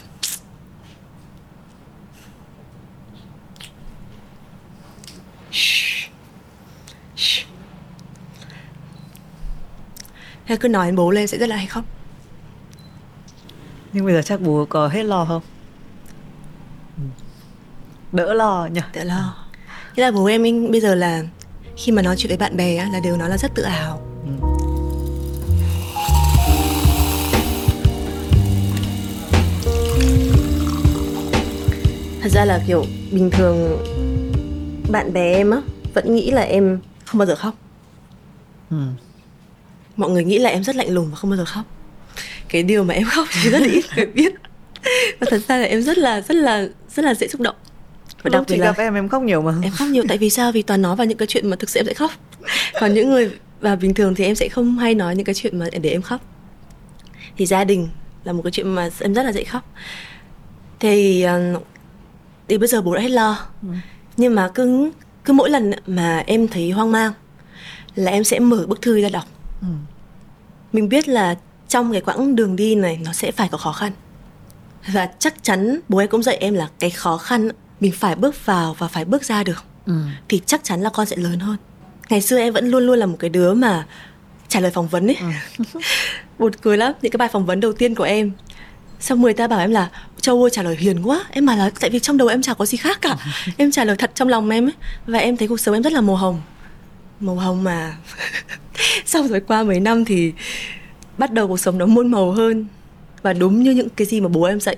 [10.47, 11.85] Thế cứ nói bố lên sẽ rất là hay khóc
[13.93, 15.43] Nhưng bây giờ chắc bố có hết lo không?
[16.97, 17.03] Ừ.
[18.13, 18.81] Đỡ lo nhỉ?
[18.95, 19.35] Đỡ lo
[19.97, 21.23] Thế là bố em bây giờ là
[21.77, 24.01] Khi mà nói chuyện với bạn bè á, là đều nói là rất tự hào
[24.25, 24.31] ừ.
[32.23, 33.79] Thật ra là kiểu bình thường
[34.93, 35.61] bạn bè em á
[35.95, 37.55] vẫn nghĩ là em không bao giờ khóc.
[38.71, 38.77] Ừ.
[39.97, 41.65] mọi người nghĩ là em rất lạnh lùng và không bao giờ khóc.
[42.49, 44.35] Cái điều mà em khóc thì rất là ít người biết.
[45.21, 47.57] Và thật ra là em rất là rất là rất là dễ xúc động.
[48.23, 49.55] Và đặc biệt là gặp em em khóc nhiều mà.
[49.63, 50.53] Em khóc nhiều tại vì sao?
[50.53, 52.11] Vì toàn nói vào những cái chuyện mà thực sự em sẽ khóc.
[52.81, 55.59] Còn những người và bình thường thì em sẽ không hay nói những cái chuyện
[55.59, 56.21] mà để em khóc.
[57.37, 57.89] Thì gia đình
[58.25, 59.73] là một cái chuyện mà em rất là dễ khóc.
[60.81, 61.61] Thì ờ,
[62.49, 63.39] thì bây giờ bố đã hết lo.
[63.63, 63.69] Ừ.
[64.21, 64.91] nhưng mà cứ
[65.25, 67.13] cứ mỗi lần mà em thấy hoang mang
[67.95, 69.25] là em sẽ mở bức thư ra đọc
[69.61, 69.67] ừ.
[70.73, 71.35] mình biết là
[71.69, 73.93] trong cái quãng đường đi này nó sẽ phải có khó khăn
[74.93, 77.49] và chắc chắn bố em cũng dạy em là cái khó khăn
[77.81, 79.93] mình phải bước vào và phải bước ra được ừ.
[80.29, 81.57] thì chắc chắn là con sẽ lớn hơn
[82.09, 83.87] ngày xưa em vẫn luôn luôn là một cái đứa mà
[84.49, 85.17] trả lời phỏng vấn ấy
[85.59, 85.81] ừ.
[86.39, 88.33] buồn cười lắm những cái bài phỏng vấn đầu tiên của em
[89.01, 91.25] xong người ta bảo em là châu ơi trả lời hiền quá.
[91.31, 93.17] Em mà là tại vì trong đầu em chả có gì khác cả.
[93.57, 94.75] Em trả lời thật trong lòng em ấy.
[95.07, 96.43] Và em thấy cuộc sống em rất là màu hồng.
[97.21, 97.97] Màu hồng mà.
[99.05, 100.33] Sau rồi qua mấy năm thì
[101.19, 102.67] bắt đầu cuộc sống nó muôn màu hơn.
[103.23, 104.77] Và đúng như những cái gì mà bố em dạy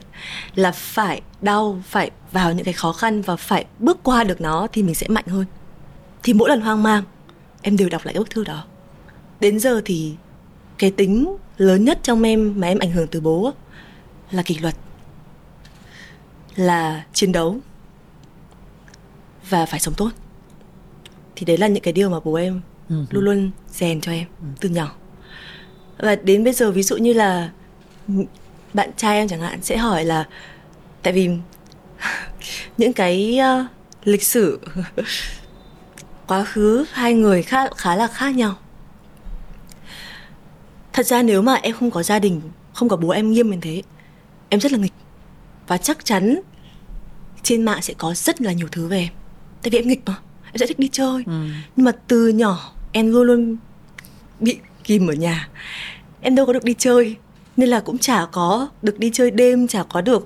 [0.55, 4.67] là phải đau phải vào những cái khó khăn và phải bước qua được nó
[4.73, 5.45] thì mình sẽ mạnh hơn.
[6.23, 7.03] Thì mỗi lần hoang mang
[7.63, 8.65] em đều đọc lại cái bức thư đó.
[9.41, 10.13] Đến giờ thì
[10.79, 13.53] cái tính lớn nhất trong em mà em ảnh hưởng từ bố
[14.31, 14.75] là kỷ luật
[16.57, 17.59] là chiến đấu
[19.49, 20.11] và phải sống tốt
[21.37, 23.05] thì đấy là những cái điều mà bố em uh-huh.
[23.11, 24.55] luôn luôn rèn cho em uh-huh.
[24.61, 24.95] từ nhỏ
[25.99, 27.51] và đến bây giờ ví dụ như là
[28.75, 30.29] bạn trai em chẳng hạn sẽ hỏi là
[31.03, 31.31] tại vì
[32.77, 33.67] những cái uh,
[34.05, 34.61] lịch sử
[36.27, 38.57] quá khứ hai người khá khá là khác nhau
[40.93, 42.41] thật ra nếu mà em không có gia đình
[42.73, 43.83] không có bố em nghiêm như thế
[44.49, 44.93] em rất là nghịch
[45.73, 46.41] và chắc chắn
[47.43, 49.09] trên mạng sẽ có rất là nhiều thứ về.
[49.63, 50.15] Tại vì em nghịch mà
[50.47, 51.23] em sẽ thích đi chơi.
[51.27, 51.47] Ừ.
[51.77, 53.57] nhưng mà từ nhỏ em luôn luôn
[54.41, 55.49] bị kìm ở nhà.
[56.21, 57.17] Em đâu có được đi chơi
[57.57, 60.25] nên là cũng chả có được đi chơi đêm chả có được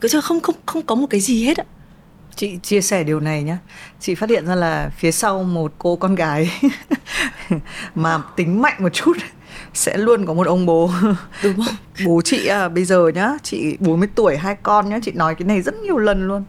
[0.00, 1.64] cứ cho không không không có một cái gì hết ạ.
[2.36, 3.56] Chị chia sẻ điều này nhé
[4.00, 6.50] chị phát hiện ra là phía sau một cô con gái
[7.94, 9.16] mà tính mạnh một chút
[9.76, 10.90] sẽ luôn có một ông bố.
[11.42, 11.74] Đúng không?
[12.06, 15.48] Bố chị à, bây giờ nhá chị 40 tuổi hai con nhá chị nói cái
[15.48, 16.44] này rất nhiều lần luôn.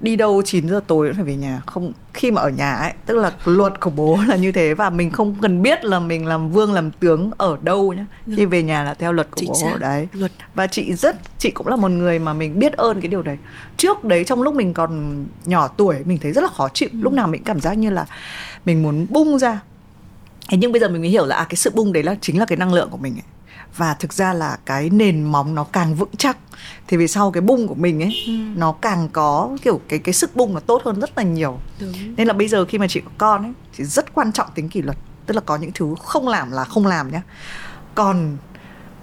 [0.00, 2.92] Đi đâu 9 giờ tối cũng phải về nhà không khi mà ở nhà ấy
[3.06, 6.26] tức là luật của bố là như thế và mình không cần biết là mình
[6.26, 8.06] làm vương làm tướng ở đâu nhá.
[8.36, 9.80] Khi về nhà là theo luật của Chính bố xác.
[9.80, 10.08] đấy.
[10.12, 10.32] Luật.
[10.54, 13.36] và chị rất chị cũng là một người mà mình biết ơn cái điều đấy.
[13.76, 16.88] Trước đấy trong lúc mình còn nhỏ tuổi mình thấy rất là khó chịu.
[16.92, 18.06] Lúc nào mình cảm giác như là
[18.64, 19.60] mình muốn bung ra
[20.50, 22.38] Thế nhưng bây giờ mình mới hiểu là à, cái sự bung đấy là chính
[22.38, 23.22] là cái năng lượng của mình ấy.
[23.76, 26.36] Và thực ra là cái nền móng nó càng vững chắc
[26.88, 28.26] thì về sau cái bung của mình ấy
[28.56, 31.58] nó càng có kiểu cái cái sức bung nó tốt hơn rất là nhiều.
[31.80, 32.16] Đúng.
[32.16, 34.68] Nên là bây giờ khi mà chị có con ấy thì rất quan trọng tính
[34.68, 34.96] kỷ luật.
[35.26, 37.22] Tức là có những thứ không làm là không làm nhá.
[37.94, 38.36] Còn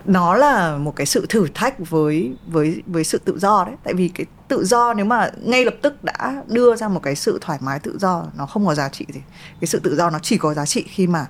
[0.07, 3.93] nó là một cái sự thử thách với với với sự tự do đấy tại
[3.93, 7.37] vì cái tự do nếu mà ngay lập tức đã đưa ra một cái sự
[7.41, 9.19] thoải mái tự do nó không có giá trị gì
[9.61, 11.25] cái sự tự do nó chỉ có giá trị khi mà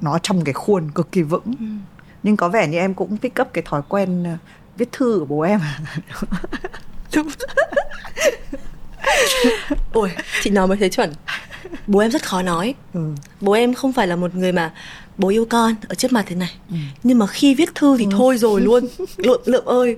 [0.00, 1.66] nó trong cái khuôn cực kỳ vững Ừ.
[2.22, 4.30] nhưng có vẻ như em cũng pick up cái thói quen ờ,
[4.76, 5.60] viết thư của bố em
[7.16, 7.28] Đúng.
[9.92, 10.10] Ôi,
[10.42, 11.12] chị nói mới thấy chuẩn.
[11.86, 12.74] Bố em rất khó nói.
[12.94, 13.00] ừ.
[13.40, 14.72] Bố em không phải là một người mà
[15.18, 16.54] bố yêu con ở trước mặt thế này.
[17.02, 18.88] Nhưng mà khi viết thư thì thôi rồi luôn.
[19.16, 19.96] Lượng lượng ơi,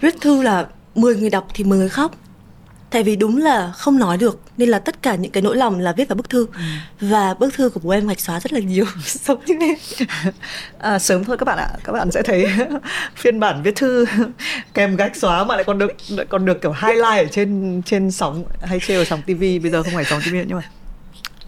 [0.00, 2.14] viết thư là 10 người đọc thì 10 người khóc.
[2.90, 5.78] Tại vì đúng là không nói được Nên là tất cả những cái nỗi lòng
[5.78, 6.46] là viết vào bức thư.
[7.00, 8.84] Và bức thư của bố em gạch xóa rất là nhiều.
[9.04, 9.76] Giống như em
[10.78, 11.68] à, sớm thôi các bạn ạ.
[11.84, 12.46] Các bạn sẽ thấy
[13.16, 14.04] phiên bản viết thư
[14.74, 18.10] kèm gạch xóa mà lại còn được lại còn được kiểu highlight ở trên trên
[18.10, 20.64] sóng hay treo ở sóng tivi bây giờ không phải sóng tivi nhưng mà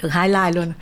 [0.03, 0.73] được highlight luôn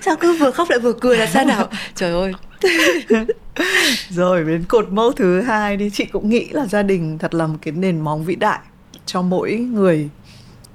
[0.00, 1.68] Sao cứ vừa khóc lại vừa cười là sao nào?
[1.94, 2.32] Trời ơi.
[4.10, 5.90] Rồi đến cột mốc thứ hai đi.
[5.90, 8.58] Chị cũng nghĩ là gia đình thật là một cái nền móng vĩ đại
[9.06, 10.08] cho mỗi người.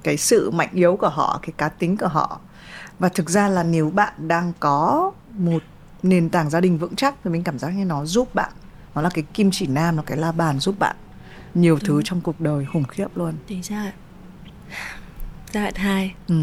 [0.02, 2.40] Cái sự mạnh yếu của họ cái cá tính của họ.
[2.98, 5.62] Và thực ra là nếu bạn đang có một
[6.02, 8.52] nền tảng gia đình vững chắc thì mình cảm giác như nó giúp bạn.
[8.94, 10.96] Nó là cái kim chỉ nam nó cái la bàn giúp bạn.
[11.54, 13.34] Nhiều thứ trong cuộc đời khủng khiếp luôn.
[13.46, 13.92] Tính ra
[15.52, 16.34] Giai đoạn 2 ừ.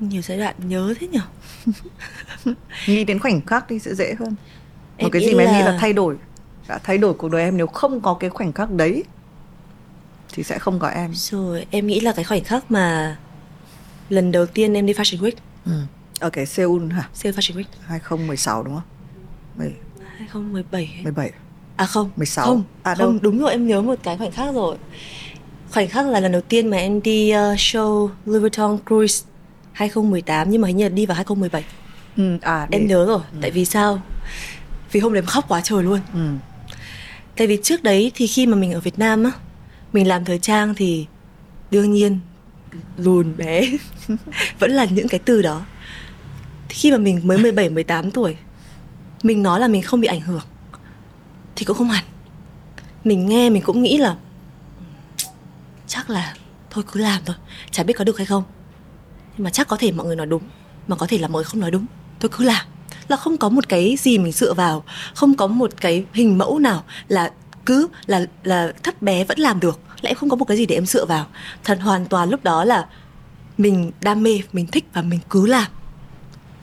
[0.00, 1.20] Nhiều giai đoạn nhớ thế nhở?
[2.86, 4.28] Nghĩ đến khoảnh khắc đi sẽ dễ hơn.
[4.30, 4.36] Một
[4.96, 6.16] Em cái gì mà em nghĩ là- là thay đổi
[6.68, 9.04] đã thay đổi cuộc đời em nếu không có cái khoảnh khắc đấy
[10.32, 11.10] thì sẽ không có em.
[11.14, 13.16] Rồi em nghĩ là cái khoảnh khắc mà
[14.08, 15.32] Lần đầu tiên em đi Fashion Week.
[15.66, 15.72] Ừ.
[16.20, 17.08] ở cái Seoul hả?
[17.14, 17.64] Seoul Fashion Week.
[17.86, 18.82] 2016 đúng không?
[19.56, 19.72] 10,
[20.18, 21.30] 2017 17
[21.76, 22.46] À không 16.
[22.46, 23.08] Không, À, đâu?
[23.08, 24.76] không đúng rồi em nhớ một cái khoảnh khắc rồi.
[25.70, 29.26] Khoảnh khắc là lần đầu tiên mà em đi uh, show Louis Vuitton Cruise
[29.72, 31.64] 2018 Nhưng mà hình như là đi vào 2017
[32.16, 34.02] ừ, à để, Em nhớ rồi Tại vì sao?
[34.92, 36.00] Vì hôm đấy em khóc quá trời luôn.
[36.14, 36.28] Ừ.
[37.36, 39.30] Tại vì trước đấy thì khi mà mình ở Việt Nam á
[39.92, 41.06] Mình làm thời trang thì
[41.70, 42.18] Đương nhiên
[42.96, 43.62] Lùn bé.
[44.58, 45.62] Vẫn là những cái từ đó.
[46.68, 48.36] Khi mà mình mới 17, 18 tuổi
[49.22, 50.42] Mình nói là mình không bị ảnh hưởng
[51.56, 52.04] Thì cũng không hẳn.
[53.04, 54.16] Mình nghe mình cũng nghĩ là
[55.86, 56.34] Chắc là
[56.70, 57.36] Thôi cứ làm thôi
[57.70, 58.42] Chả biết có được hay không
[59.40, 60.42] Nhưng mà chắc có thể mọi người nói đúng.
[60.88, 61.86] Mà có thể là mọi người không nói đúng.
[62.18, 62.66] Tôi cứ làm.
[63.08, 64.84] Là không có một cái gì mình dựa vào.
[65.14, 67.32] Không có một cái hình mẫu nào là
[67.66, 69.80] cứ là là thấp bé vẫn làm được.
[70.00, 71.26] Lại không có một cái gì để em dựa vào.
[71.64, 72.86] Thật hoàn toàn lúc đó là
[73.58, 75.66] mình đam mê mình thích và mình cứ làm.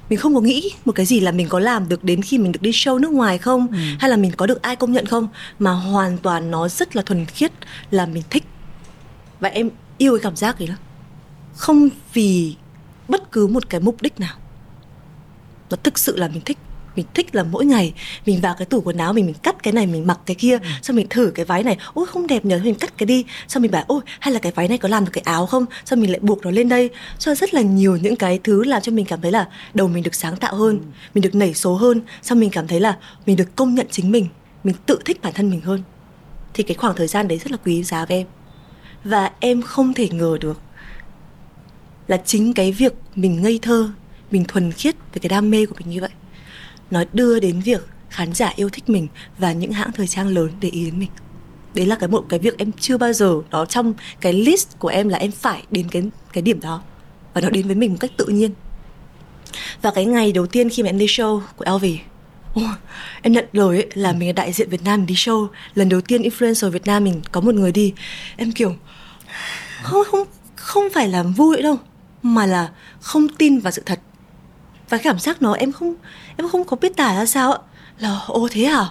[0.10, 2.52] Mình không có nghĩ một cái gì là mình có làm được đến khi mình
[2.52, 3.68] được đi show nước ngoài không?
[3.72, 3.78] Ừ.
[4.00, 5.28] hay là mình có được ai công nhận không?
[5.60, 7.52] Mà hoàn toàn nó rất là thuần khiết
[7.92, 8.44] là mình thích.
[9.40, 10.78] Và em yêu cái cảm giác ấy lắm.
[11.56, 12.56] Không vì
[13.08, 14.36] bất cứ một cái mục đích nào.
[15.70, 16.58] Nó thực sự là mình thích.
[16.96, 17.94] Mình thích là mỗi ngày
[18.26, 20.60] mình vào cái tủ quần áo mình mình cắt cái này mình mặc cái kia
[20.82, 21.78] xong mình thử cái váy này.
[21.94, 23.26] Ôi không đẹp nhờ mình cắt cái đi.
[23.48, 25.66] Xong mình bảo ôi hay là cái váy này có làm được cái áo không?
[25.86, 26.90] Xong mình lại buộc nó lên đây.
[27.20, 30.04] Cho rất là nhiều những cái thứ làm cho mình cảm thấy là đầu mình
[30.04, 30.80] được sáng tạo hơn
[31.14, 32.02] mình được nảy số hơn.
[32.22, 34.28] Xong mình cảm thấy là mình được công nhận chính mình
[34.64, 35.84] mình tự thích bản thân mình hơn.
[36.54, 38.28] Thì cái khoảng thời gian đấy rất là quý giá với em.
[39.04, 40.62] Và em không thể ngờ được
[42.08, 43.90] là chính cái việc mình ngây thơ
[44.32, 46.10] mình thuần khiết về cái đam mê của mình như vậy.
[46.92, 50.52] Nó đưa đến việc khán giả yêu thích mình và những hãng thời trang lớn
[50.62, 51.10] để ý đến mình.
[51.76, 54.88] Đấy là cái một cái việc em chưa bao giờ đó trong cái list của
[54.88, 56.04] em là em phải đến cái
[56.34, 56.82] cái điểm đó.
[57.34, 58.52] Và nó đến với mình một cách tự nhiên.
[59.82, 61.86] Và cái ngày đầu tiên khi mà em đi show của LV
[62.60, 62.70] oh,
[63.22, 65.48] em nhận lời ấy, là mình là đại diện Việt Nam mình đi show.
[65.76, 67.94] Lần đầu tiên influencer Việt Nam mình có một người đi
[68.38, 68.76] em kiểu
[69.84, 71.78] không không không phải là vui đâu
[72.24, 72.70] mà là
[73.02, 74.00] không tin vào sự thật.
[74.90, 75.96] Và cái cảm giác nó em không
[76.38, 77.60] em không có biết tả ra sao ạ.
[78.00, 78.86] Là ô thế à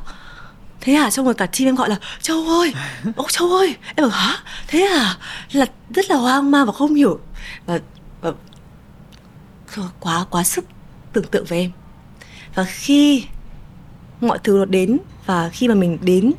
[0.80, 2.74] thế à xong rồi cả team em gọi là châu ơi
[3.16, 3.76] ô châu ơi.
[3.94, 4.36] Em bảo hả?
[4.68, 5.16] Thế à
[5.52, 7.20] là rất là hoang mang và không hiểu.
[7.66, 7.80] Và,
[8.20, 8.32] và
[10.00, 10.64] quá quá sức
[11.12, 11.70] tưởng tượng với em.
[12.54, 13.24] Và khi
[14.20, 16.32] mọi thứ nó đến và khi mà mình đến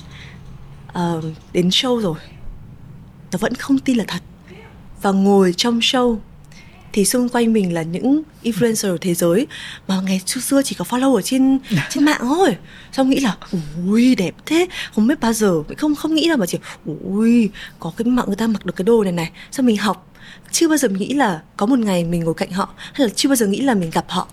[0.89, 1.23] uh,
[1.53, 2.19] đến show rồi
[3.31, 4.21] nó vẫn không tin là thật.
[5.01, 6.17] Và ngồi trong show
[6.97, 9.47] thì xung quanh mình là những influencer thế giới.
[9.87, 12.57] Mà ngày xưa xưa chỉ có follow ở trên trên mạng thôi.
[12.91, 13.37] Xong nghĩ là
[13.87, 14.67] ui đẹp thế.
[14.95, 16.57] Không biết bao giờ không không nghĩ là mà chỉ
[17.03, 19.31] ui có cái mạng người ta mặc được cái đồ này này.
[19.51, 20.13] Xong mình học.
[20.51, 23.13] Chưa bao giờ mình nghĩ là có một ngày mình ngồi cạnh họ hay là
[23.15, 24.27] chưa bao giờ nghĩ là mình gặp họ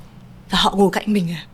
[0.51, 1.47] và họ ngồi cạnh mình à.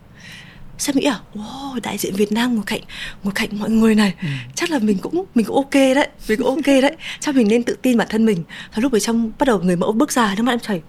[0.79, 2.81] Sao nghĩ à wow, đại diện Việt Nam ngồi cạnh
[3.23, 4.15] ngồi cạnh mọi người này.
[4.23, 4.29] Ừ.
[4.55, 6.97] chắc là mình cũng mình cũng ok đấy mình cũng ok đấy.
[7.21, 8.45] Chắc mình nên tự tin bản thân mình.
[8.75, 10.81] Và lúc ấy trong bắt đầu người mẫu bước ra nó mắt em chảy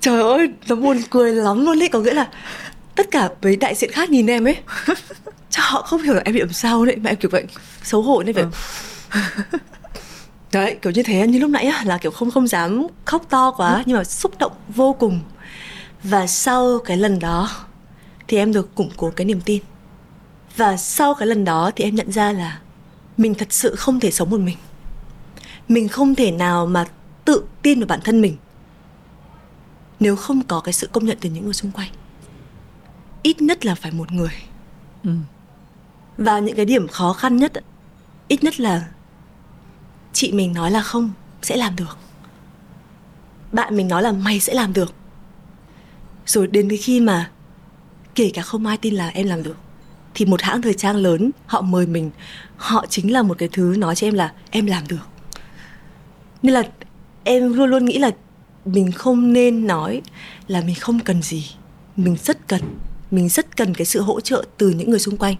[0.00, 2.28] trời ơi nó buồn cười lắm luôn đấy có nghĩa là
[2.94, 4.56] tất cả mấy đại diện khác nhìn em ấy
[5.50, 7.44] chắc họ không hiểu là em bị làm sao đấy mà em kiểu vậy
[7.82, 8.50] xấu hổ nên phải ừ.
[10.52, 13.50] đấy kiểu như thế như lúc nãy á là kiểu không không dám khóc to
[13.50, 13.82] quá ừ.
[13.86, 15.20] nhưng mà xúc động vô cùng
[16.02, 17.50] và sau cái lần đó
[18.28, 19.62] thì em được củng cố cái niềm tin
[20.56, 22.58] và sau cái lần đó thì em nhận ra là
[23.16, 24.56] mình thật sự không thể sống một mình
[25.68, 26.84] mình không thể nào mà
[27.24, 28.36] tự tin vào bản thân mình.
[30.00, 31.90] Nếu không có cái sự công nhận từ những người xung quanh
[33.22, 34.32] ít nhất là phải một người.
[35.04, 35.10] Ừ.
[36.16, 37.52] và những cái điểm khó khăn nhất
[38.28, 38.88] ít nhất là
[40.12, 41.10] chị mình nói là không
[41.42, 41.98] sẽ làm được.
[43.52, 44.94] Bạn mình nói là mày sẽ làm được.
[46.26, 47.30] Rồi đến cái khi mà
[48.14, 49.56] kể cả không ai tin là em làm được
[50.14, 52.10] thì một hãng thời trang lớn họ mời mình
[52.56, 55.06] họ chính là một cái thứ nói cho em là em làm được.
[56.42, 56.62] Nên là
[57.24, 58.10] em luôn luôn nghĩ là
[58.64, 60.02] mình không nên nói
[60.48, 61.50] là mình không cần gì.
[61.96, 62.60] Mình rất cần.
[63.10, 65.36] Mình rất cần cái sự hỗ trợ từ những người xung quanh.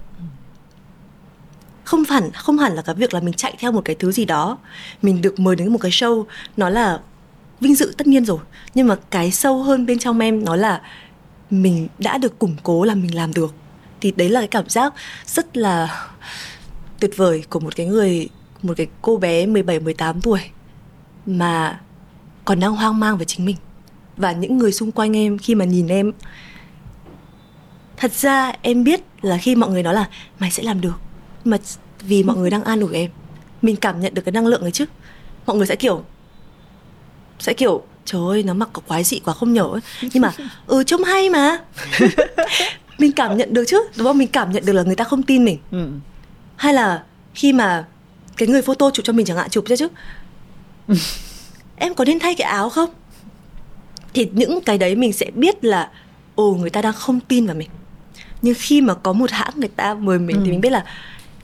[1.85, 4.25] Không hẳn không hẳn là cái việc là mình chạy theo một cái thứ gì
[4.25, 4.59] đó,
[5.03, 6.25] mình được mời đến một cái show,
[6.57, 7.01] nó là
[7.61, 8.39] vinh dự tất nhiên rồi.
[8.75, 10.83] Nhưng mà cái sâu hơn bên trong em, nó là
[11.51, 13.55] mình đã được củng cố là mình làm được.
[14.01, 14.95] Thì đấy là cái cảm giác
[15.27, 16.07] rất là
[17.01, 18.29] tuyệt vời của một cái người,
[18.63, 20.41] một cái cô bé 17 18 tuổi
[21.27, 21.81] mà
[22.45, 23.57] còn đang hoang mang về chính mình.
[24.17, 26.13] Và những người xung quanh em khi mà nhìn em
[27.97, 30.09] thật ra em biết là khi mọi người nói là
[30.39, 30.95] mày sẽ làm được
[31.45, 31.57] mà
[32.01, 33.11] vì mọi người đang an ủi em
[33.63, 34.85] mình cảm nhận được cái năng lượng ấy chứ.
[35.47, 36.05] Mọi người sẽ kiểu
[37.39, 39.81] sẽ kiểu trời ơi nó mặc có quái dị quá không nhở ấy.
[40.03, 40.33] nhưng mà
[40.67, 41.59] ừ trông hay mà.
[42.99, 44.19] Mình cảm nhận được chứ đúng không?
[44.19, 45.59] Mình cảm nhận được là người ta không tin mình.
[45.71, 45.89] Ừ.
[46.57, 47.05] hay là
[47.35, 47.85] khi mà
[48.37, 49.89] cái người photo chụp cho mình chẳng hạn chụp ra chứ
[51.77, 52.91] em có nên thay cái áo không?
[54.15, 55.91] Thì những cái đấy mình sẽ biết là
[56.35, 57.69] ồ người ta đang không tin vào mình.
[58.43, 60.43] Nhưng khi mà có một hãng người ta mời mình ừ.
[60.45, 60.85] thì mình biết là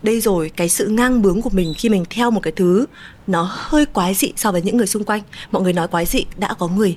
[0.03, 2.86] đây rồi cái sự ngang bướng của mình khi mình theo một cái thứ
[3.26, 5.22] nó hơi quái dị so với những người xung quanh.
[5.51, 6.96] Mọi người nói quái dị đã có người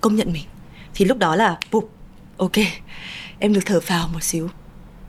[0.00, 0.44] công nhận mình.
[0.94, 1.90] Thì lúc đó là bụp
[2.36, 2.56] ok
[3.38, 4.48] em được thở phào một xíu.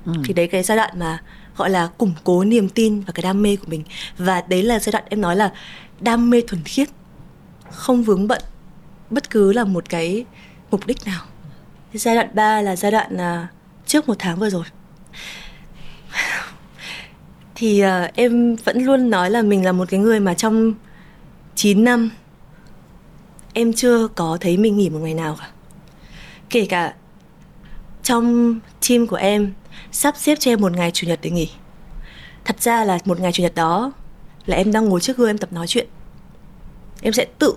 [0.05, 0.13] Ừ.
[0.25, 1.23] thì đấy cái giai đoạn mà
[1.57, 3.83] gọi là củng cố niềm tin và cái đam mê của mình.
[4.17, 5.51] Và đấy là giai đoạn em nói là
[6.01, 6.89] đam mê thuần khiết
[7.71, 8.41] không vướng bận
[9.09, 10.25] bất cứ là một cái
[10.71, 11.25] mục đích nào.
[11.93, 13.47] Giai đoạn 3 là giai đoạn à,
[13.85, 14.63] trước một tháng vừa rồi.
[17.55, 20.73] Thì uh, em vẫn luôn nói là mình là một cái người mà trong
[21.55, 22.09] 9 năm
[23.53, 25.49] em chưa có thấy mình nghỉ một ngày nào cả.
[26.49, 26.93] Kể cả
[28.03, 29.53] trong team của em
[29.91, 31.49] sắp xếp cho em một ngày chủ nhật để nghỉ.
[32.45, 33.91] Thật ra là một ngày chủ nhật đó
[34.45, 35.87] là em đang ngồi trước gương em tập nói chuyện.
[37.01, 37.53] Em sẽ tự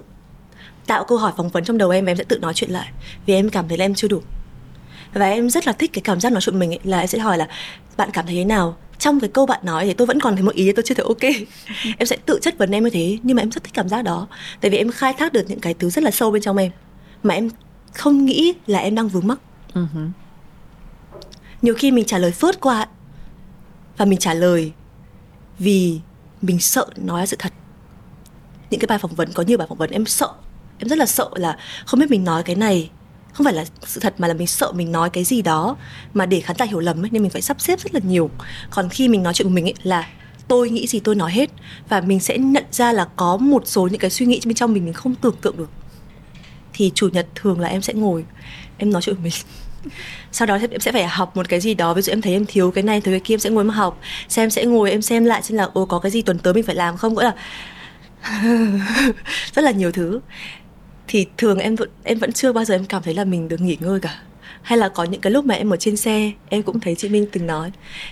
[0.86, 2.88] tạo câu hỏi phỏng vấn trong đầu em và em sẽ tự nói chuyện lại
[3.26, 4.22] vì em cảm thấy là em chưa đủ.
[5.12, 7.18] Và em rất là thích cái cảm giác nói chuyện mình ấy, là em sẽ
[7.18, 7.48] hỏi là
[7.96, 8.76] bạn cảm thấy thế nào?
[8.98, 11.06] Trong cái câu bạn nói thì tôi vẫn còn thấy một ý tôi chưa thấy
[11.08, 11.22] ok.
[11.98, 14.02] Em sẽ tự chất vấn em như thế nhưng mà em rất thích cảm giác
[14.02, 14.26] đó
[14.60, 16.70] tại vì em khai thác được những cái thứ rất là sâu bên trong em
[17.22, 17.50] mà em
[17.92, 19.38] không nghĩ là em đang vướng mắc.
[19.74, 20.10] Uh-huh.
[21.62, 22.86] nhiều khi mình trả lời phớt qua
[23.96, 24.72] và mình trả lời
[25.58, 26.00] vì
[26.42, 27.52] mình sợ nói ra sự thật.
[28.70, 30.28] Những cái bài phỏng vấn có nhiều bài phỏng vấn em sợ.
[30.78, 32.90] Em rất là sợ là không biết mình nói cái này
[33.32, 35.76] không phải là sự thật mà là mình sợ mình nói cái gì đó
[36.14, 38.30] mà để khán giả hiểu lầm ấy, nên mình phải sắp xếp rất là nhiều.
[38.70, 40.08] Còn khi mình nói chuyện của mình ấy, là
[40.48, 41.50] tôi nghĩ gì tôi nói hết
[41.88, 44.72] và mình sẽ nhận ra là có một số những cái suy nghĩ bên trong
[44.72, 45.70] mình mình không tưởng tượng được.
[46.72, 48.24] Thì chủ nhật thường là em sẽ ngồi
[48.78, 49.32] em nói chuyện của mình
[50.32, 51.94] sau đó em sẽ phải học một cái gì đó.
[51.94, 53.74] Ví dụ em thấy em thiếu cái này, thiếu cái kia, em sẽ ngồi mà
[53.74, 54.00] học.
[54.28, 56.64] Xem, sẽ ngồi em xem lại xem là ô có cái gì tuần tới mình
[56.64, 57.14] phải làm không?
[57.14, 57.34] Gọi là
[59.54, 60.20] rất là nhiều thứ.
[61.08, 63.60] Thì thường em vẫn em vẫn chưa bao giờ em cảm thấy là mình được
[63.60, 64.18] nghỉ ngơi cả.
[64.62, 67.08] Hay là có những cái lúc mà em ở trên xe, em cũng thấy chị
[67.08, 67.70] Minh từng nói,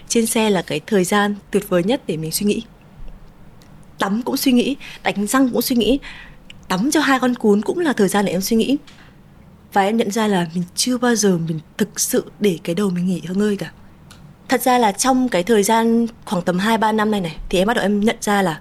[0.08, 2.62] trên xe là cái thời gian tuyệt vời nhất để mình suy nghĩ.
[3.98, 5.98] Tắm cũng suy nghĩ, đánh răng cũng suy nghĩ,
[6.68, 8.76] tắm cho hai con cún cũng là thời gian để em suy nghĩ
[9.72, 12.90] và em nhận ra là mình chưa bao giờ mình thực sự để cái đầu
[12.90, 13.72] mình nghỉ ngơi cả
[14.48, 17.58] thật ra là trong cái thời gian khoảng tầm 2 3 năm này này thì
[17.58, 18.60] em bắt đầu em nhận ra là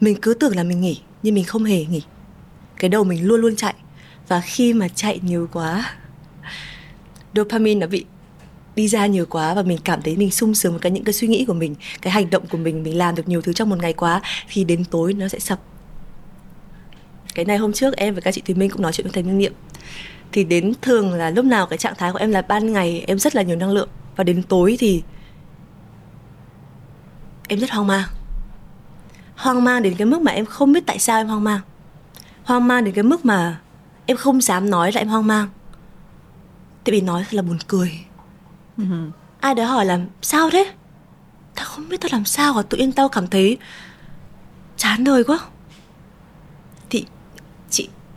[0.00, 2.02] mình cứ tưởng là mình nghỉ nhưng mình không hề nghỉ.
[2.76, 3.74] Cái đầu mình luôn luôn chạy
[4.28, 5.92] và khi mà chạy nhiều quá
[7.34, 8.04] dopamine nó bị
[8.76, 11.12] đi ra nhiều quá và mình cảm thấy mình sung sướng với cái những cái
[11.12, 13.68] suy nghĩ của mình, cái hành động của mình, mình làm được nhiều thứ trong
[13.68, 15.60] một ngày quá thì đến tối nó sẽ sập.
[17.34, 19.22] Cái này hôm trước em và các chị Thùy Minh cũng nói chuyện với thầy
[19.22, 19.52] Minh Niệm
[20.32, 23.18] thì đến thường là lúc nào cái trạng thái của em là ban ngày em
[23.18, 23.88] rất là nhiều năng lượng.
[24.16, 25.02] Và đến tối thì
[27.48, 28.08] em rất hoang mang.
[29.36, 31.60] Hoang mang đến cái mức mà em không biết tại sao em hoang mang.
[32.44, 33.60] Hoang mang đến cái mức mà
[34.06, 35.48] em không dám nói là em hoang mang.
[36.84, 38.00] Tại vì nói thật là buồn cười.
[38.78, 39.10] Uh-huh.
[39.40, 40.72] ai đó hỏi là sao thế?
[41.54, 43.58] Tao không biết tao làm sao cả tự nhiên tao cảm thấy
[44.76, 45.38] chán đời quá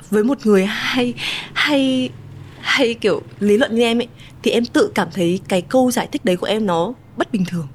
[0.09, 1.13] với một người hay
[1.53, 2.09] hay
[2.61, 4.07] hay kiểu lý luận như em ấy
[4.43, 7.45] thì em tự cảm thấy cái câu giải thích đấy của em nó bất bình
[7.45, 7.67] thường.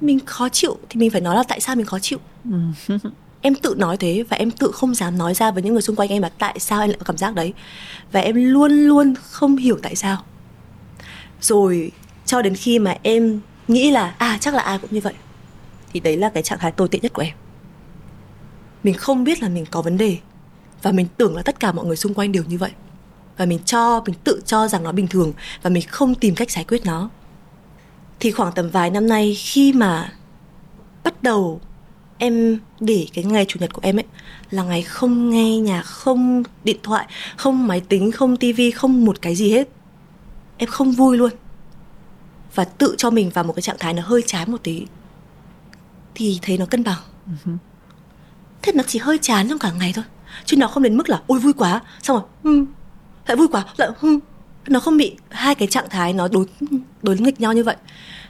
[0.00, 2.18] Mình khó chịu thì mình phải nói là tại sao mình khó chịu.
[3.40, 5.96] Em tự nói thế và em tự không dám nói ra với những người xung
[5.96, 7.52] quanh em là tại sao em lại có cảm giác đấy.
[8.12, 10.24] Và em luôn luôn không hiểu tại sao.
[11.40, 11.90] Rồi
[12.26, 15.14] cho đến khi mà em nghĩ là à chắc là ai cũng như vậy
[15.92, 17.34] thì đấy là cái trạng thái tồi tệ nhất của em.
[18.84, 20.18] Mình không biết là mình có vấn đề
[20.82, 22.70] và mình tưởng là tất cả mọi người xung quanh đều như vậy.
[23.36, 26.50] Và mình cho mình tự cho rằng nó bình thường và mình không tìm cách
[26.50, 27.10] giải quyết nó.
[28.20, 30.12] Thì khoảng tầm vài năm nay khi mà
[31.04, 31.60] bắt đầu
[32.18, 34.04] em để cái ngày chủ nhật của em ấy
[34.50, 37.06] là ngày không nghe nhạc không điện thoại
[37.36, 39.68] không máy tính không tivi không một cái gì hết
[40.56, 41.30] em không vui luôn.
[42.54, 44.86] Và tự cho mình vào một cái trạng thái nó hơi trái một tí.
[46.14, 46.98] Thì thấy nó cân bằng.
[47.26, 47.56] Uh-huh.
[48.62, 50.04] thế nó chỉ hơi chán trong cả ngày thôi
[50.44, 51.80] chứ nó không đến mức là ôi vui quá.
[52.02, 52.64] Xong rồi ừ,
[53.26, 53.64] lại vui quá.
[53.76, 54.18] Lại ừ.
[54.66, 56.46] nó không bị hai cái trạng thái nó đối
[57.02, 57.76] đối nghịch nhau như vậy.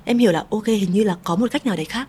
[0.04, 2.08] Em hiểu là ok hình như là có một cách nào đấy khác.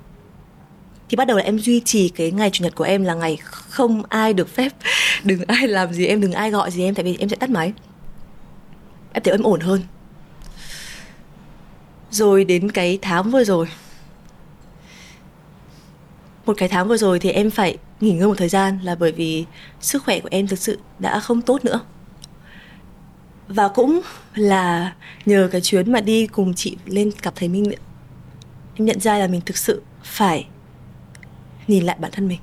[1.10, 3.38] Thì bắt đầu là em duy trì cái ngày chủ nhật của em là ngày
[3.42, 4.74] không ai được phép
[5.24, 7.50] đừng ai làm gì em đừng ai gọi gì em tại vì em sẽ tắt
[7.50, 7.74] máy.
[9.14, 9.82] Em thấy em ổn hơn.
[12.12, 13.68] Rồi đến cái tháng vừa rồi.
[16.46, 19.12] Một cái tháng vừa rồi thì em phải nghỉ ngơi một thời gian là bởi
[19.12, 19.46] vì
[19.82, 21.80] sức khỏe của em thực sự đã không tốt nữa.
[23.48, 24.02] Và cũng
[24.36, 24.94] là
[25.26, 27.80] nhờ cái chuyến mà đi cùng chị lên gặp thầy Minh Niệm
[28.80, 30.48] em nhận ra là mình thực sự phải
[31.68, 32.40] nhìn lại bản thân mình.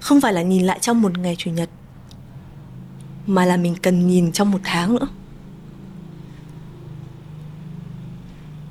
[0.00, 1.70] Không phải là nhìn lại trong một ngày chủ nhật,
[3.26, 5.08] mà là mình cần nhìn trong một tháng nữa.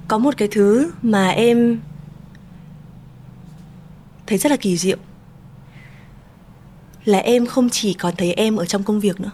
[0.08, 1.80] Có một cái thứ mà em
[4.28, 4.98] thấy rất là kỳ diệu
[7.06, 9.32] là em không chỉ còn thấy em ở trong công việc nữa.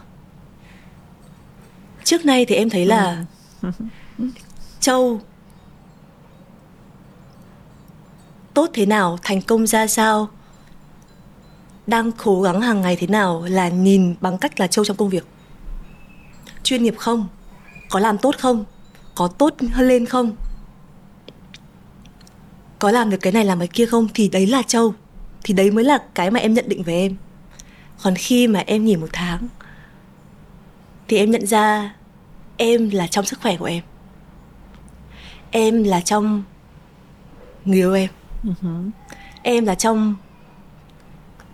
[2.04, 3.24] Trước nay thì em thấy là
[3.62, 3.70] ừ.
[4.80, 5.20] châu
[8.54, 10.28] tốt thế nào thành công ra sao
[11.86, 15.08] đang cố gắng hàng ngày thế nào là nhìn bằng cách là châu trong công
[15.08, 15.26] việc.
[16.62, 17.28] Chuyên nghiệp không?
[17.90, 18.64] Có làm tốt không?
[19.14, 20.36] Có tốt hơn lên không?
[22.78, 24.08] Có làm được cái này làm cái kia không?
[24.14, 24.94] Thì đấy là châu.
[25.44, 27.16] Thì đấy mới là cái mà em nhận định về em
[28.02, 29.48] còn khi mà em nghỉ một tháng
[31.08, 31.94] thì em nhận ra
[32.56, 33.82] em là trong sức khỏe của em.
[35.50, 36.42] Em là trong
[37.64, 38.10] người yêu em.
[38.44, 38.90] Uh-huh.
[39.42, 40.14] em là trong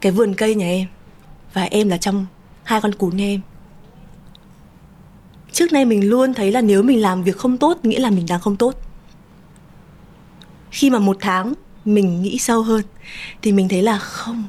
[0.01, 0.89] cái vườn cây nhà em
[1.53, 2.27] và em là trong
[2.63, 3.41] hai con cún nhà em.
[5.53, 8.27] Trước nay mình luôn thấy là nếu mình làm việc không tốt nghĩa là mình
[8.29, 8.75] đang không tốt.
[10.71, 12.83] Khi mà một tháng mình nghĩ sâu hơn
[13.43, 14.45] thì mình thấy là không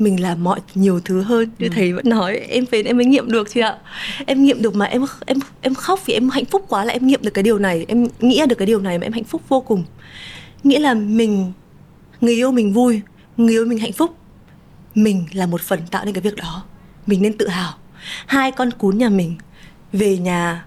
[0.00, 1.72] mình làm mọi nhiều thứ hơn như ừ.
[1.74, 3.78] thầy vẫn nói em về em mới nghiệm được chị ạ.
[4.26, 7.06] Em nghiệm được mà em em em khóc vì em hạnh phúc quá là em
[7.06, 7.84] nghiệm được cái điều này.
[7.88, 9.84] Em nghĩ được cái điều này mà em hạnh phúc vô cùng.
[10.64, 11.52] Nghĩa là mình
[12.20, 13.00] người yêu mình vui
[13.36, 14.16] người yêu mình hạnh phúc.
[14.94, 16.64] Mình là một phần tạo nên cái việc đó.
[17.06, 17.74] Mình nên tự hào.
[18.26, 19.36] Hai con cún nhà mình
[19.92, 20.64] về nhà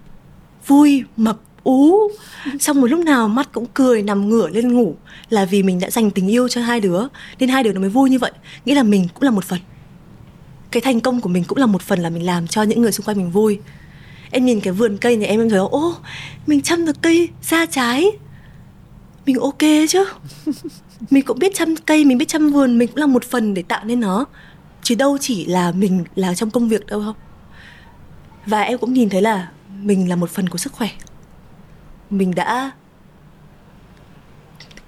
[0.68, 2.11] vui mập ú
[2.59, 4.95] xong một lúc nào mắt cũng cười nằm ngửa lên ngủ
[5.30, 7.07] là vì mình đã dành tình yêu cho hai đứa
[7.39, 8.32] nên hai đứa nó mới vui như vậy.
[8.66, 9.59] Nghĩa là mình cũng là một phần.
[10.72, 12.91] Cái thành công của mình cũng là một phần là mình làm cho những người
[12.91, 13.59] xung quanh mình vui.
[14.32, 15.95] Em nhìn cái vườn cây này em em thấy ô
[16.47, 18.05] mình chăm được cây ra trái.
[19.26, 20.05] Mình ok chứ?
[21.09, 23.61] Mình cũng biết chăm cây mình biết chăm vườn mình cũng là một phần để
[23.61, 24.26] tạo nên nó.
[24.84, 27.01] Chứ đâu chỉ là mình là trong công việc đâu.
[27.05, 27.16] Không
[28.45, 29.49] và em cũng nhìn thấy là
[29.82, 30.89] mình là một phần của sức khỏe
[32.18, 32.72] mình đã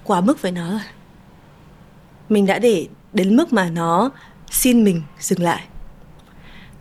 [0.04, 0.80] quá mức với nó rồi.
[2.28, 4.10] Mình đã để đến mức mà nó
[4.50, 5.64] xin mình dừng lại.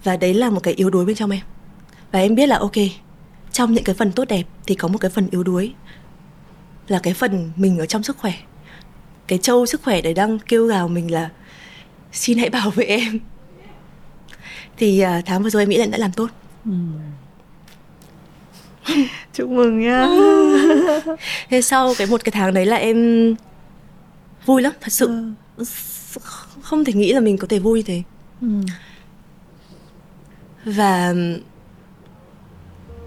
[0.04, 1.42] Và đấy là một cái yếu đuối bên trong em.
[2.12, 2.72] Và em biết là, ok,
[3.52, 5.74] trong những cái phần tốt đẹp thì có một cái phần yếu đuối.
[6.88, 8.34] Là cái phần mình ở trong sức khỏe.
[9.28, 11.30] Cái trâu sức khỏe đấy đang kêu gào mình là,
[12.12, 13.20] xin hãy bảo vệ em.
[14.78, 16.30] Thì à, tháng vừa rồi em nghĩ là đã làm tốt.
[16.66, 16.72] Ừ.
[19.34, 20.08] chúc mừng nhá
[21.50, 23.36] thế sau cái một cái tháng đấy là em
[24.46, 25.08] vui lắm thật sự
[25.58, 25.64] ừ.
[26.62, 28.04] không thể nghĩ là mình có thể vui như thế
[28.42, 28.48] ừ.
[30.66, 31.14] và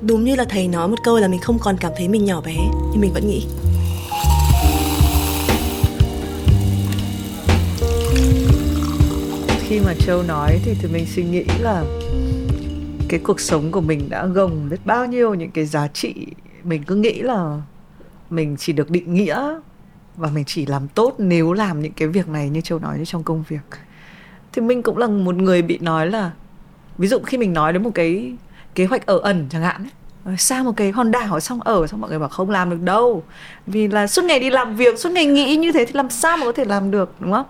[0.01, 2.41] đúng như là thầy nói một câu là mình không còn cảm thấy mình nhỏ
[2.41, 2.57] bé
[2.93, 3.47] nhưng mình vẫn nghĩ
[9.69, 11.85] khi mà châu nói thì thì mình suy nghĩ là
[13.09, 16.27] cái cuộc sống của mình đã gồng biết bao nhiêu những cái giá trị
[16.65, 17.63] mình cứ nghĩ là
[18.31, 19.59] mình chỉ được định nghĩa
[20.17, 23.05] và mình chỉ làm tốt nếu làm những cái việc này như châu nói như
[23.05, 23.61] trong công việc.
[24.53, 26.31] Thì mình cũng là một người bị nói là
[26.99, 28.33] ví dụ khi mình nói đến một cái
[28.75, 29.91] kế hoạch ở ẩn chẳng hạn ấy,
[30.25, 32.83] ờ, sang một cái hòn đảo xong ở xong mọi người bảo không làm được
[32.83, 33.23] đâu.
[33.67, 36.37] Vì là suốt ngày đi làm việc suốt ngày nghĩ như thế thì làm sao
[36.37, 37.47] mà có thể làm được đúng không?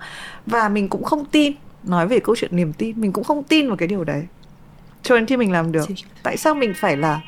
[0.46, 1.52] Và mình cũng không tin
[1.82, 4.26] nói về câu chuyện niềm tin mình cũng không tin vào cái điều đấy
[5.08, 5.88] cho đến khi mình làm được.
[6.22, 7.20] Tại sao mình phải là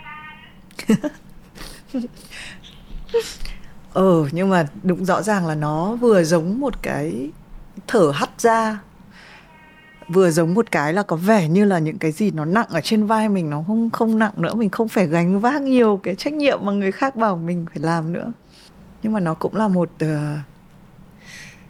[3.92, 7.30] ờ nhưng mà đúng rõ ràng là nó vừa giống một cái
[7.86, 8.78] thở hắt ra
[10.08, 12.80] vừa giống một cái là có vẻ như là những cái gì nó nặng ở
[12.80, 14.54] trên vai mình nó không không nặng nữa.
[14.54, 17.82] Mình không phải gánh vác nhiều cái trách nhiệm mà người khác bảo mình phải
[17.82, 18.32] làm nữa.
[19.02, 20.08] Nhưng mà nó cũng là một uh,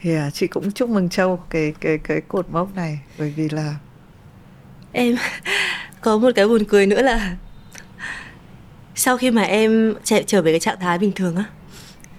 [0.04, 3.00] yeah, chị cũng chúc mừng châu cái cái cái cột mốc này.
[3.18, 3.74] Bởi vì là
[4.92, 5.16] em
[6.00, 7.36] có một cái buồn cười nữa là
[8.94, 11.44] sau khi mà em chạy trở về cái trạng thái bình thường á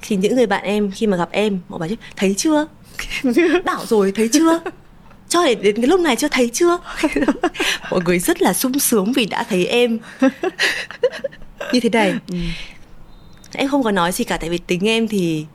[0.02, 2.68] thì những người bạn em khi mà gặp em họ bảo chứ thấy chưa?
[3.66, 4.60] Bảo rồi thấy chưa?
[5.30, 6.78] Cho đến, đến cái lúc này chưa thấy chưa?
[7.92, 10.00] Mọi người rất là sung sướng vì đã thấy em.
[11.74, 12.38] Như thế này ừ.
[13.54, 15.46] em không có nói gì cả tại vì tính em thì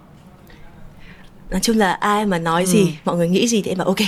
[1.50, 2.66] nói chung là ai mà nói ừ.
[2.66, 4.00] gì mọi người nghĩ gì thì em bảo ok.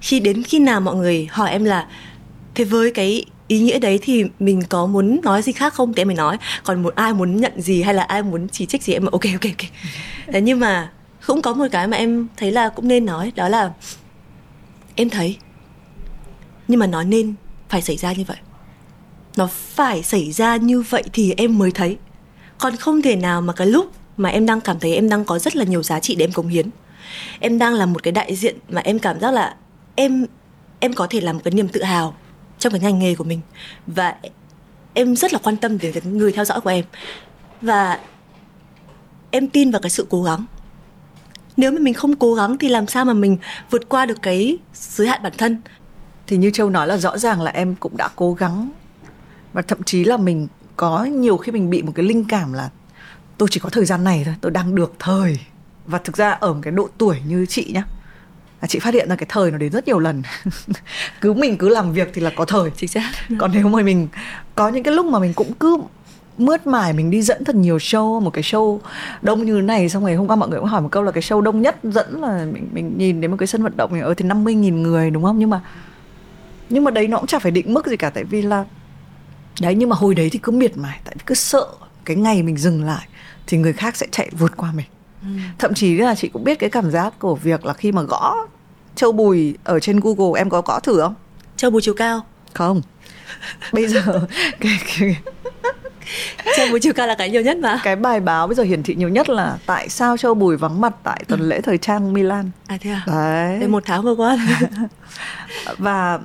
[0.00, 1.86] Khi đến khi nào mọi người hỏi em là
[2.54, 5.94] thế với cái ý nghĩa đấy thì mình có muốn nói gì khác không?
[5.94, 6.38] Thì em mới nói.
[6.64, 9.04] Còn một ai muốn nhận gì hay là ai muốn chỉ trích gì em?
[9.04, 9.70] Bảo ok ok ok.
[10.32, 10.92] Thế nhưng mà
[11.26, 13.72] cũng có một cái mà em thấy là cũng nên nói đó là
[14.94, 15.36] em thấy.
[16.68, 17.34] Nhưng mà nó nên
[17.68, 18.36] phải xảy ra như vậy.
[19.36, 21.96] Nó phải xảy ra như vậy thì em mới thấy.
[22.58, 25.38] Còn không thể nào mà cái lúc mà em đang cảm thấy em đang có
[25.38, 26.70] rất là nhiều giá trị để em cống hiến.
[27.40, 29.56] Em đang là một cái đại diện mà em cảm giác là
[29.94, 30.26] em
[30.80, 32.14] em có thể làm một cái niềm tự hào
[32.64, 33.40] trong cái ngành nghề của mình.
[33.86, 34.16] Và
[34.94, 36.84] em rất là quan tâm đến cái người theo dõi của em.
[37.60, 38.00] Và
[39.30, 40.44] em tin vào cái sự cố gắng.
[41.56, 43.36] Nếu mà mình không cố gắng thì làm sao mà mình
[43.70, 45.60] vượt qua được cái giới hạn bản thân?
[46.26, 48.70] Thì như châu nói là rõ ràng là em cũng đã cố gắng.
[49.52, 52.70] Và thậm chí là mình có nhiều khi mình bị một cái linh cảm là
[53.38, 55.38] tôi chỉ có thời gian này thôi, tôi đang được thời.
[55.86, 57.84] Và thực ra ở một cái độ tuổi như chị nhá
[58.64, 60.22] là chị phát hiện ra cái thời nó đến rất nhiều lần.
[61.20, 62.70] Cứ mình cứ làm việc thì là có thời.
[62.76, 63.12] Chính xác.
[63.38, 64.08] Còn nếu mà mình
[64.54, 65.78] có những cái lúc mà mình cũng cứ
[66.38, 68.78] mướt mải mình đi dẫn thật nhiều show một cái show
[69.22, 71.12] đông như thế này xong rồi hôm qua mọi người cũng hỏi một câu là
[71.12, 74.00] cái show đông nhất dẫn là mình mình nhìn đến một cái sân vận động
[74.00, 75.38] ở thì 50 nghìn người đúng không?
[75.38, 75.60] Nhưng mà
[76.68, 78.64] nhưng mà đấy nó cũng chả phải định mức gì cả tại vì là
[79.60, 81.66] đấy nhưng mà hồi đấy thì cứ miệt mài tại vì cứ sợ
[82.04, 83.08] cái ngày mình dừng lại
[83.46, 84.86] thì người khác sẽ chạy vượt qua mình.
[85.22, 85.28] Ừ.
[85.58, 88.46] thậm chí là chị cũng biết cái cảm giác của việc là khi mà gõ
[88.94, 91.14] châu bùi ở trên google em có gõ thử không?
[91.56, 92.20] Châu bùi chiều cao.
[92.52, 92.82] Không.
[93.72, 94.02] Bây giờ
[94.60, 95.16] cái, cái
[96.56, 97.80] Châu Bùi chiều cao là cái nhiều nhất mà.
[97.84, 100.80] Cái bài báo bây giờ hiển thị nhiều nhất là Tại sao Châu Bùi vắng
[100.80, 102.50] mặt tại tuần lễ thời trang Milan.
[102.66, 103.02] À thế à?
[103.06, 103.58] Đấy.
[103.60, 104.38] Để một tháng vừa qua
[105.78, 106.18] Và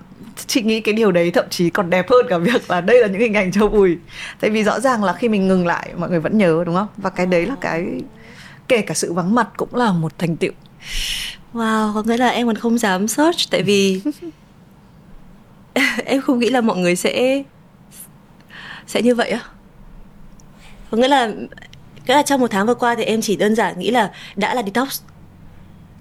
[0.47, 3.07] chị nghĩ cái điều đấy thậm chí còn đẹp hơn cả việc là đây là
[3.07, 3.97] những hình ảnh Châu Bùi.
[4.39, 6.87] Tại vì rõ ràng là khi mình ngừng lại mọi người vẫn nhớ đúng không?
[6.97, 7.85] Và cái đấy là cái
[8.67, 10.51] kể cả sự vắng mặt cũng là một thành tựu
[11.53, 14.01] Wow, có nghĩa là em còn không dám search tại vì
[16.05, 17.43] em không nghĩ là mọi người sẽ
[18.87, 19.39] sẽ như vậy á.
[20.91, 21.31] Có nghĩa là
[22.05, 24.53] cái là trong một tháng vừa qua thì em chỉ đơn giản nghĩ là đã
[24.53, 25.01] là detox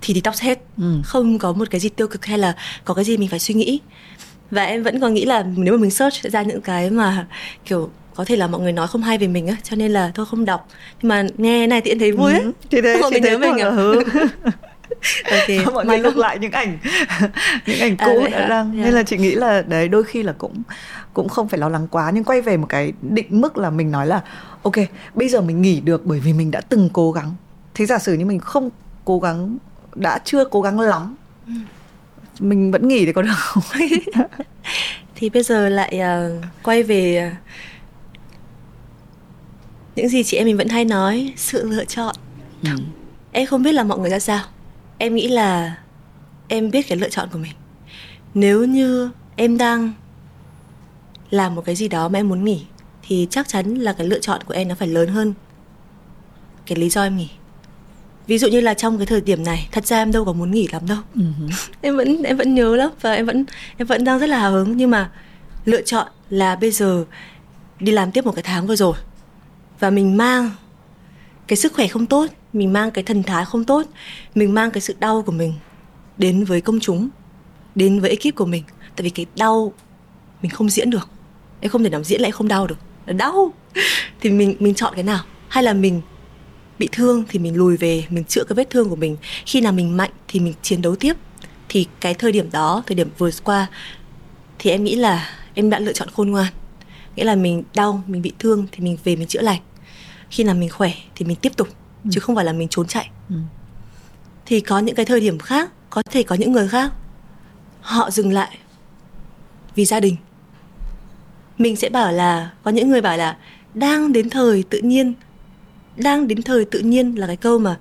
[0.02, 0.58] thì detox hết.
[0.76, 1.00] Ừ.
[1.04, 3.54] không có một cái gì tiêu cực hay là có cái gì mình phải suy
[3.54, 3.80] nghĩ.
[4.50, 7.26] Và em vẫn còn nghĩ là nếu mà mình search sẽ ra những cái mà
[7.64, 10.10] kiểu có thể là mọi người nói không hay về mình á cho nên là
[10.14, 10.68] thôi không đọc.
[11.02, 13.38] Nhưng mà nghe này thì em thấy vui ấy ừ, thì đấy mọi người nhớ
[13.38, 13.70] mình à
[15.24, 15.66] okay.
[15.74, 16.78] mọi người lục lại những ảnh
[17.66, 18.84] những ảnh cũ à, đã đăng yeah.
[18.84, 20.62] nên là chị nghĩ là đấy đôi khi là cũng
[21.14, 23.90] cũng không phải lo lắng quá nhưng quay về một cái định mức là mình
[23.90, 24.20] nói là
[24.62, 24.74] ok
[25.14, 27.34] bây giờ mình nghỉ được bởi vì mình đã từng cố gắng
[27.74, 28.70] thế giả sử như mình không
[29.04, 29.58] cố gắng
[29.94, 31.52] đã chưa cố gắng lắm ừ.
[32.38, 33.62] mình vẫn nghỉ thì có được không
[35.14, 37.38] thì bây giờ lại uh, quay về uh,
[39.96, 42.14] những gì chị em mình vẫn hay nói sự lựa chọn
[42.62, 42.70] ừ.
[43.32, 44.40] em không biết là mọi người ra sao
[44.98, 45.78] em nghĩ là
[46.48, 47.52] em biết cái lựa chọn của mình.
[48.34, 49.92] Nếu như em đang
[51.30, 52.64] làm một cái gì đó mà em muốn nghỉ
[53.02, 55.34] thì chắc chắn là cái lựa chọn của em nó phải lớn hơn
[56.66, 57.28] cái lý do em nghỉ.
[58.26, 60.50] Ví dụ như là trong cái thời điểm này thật ra em đâu có muốn
[60.50, 60.98] nghỉ lắm đâu.
[61.14, 61.50] Uh-huh.
[61.80, 63.44] em vẫn em vẫn nhớ lắm và em vẫn
[63.76, 64.76] em vẫn đang rất là hào hứng.
[64.76, 65.10] Nhưng mà
[65.64, 67.04] lựa chọn là bây giờ
[67.80, 68.94] đi làm tiếp một cái tháng vừa rồi
[69.80, 70.50] và mình mang
[71.46, 73.86] cái sức khỏe không tốt mình mang cái thần thái không tốt,
[74.34, 75.54] mình mang cái sự đau của mình
[76.18, 77.08] đến với công chúng,
[77.74, 78.62] đến với ekip của mình.
[78.96, 79.72] Tại vì cái đau
[80.42, 81.08] mình không diễn được.
[81.60, 82.78] Em không thể nào diễn lại không đau được.
[83.06, 83.52] Là đau.
[84.20, 85.24] Thì mình mình chọn cái nào?
[85.48, 86.00] Hay là mình
[86.78, 89.16] bị thương thì mình lùi về, mình chữa cái vết thương của mình.
[89.46, 91.16] Khi nào mình mạnh thì mình chiến đấu tiếp.
[91.68, 93.66] Thì cái thời điểm đó, thời điểm vừa qua,
[94.58, 96.52] thì em nghĩ là em đã lựa chọn khôn ngoan.
[97.16, 99.60] Nghĩa là mình đau, mình bị thương thì mình về mình chữa lành.
[100.30, 101.68] Khi nào mình khỏe thì mình tiếp tục
[102.04, 102.10] ừ.
[102.12, 103.10] chứ không phải là mình trốn chạy.
[103.28, 103.36] Ừ.
[104.46, 106.92] thì có những cái thời điểm khác có thể có những người khác
[107.80, 108.58] họ dừng lại
[109.74, 110.16] vì gia đình.
[111.58, 113.36] Mình sẽ bảo là có những người bảo là
[113.74, 115.14] đang đến thời tự nhiên
[115.96, 117.78] đang đến thời tự nhiên là cái câu mà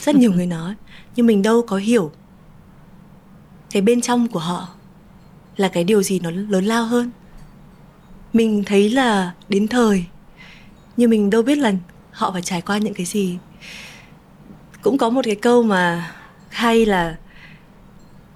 [0.00, 0.74] rất nhiều người nói.
[1.16, 2.12] Nhưng mình đâu có hiểu
[3.70, 4.68] cái bên trong của họ
[5.56, 7.10] là cái điều gì nó lớn lao hơn.
[8.32, 10.04] Mình thấy là đến thời
[10.98, 11.72] nhưng mình đâu biết là
[12.10, 13.38] họ phải trải qua những cái gì
[14.82, 16.14] cũng có một cái câu mà
[16.48, 17.16] hay là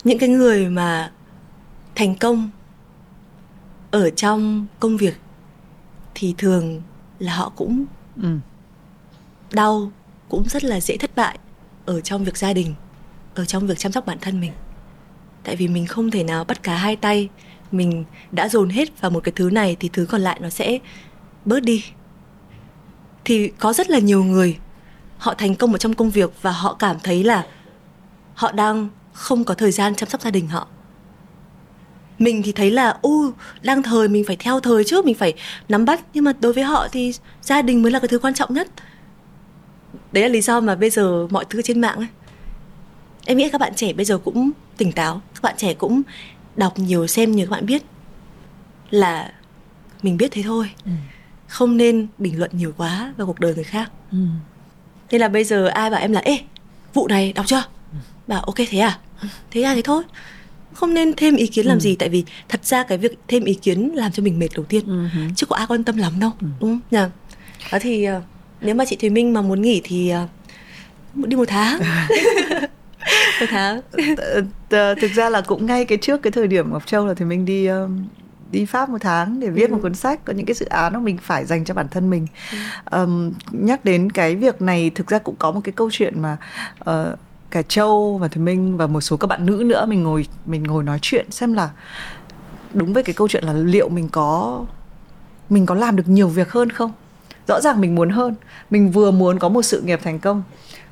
[0.04, 1.12] những cái người mà
[1.94, 2.50] thành công
[3.90, 5.14] ở trong công việc
[6.14, 6.82] thì thường
[7.18, 7.84] là họ cũng
[8.22, 8.38] ừ.
[9.52, 9.92] đau
[10.28, 11.38] cũng rất là dễ thất bại
[11.86, 12.74] ở trong việc gia đình
[13.34, 14.52] ở trong việc chăm sóc bản thân mình
[15.44, 17.28] tại vì mình không thể nào bắt cá hai tay
[17.72, 20.78] mình đã dồn hết vào một cái thứ này thì thứ còn lại nó sẽ
[21.44, 21.84] bớt đi
[23.24, 24.58] thì có rất là nhiều người
[25.22, 27.46] họ thành công ở trong công việc và họ cảm thấy là
[28.34, 30.66] họ đang không có thời gian chăm sóc gia đình họ.
[32.18, 33.30] Mình thì thấy là u
[33.62, 35.34] đang thời mình phải theo thời trước mình phải
[35.68, 36.00] nắm bắt.
[36.14, 38.68] Nhưng mà đối với họ thì gia đình mới là cái thứ quan trọng nhất.
[40.12, 42.08] Đấy là lý do mà bây giờ mọi thứ trên mạng ấy.
[43.24, 46.02] Em nghĩ các bạn trẻ bây giờ cũng tỉnh táo các bạn trẻ cũng
[46.56, 47.82] đọc nhiều xem nhiều các bạn biết
[48.90, 49.32] là
[50.02, 50.70] mình biết thế thôi.
[50.84, 50.90] Ừ.
[51.48, 53.90] không nên bình luận nhiều quá vào cuộc đời người khác.
[54.12, 54.18] Ừ.
[55.12, 56.38] nên là bây giờ ai bảo em là ê
[56.94, 57.98] vụ này đọc chưa ừ.
[58.26, 58.98] bảo ok thế à
[59.50, 60.02] thế à thế thôi
[60.72, 61.80] không nên thêm ý kiến làm ừ.
[61.80, 64.64] gì tại vì thật ra cái việc thêm ý kiến làm cho mình mệt đầu
[64.64, 65.20] tiên ừ.
[65.36, 66.46] chứ có ai quan tâm lắm đâu ừ.
[66.60, 67.08] đúng không nhỉ
[67.72, 68.22] đó thì uh,
[68.60, 70.12] nếu mà chị Thùy Minh mà muốn nghỉ thì
[71.14, 71.78] uh, đi một tháng
[73.40, 73.80] một tháng
[75.00, 77.44] thực ra là cũng ngay cái trước cái thời điểm Ngọc Châu là thì mình
[77.44, 77.68] đi
[78.52, 79.72] đi Pháp một tháng để viết ừ.
[79.72, 82.10] một cuốn sách có những cái dự án mà mình phải dành cho bản thân
[82.10, 82.58] mình ừ.
[82.98, 86.36] um, nhắc đến cái việc này thực ra cũng có một cái câu chuyện mà
[86.80, 87.18] uh,
[87.50, 90.62] cả Châu và Thùy Minh và một số các bạn nữ nữa mình ngồi mình
[90.62, 91.70] ngồi nói chuyện xem là
[92.74, 94.64] đúng với cái câu chuyện là liệu mình có
[95.50, 96.92] mình có làm được nhiều việc hơn không
[97.48, 98.34] rõ ràng mình muốn hơn
[98.70, 100.42] mình vừa muốn có một sự nghiệp thành công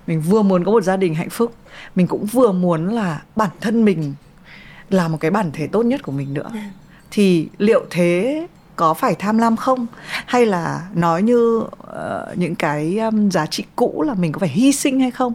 [0.06, 1.54] mình vừa muốn có một gia đình hạnh phúc
[1.94, 4.14] mình cũng vừa muốn là bản thân mình
[4.90, 6.50] là một cái bản thể tốt nhất của mình nữa.
[7.10, 8.46] Thì liệu thế
[8.76, 9.86] có phải tham lam không?
[10.26, 11.68] Hay là nói như uh,
[12.34, 15.32] những cái um, giá trị cũ là mình có phải hy sinh hay không?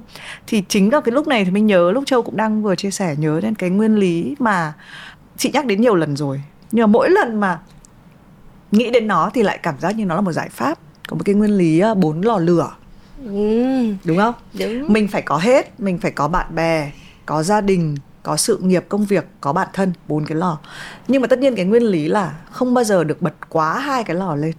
[0.48, 2.92] Thì chính vào cái lúc này thì mình nhớ lúc châu cũng đang vừa chia
[2.92, 4.74] sẻ nhớ đến cái nguyên lý mà
[5.38, 6.42] chị nhắc đến nhiều lần rồi.
[6.72, 7.60] Nhưng mà mỗi lần mà
[8.72, 11.22] nghĩ đến nó thì lại cảm giác như nó là một giải pháp có một
[11.26, 12.72] cái nguyên lý uh, bốn lò lửa.
[13.26, 13.94] Ừ.
[14.04, 14.34] đúng không?
[14.54, 14.94] Đúng.
[14.94, 16.92] mình phải có hết mình phải có bạn bè
[17.26, 17.96] có gia đình
[18.26, 20.58] có sự nghiệp công việc có bản thân bốn cái lò.
[21.08, 24.04] Nhưng mà tất nhiên cái nguyên lý là không bao giờ được bật quá hai
[24.04, 24.54] cái lò lên.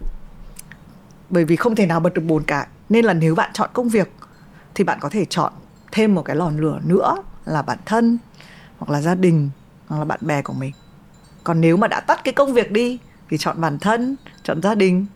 [1.30, 2.66] Bởi vì không thể nào bật được bốn cái.
[2.88, 4.12] Nên là nếu bạn chọn công việc
[4.74, 5.52] thì bạn có thể chọn
[5.92, 8.18] thêm một cái lò lửa nữa là bản thân
[8.78, 9.50] hoặc là gia đình
[9.88, 10.72] hoặc là bạn bè của mình.
[11.44, 12.98] Còn nếu mà đã tắt cái công việc đi
[13.30, 15.06] thì chọn bản thân chọn gia đình.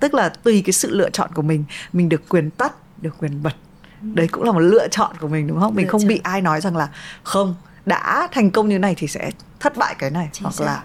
[0.00, 2.72] Tức là tùy cái sự lựa chọn của mình mình được quyền tắt
[3.02, 3.54] được quyền bật.
[4.00, 5.74] Đấy cũng là một lựa chọn của mình đúng không?
[5.74, 6.08] Mình lựa không chọn.
[6.08, 6.88] bị ai nói rằng là
[7.22, 7.54] không
[7.88, 9.30] đã thành công như này thì sẽ
[9.60, 10.28] thất bại cái này.
[10.32, 10.64] Chính hoặc xác.
[10.64, 10.82] là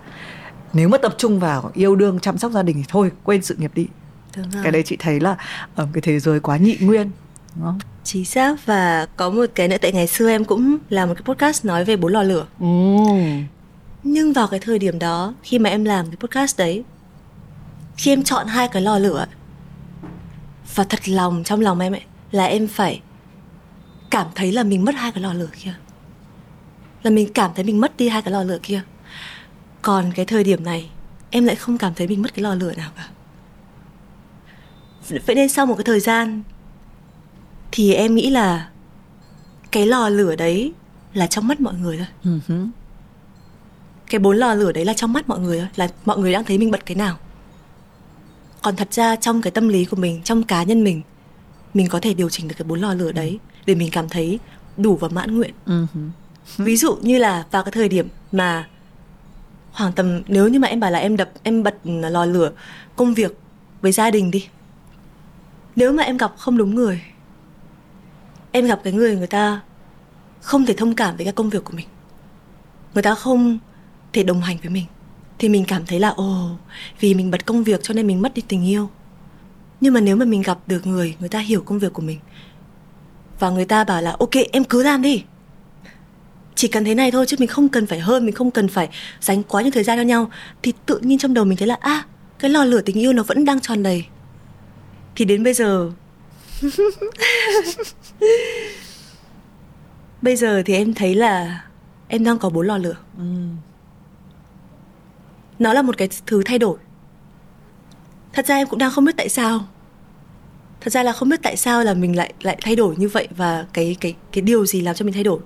[0.74, 3.56] nếu mà tập trung vào yêu đương chăm sóc gia đình thì thôi quên sự
[3.56, 3.88] nghiệp đi.
[4.64, 5.36] Cái đấy chị thấy là
[5.76, 7.12] ở cái thế giới quá nhị nguyên
[7.56, 7.80] đúng không?
[8.04, 8.66] Chính xác.
[8.66, 11.86] Và có một cái nữa tại ngày xưa em cũng làm một cái podcast nói
[11.86, 12.46] về bốn lò lửa.
[12.60, 12.68] Ừ.
[14.04, 16.84] nhưng vào cái thời điểm đó khi mà em làm cái podcast đấy
[17.98, 19.26] khi em chọn hai cái lò lửa
[20.76, 22.02] và thật lòng trong lòng em ấy
[22.32, 23.02] là em phải
[24.12, 25.74] cảm thấy là mình mất hai cái lò lửa kia
[27.04, 28.82] là mình cảm thấy mình mất đi hai cái lò lửa kia.
[29.82, 30.90] Còn cái thời điểm này
[31.30, 33.10] em lại không cảm thấy mình mất cái lò lửa nào cả.
[35.26, 36.44] Vậy nên sau một cái thời gian
[37.72, 38.70] thì em nghĩ là
[39.72, 40.74] cái lò lửa đấy
[41.14, 42.08] là trong mắt mọi người thôi.
[42.24, 42.70] Uh-huh.
[44.10, 46.44] cái bốn lò lửa đấy là trong mắt mọi người thôi là mọi người đang
[46.44, 47.18] thấy mình bật cái nào.
[48.62, 51.02] Còn thật ra trong cái tâm lý của mình trong cá nhân mình
[51.74, 54.40] mình có thể điều chỉnh được cái bốn lò lửa đấy để mình cảm thấy
[54.78, 55.54] đủ và mãn nguyện.
[55.66, 56.10] Uh-huh
[56.58, 58.68] ví dụ như là vào cái thời điểm mà
[59.74, 62.52] khoảng tầm, nếu như mà em bảo là em đập, em bật lò lửa
[62.96, 63.38] công việc
[63.82, 64.48] với gia đình đi.
[65.76, 67.02] Nếu mà em gặp không đúng người,
[68.52, 69.62] em gặp cái người người ta
[70.42, 71.88] không thể thông cảm với cái công việc của mình,
[72.94, 73.60] người ta không
[74.14, 74.86] thể đồng hành với mình,
[75.40, 76.50] thì mình cảm thấy là, ồ,
[77.00, 78.90] vì mình bật công việc cho nên mình mất đi tình yêu.
[79.82, 82.20] Nhưng mà nếu mà mình gặp được người người ta hiểu công việc của mình
[83.40, 85.24] và người ta bảo là, ok, em cứ làm đi
[86.56, 88.90] chỉ cần thế này thôi chứ mình không cần phải hơn mình không cần phải
[89.22, 90.32] dành quá nhiều thời gian cho nhau.
[90.64, 92.06] Thì tự nhiên trong đầu mình thấy là a à,
[92.40, 94.06] cái lò lửa tình yêu nó vẫn đang tròn đầy.
[95.16, 95.92] Thì đến bây giờ
[100.22, 101.64] bây giờ thì em thấy là
[102.08, 102.96] em đang có bốn lò lửa.
[103.18, 103.24] Ừ.
[105.60, 106.78] nó là một cái thứ thay đổi.
[108.34, 109.68] Thật ra em cũng đang không biết tại sao.
[110.82, 113.28] Thật ra là không biết tại sao là mình lại lại thay đổi như vậy
[113.38, 115.40] và cái cái cái điều gì làm cho mình thay đổi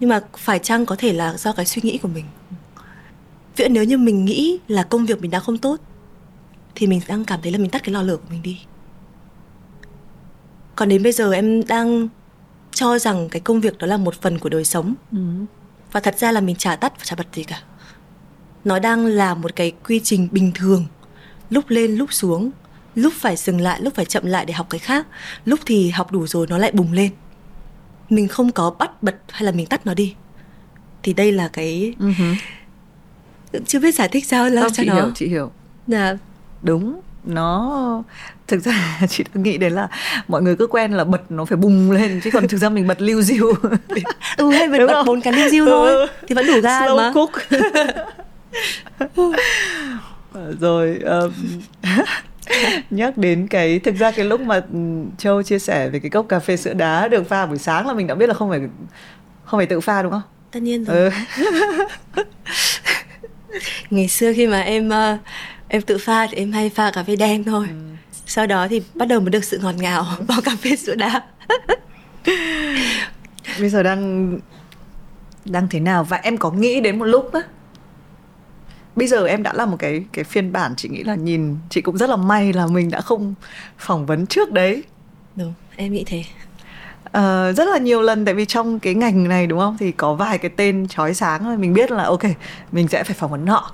[0.00, 2.24] nhưng mà phải chăng có thể là do cái suy nghĩ của mình?
[3.56, 5.80] Vậy nếu như mình nghĩ là công việc mình đang không tốt
[6.74, 8.60] Thì mình đang cảm thấy là mình tắt cái lò lửa của mình đi.
[10.76, 12.08] Còn đến bây giờ em đang
[12.72, 14.94] cho rằng cái công việc đó là một phần của đời sống.
[15.12, 15.18] Ừ.
[15.92, 17.62] Và thật ra là mình chả tắt và chả bật gì cả.
[18.64, 20.86] Nó đang là một cái quy trình bình thường.
[21.50, 22.50] Lúc lên lúc xuống.
[22.94, 25.06] Lúc phải dừng lại, lúc phải chậm lại để học cái khác.
[25.44, 27.10] Lúc thì học đủ rồi nó lại bùng lên
[28.08, 30.14] Mình không có bắt bật hay là mình tắt nó đi.
[31.02, 32.34] Thì đây là cái uh-huh
[33.66, 34.94] chưa biết giải thích sao Không, cho chị nó.
[34.94, 35.50] hiểu chị hiểu.
[35.86, 36.16] Dạ.
[36.62, 38.02] Đúng nó
[38.46, 39.88] thực ra chị nghĩ đến là
[40.28, 42.86] mọi người cứ quen là bật nó phải bùng lên chứ còn thực ra mình
[42.86, 43.52] bật lưu diêu
[44.36, 46.06] ừ hay mình bật bốn cái lưu diêu thôi ừ.
[46.28, 47.30] thì vẫn đủ ga Slow mà cook.
[50.60, 51.32] Rồi um,
[52.90, 54.62] nhắc đến cái thực ra cái lúc mà
[55.18, 57.94] châu chia sẻ về cái cốc cà phê sữa đá được pha buổi sáng là
[57.94, 58.60] mình đã biết là không phải
[59.44, 60.22] không phải tự pha đúng không?
[60.50, 61.10] Tất nhiên rồi.
[62.16, 62.22] Ừ.
[63.90, 65.20] ngày xưa khi mà em uh,
[65.68, 67.66] em tự pha thì em hay pha cà phê đen thôi.
[67.70, 67.76] Ừ.
[68.26, 71.22] sau đó thì bắt đầu mới được sự ngọt ngào vào cà phê sữa đá.
[73.60, 74.38] Bây giờ đang
[75.44, 76.04] đang thế nào?
[76.04, 77.40] Và em có nghĩ đến một lúc á
[78.96, 81.80] bây giờ em đã là một cái cái phiên bản chị nghĩ là nhìn chị
[81.80, 83.34] cũng rất là may là mình đã không
[83.78, 84.82] phỏng vấn trước đấy.
[85.36, 86.24] Đúng em nghĩ thế.
[87.06, 89.76] Uh, rất là nhiều lần tại vì trong cái ngành này đúng không?
[89.78, 92.22] Thì có vài cái tên chói sáng rồi mình biết là ok
[92.72, 93.72] mình sẽ phải phỏng vấn họ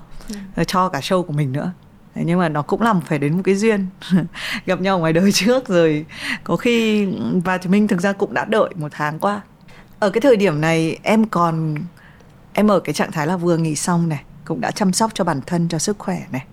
[0.55, 0.63] ừ.
[0.67, 1.71] cho cả show của mình nữa.
[2.15, 3.87] Đấy, nhưng mà nó cũng làm phải đến một cái duyên.
[4.65, 6.05] Gặp nhau ngoài đời trước rồi
[6.43, 7.07] có khi
[7.45, 9.41] và thì mình thực ra cũng đã đợi một tháng qua.
[9.99, 11.75] Ở cái thời điểm này em còn
[12.53, 15.23] em ở cái trạng thái là vừa nghỉ xong này cũng đã chăm sóc cho
[15.23, 16.45] bản thân cho sức khỏe này.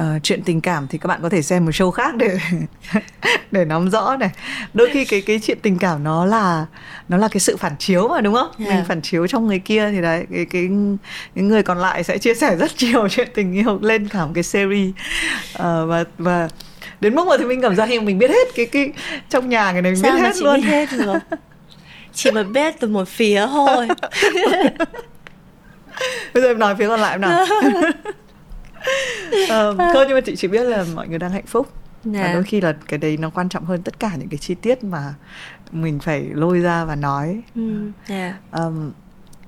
[0.00, 2.38] Uh, chuyện tình cảm thì các bạn có thể xem một show khác để
[3.50, 4.30] để nắm rõ này.
[4.74, 6.66] Đôi khi cái cái chuyện tình cảm nó là
[7.08, 8.50] nó là cái sự phản chiếu mà đúng không?
[8.58, 8.74] Yeah.
[8.74, 10.68] mình phản chiếu trong người kia thì đấy cái cái
[11.34, 14.32] cái người còn lại sẽ chia sẻ rất nhiều chuyện tình yêu lên cả một
[14.34, 14.90] cái series.
[14.90, 16.48] Uh, và và
[17.00, 18.92] đến mức mà thì mình cảm giác như mình biết hết cái cái
[19.30, 20.60] trong nhà người này mình Sao biết hết luôn.
[20.60, 21.18] biết hết rồi
[22.14, 23.88] chỉ mà biết từ một phía thôi
[26.34, 27.38] bây giờ em nói phía còn lại em nào
[29.32, 31.68] um, thôi nhưng mà chị chỉ biết là mọi người đang hạnh phúc
[32.04, 32.16] yeah.
[32.16, 32.34] và dạ.
[32.34, 34.84] đôi khi là cái đấy nó quan trọng hơn tất cả những cái chi tiết
[34.84, 35.14] mà
[35.72, 37.42] mình phải lôi ra và nói
[38.08, 38.34] yeah.
[38.52, 38.92] um,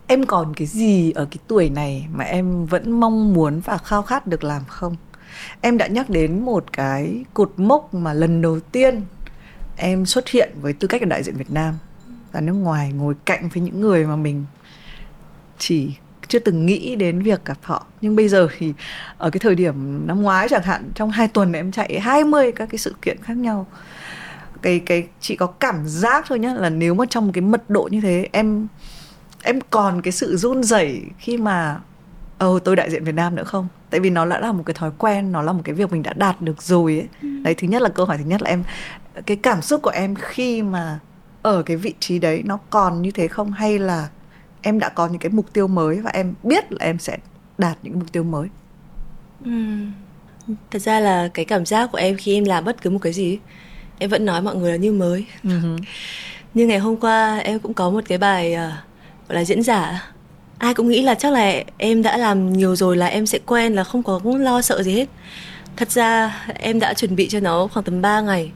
[0.06, 4.02] em còn cái gì ở cái tuổi này mà em vẫn mong muốn và khao
[4.02, 4.96] khát được làm không
[5.60, 9.02] em đã nhắc đến một cái cột mốc mà lần đầu tiên
[9.76, 11.74] em xuất hiện với tư cách là đại diện Việt Nam
[12.32, 14.44] ra nước ngoài ngồi cạnh với những người mà mình
[15.58, 15.92] chỉ
[16.28, 17.86] chưa từng nghĩ đến việc gặp họ.
[18.00, 18.72] Nhưng bây giờ thì
[19.18, 22.68] ở cái thời điểm năm ngoái chẳng hạn trong hai tuần em chạy 20 các
[22.70, 23.66] cái sự kiện khác nhau.
[24.62, 27.70] Cái cái chị có cảm giác thôi nhá là nếu mà trong một cái mật
[27.70, 28.66] độ như thế em
[29.42, 31.80] em còn cái sự run rẩy khi mà
[32.38, 33.68] ờ tôi đại diện Việt Nam nữa không?
[33.90, 36.02] Tại vì nó đã là một cái thói quen nó là một cái việc mình
[36.02, 37.08] đã đạt được rồi ấy.
[37.22, 37.28] Ừ.
[37.42, 38.62] đấy thứ nhất là câu hỏi thứ nhất là em
[39.26, 40.98] cái cảm xúc của em khi mà
[41.42, 43.52] ở cái vị trí đấy nó còn như thế không?
[43.52, 44.08] Hay là
[44.66, 47.18] em đã có những cái mục tiêu mới và em biết là em sẽ
[47.58, 48.48] đạt những mục tiêu mới
[49.44, 49.50] ừ.
[50.70, 53.12] thật ra là cái cảm giác của em khi em làm bất cứ một cái
[53.12, 53.38] gì
[53.98, 55.78] em vẫn nói mọi người là như mới uh-huh.
[56.54, 58.58] như ngày hôm qua em cũng có một cái bài uh,
[59.28, 60.12] gọi là diễn giả
[60.58, 63.74] ai cũng nghĩ là chắc là em đã làm nhiều rồi là em sẽ quen
[63.74, 65.08] là không có lo sợ gì hết
[65.76, 68.52] thật ra em đã chuẩn bị cho nó khoảng tầm 3 ngày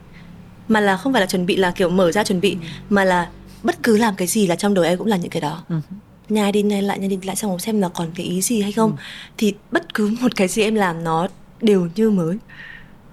[0.69, 2.67] mà là không phải là chuẩn bị là kiểu mở ra chuẩn bị ừ.
[2.91, 3.29] mà là
[3.63, 5.65] bất cứ làm cái gì là trong đầu em cũng là những cái đó.
[5.69, 5.81] Ừ.
[6.29, 8.73] nhai đi nhai lại nhai đi lại xong xem là còn cái ý gì hay
[8.73, 8.91] không.
[8.91, 8.97] Ừ.
[9.39, 11.29] thì bất cứ một cái gì em làm nó
[11.61, 12.39] đều như mới.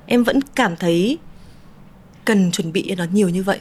[0.05, 1.17] Em vẫn cảm thấy
[2.25, 3.59] cần chuẩn bị nó nhiều như vậy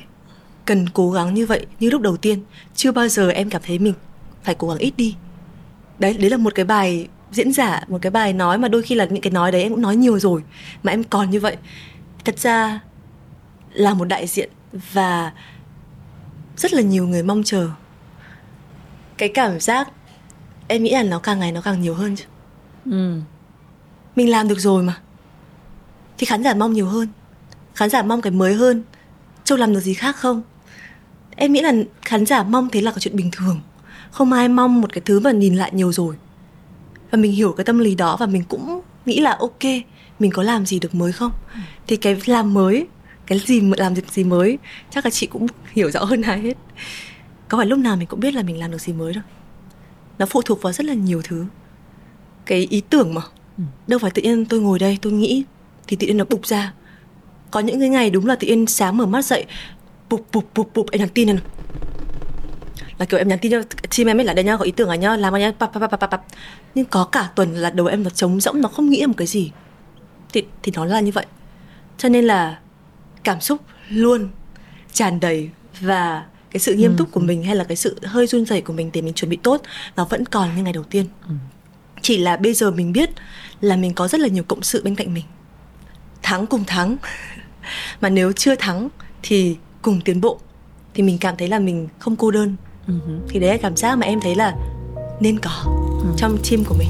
[0.67, 2.43] cần cố gắng như vậy như lúc đầu tiên.
[2.75, 3.95] Chưa bao giờ em cảm thấy mình
[4.43, 5.17] phải cố gắng ít đi.
[5.99, 8.95] Đấy đấy là một cái bài diễn giả một cái bài nói mà đôi khi
[8.95, 10.43] là những cái nói đấy em cũng nói nhiều rồi
[10.83, 11.57] mà em còn như vậy.
[12.25, 12.81] Thật ra
[13.73, 14.51] là một đại diện
[14.93, 15.33] và
[16.57, 17.69] rất là nhiều người mong chờ.
[19.19, 19.89] Cái cảm giác
[20.69, 22.25] em nghĩ là nó càng ngày nó càng nhiều hơn chứ.
[22.91, 23.21] Ừ.
[24.17, 25.01] mình làm được rồi mà.
[26.19, 27.09] Thì khán giả mong nhiều hơn.
[27.75, 28.83] Khán giả mong cái mới hơn.
[29.45, 30.43] Châu làm được gì khác không?
[31.37, 33.61] Em nghĩ là khán giả mong thế là cái chuyện bình thường.
[34.11, 36.17] Không ai mong một cái thứ mà nhìn lại nhiều rồi.
[37.11, 39.63] Và mình hiểu cái tâm lý đó và mình cũng nghĩ là ok
[40.19, 41.33] mình có làm gì được mới không?
[41.87, 42.87] Thì cái làm mới
[43.27, 44.59] cái gì làm được gì mới.
[44.91, 46.57] Chắc là chị cũng hiểu rõ hơn ai hết.
[47.49, 49.25] Có phải lúc nào mình cũng biết là mình làm được gì mới đâu.
[50.19, 51.45] Nó phụ thuộc vào rất là nhiều thứ.
[52.47, 53.23] Cái ý tưởng mà.
[53.59, 53.65] Ừ.
[53.87, 55.45] đâu phải tự nhiên tôi ngồi đây tôi nghĩ
[55.87, 56.73] thì tự nhiên nó bục ra.
[57.51, 59.45] Có những cái ngày đúng là tự nhiên sáng mở mắt dậy
[60.09, 61.37] bục bục bục bục em nhắn tin này
[62.99, 64.89] là kiểu em nhắn tin cho chim em ấy là đây nhá có ý tưởng
[64.89, 66.25] à nhá làm nhá pap pap pap pap
[66.75, 69.27] nhưng có cả tuần là đầu em nó trống rỗng nó không nghĩ một cái
[69.27, 69.51] gì.
[70.33, 71.27] Thì thì nó là như vậy.
[71.99, 72.59] Cho nên là
[73.27, 74.29] cảm xúc luôn
[74.93, 75.51] tràn đầy
[75.81, 77.13] và cái sự nghiêm túc ừ.
[77.13, 79.37] của mình hay là cái sự hơi run rẩy của mình để mình chuẩn bị
[79.43, 79.63] tốt
[79.97, 81.35] nó vẫn còn như ngày đầu tiên ừ.
[82.03, 83.11] chỉ là bây giờ mình biết
[83.61, 85.25] là mình có rất là nhiều cộng sự bên cạnh mình
[86.23, 86.97] thắng cùng thắng
[88.01, 88.89] mà nếu chưa thắng
[89.23, 90.41] thì cùng tiến bộ
[90.95, 92.57] thì mình cảm thấy là mình không cô đơn
[92.89, 93.19] uh-huh.
[93.29, 94.55] thì đấy là cảm giác mà em thấy là
[95.21, 96.17] nên có uh-huh.
[96.17, 96.89] trong team của mình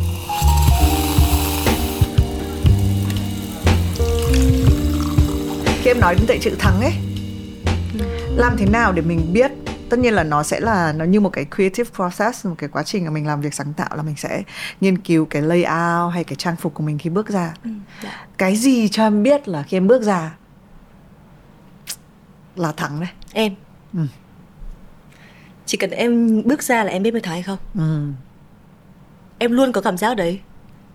[5.87, 6.93] khi em nói đến tại chữ thắng ấy
[8.37, 9.51] làm thế nào để mình biết
[9.89, 12.83] tất nhiên là nó sẽ là nó như một cái creative process một cái quá
[12.83, 14.43] trình mà mình làm việc sáng tạo là mình sẽ
[14.81, 17.71] nghiên cứu cái layout hay cái trang phục của mình khi bước ra ừ,
[18.03, 18.27] dạ.
[18.39, 20.37] cái gì cho em biết là khi em bước ra
[22.57, 23.55] là thắng đấy em
[23.93, 24.01] ừ.
[25.67, 28.13] chỉ cần em bước ra là em biết mới thắng hay không ừ.
[29.39, 30.41] em luôn có cảm giác đấy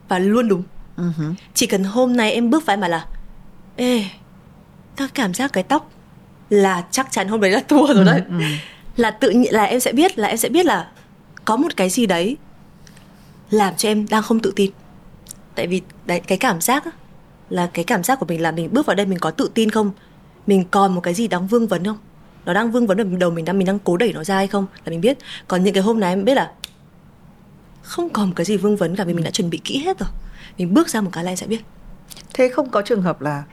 [0.08, 0.64] và luôn đúng
[0.98, 1.34] uh-huh.
[1.54, 3.08] chỉ cần hôm nay em bước phải mà là
[3.76, 4.06] ê
[4.96, 5.92] ta cảm giác cái tóc
[6.50, 8.22] là chắc chắn hôm đấy là thua rồi đấy.
[8.30, 8.46] ừ, ừ.
[8.98, 10.92] là tự nhiên là em sẽ biết là em sẽ biết là
[11.46, 12.38] có một cái gì đấy
[13.50, 14.72] làm cho em đang không tự tin.
[15.56, 16.84] Tại vì đấy cái cảm giác
[17.50, 19.70] là cái cảm giác của mình là mình bước vào đây mình có tự tin
[19.70, 19.92] không?
[20.48, 21.98] Mình còn một cái gì đang vương vấn không?
[22.46, 24.48] Nó đang vương vấn ở đầu mình đang mình đang cố đẩy nó ra hay
[24.48, 24.66] không?
[24.86, 25.18] Là mình biết.
[25.48, 26.52] Còn những cái hôm này em biết là
[27.82, 30.00] không còn một cái gì vương vấn cả vì mình đã chuẩn bị kỹ hết
[30.00, 30.10] rồi.
[30.58, 31.62] Mình bước ra một cái là em sẽ biết.
[32.34, 33.44] Thế không có trường hợp là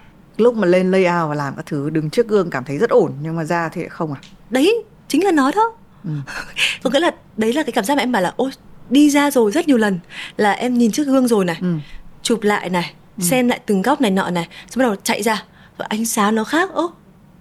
[0.41, 3.12] lúc mà lên layout và làm các thứ đứng trước gương cảm thấy rất ổn
[3.22, 4.20] nhưng mà ra thì không à
[4.51, 5.72] đấy chính là nó đó
[6.05, 6.11] ừ.
[6.82, 8.51] có nghĩa là đấy là cái cảm giác mà em bảo là ôi
[8.91, 9.99] đi ra rồi rất nhiều lần
[10.36, 11.74] là em nhìn trước gương rồi này ừ.
[12.22, 13.22] chụp lại này ừ.
[13.22, 15.43] xem lại từng góc này nọ này xong bắt đầu chạy ra
[15.76, 16.93] và ánh sáng nó khác ố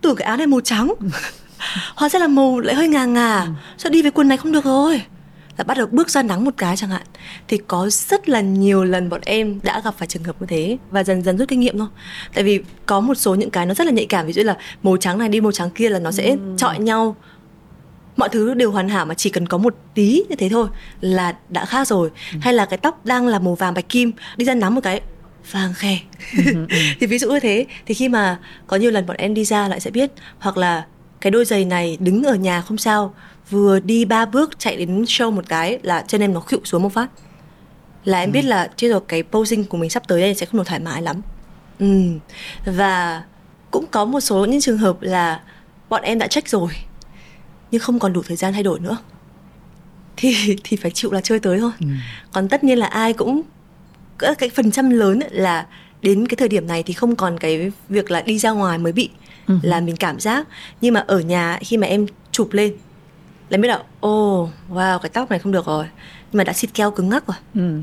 [0.01, 0.93] tưởng cái áo này màu trắng
[1.95, 3.51] hóa ra là màu lại hơi ngà ngà ừ.
[3.77, 5.01] sao đi với quần này không được rồi
[5.57, 7.01] là bắt đầu bước ra nắng một cái chẳng hạn
[7.47, 10.77] thì có rất là nhiều lần bọn em đã gặp phải trường hợp như thế
[10.91, 11.87] và dần dần rút kinh nghiệm thôi
[12.33, 14.57] tại vì có một số những cái nó rất là nhạy cảm ví dụ là
[14.83, 16.37] màu trắng này đi màu trắng kia là nó sẽ ừ.
[16.57, 17.15] chọi nhau
[18.17, 20.67] mọi thứ đều hoàn hảo mà chỉ cần có một tí như thế thôi
[21.01, 22.39] là đã khác rồi ừ.
[22.41, 25.01] hay là cái tóc đang là màu vàng bạch kim đi ra nắng một cái
[25.51, 25.99] vàng khè
[26.37, 26.77] ừ, ừ, ừ.
[26.99, 29.67] thì ví dụ như thế thì khi mà có nhiều lần bọn em đi ra
[29.67, 30.85] lại sẽ biết hoặc là
[31.21, 33.13] cái đôi giày này đứng ở nhà không sao
[33.49, 36.83] vừa đi ba bước chạy đến show một cái là chân em nó khựu xuống
[36.83, 37.09] một phát
[38.03, 38.33] là em ừ.
[38.33, 40.79] biết là chưa rồi cái posing của mình sắp tới đây sẽ không được thoải
[40.79, 41.21] mái lắm
[41.79, 41.87] ừ.
[42.65, 43.23] và
[43.71, 45.41] cũng có một số những trường hợp là
[45.89, 46.69] bọn em đã check rồi
[47.71, 48.97] nhưng không còn đủ thời gian thay đổi nữa
[50.17, 51.87] thì thì phải chịu là chơi tới thôi ừ.
[52.31, 53.41] còn tất nhiên là ai cũng
[54.37, 55.67] cái phần trăm lớn là
[56.01, 58.91] đến cái thời điểm này thì không còn cái việc là đi ra ngoài mới
[58.93, 59.09] bị
[59.47, 59.59] uh-huh.
[59.61, 60.47] là mình cảm giác
[60.81, 62.73] nhưng mà ở nhà khi mà em chụp lên
[63.49, 65.85] là biết là ô oh, wow cái tóc này không được rồi
[66.31, 67.81] nhưng mà đã xịt keo cứng ngắc rồi ừ.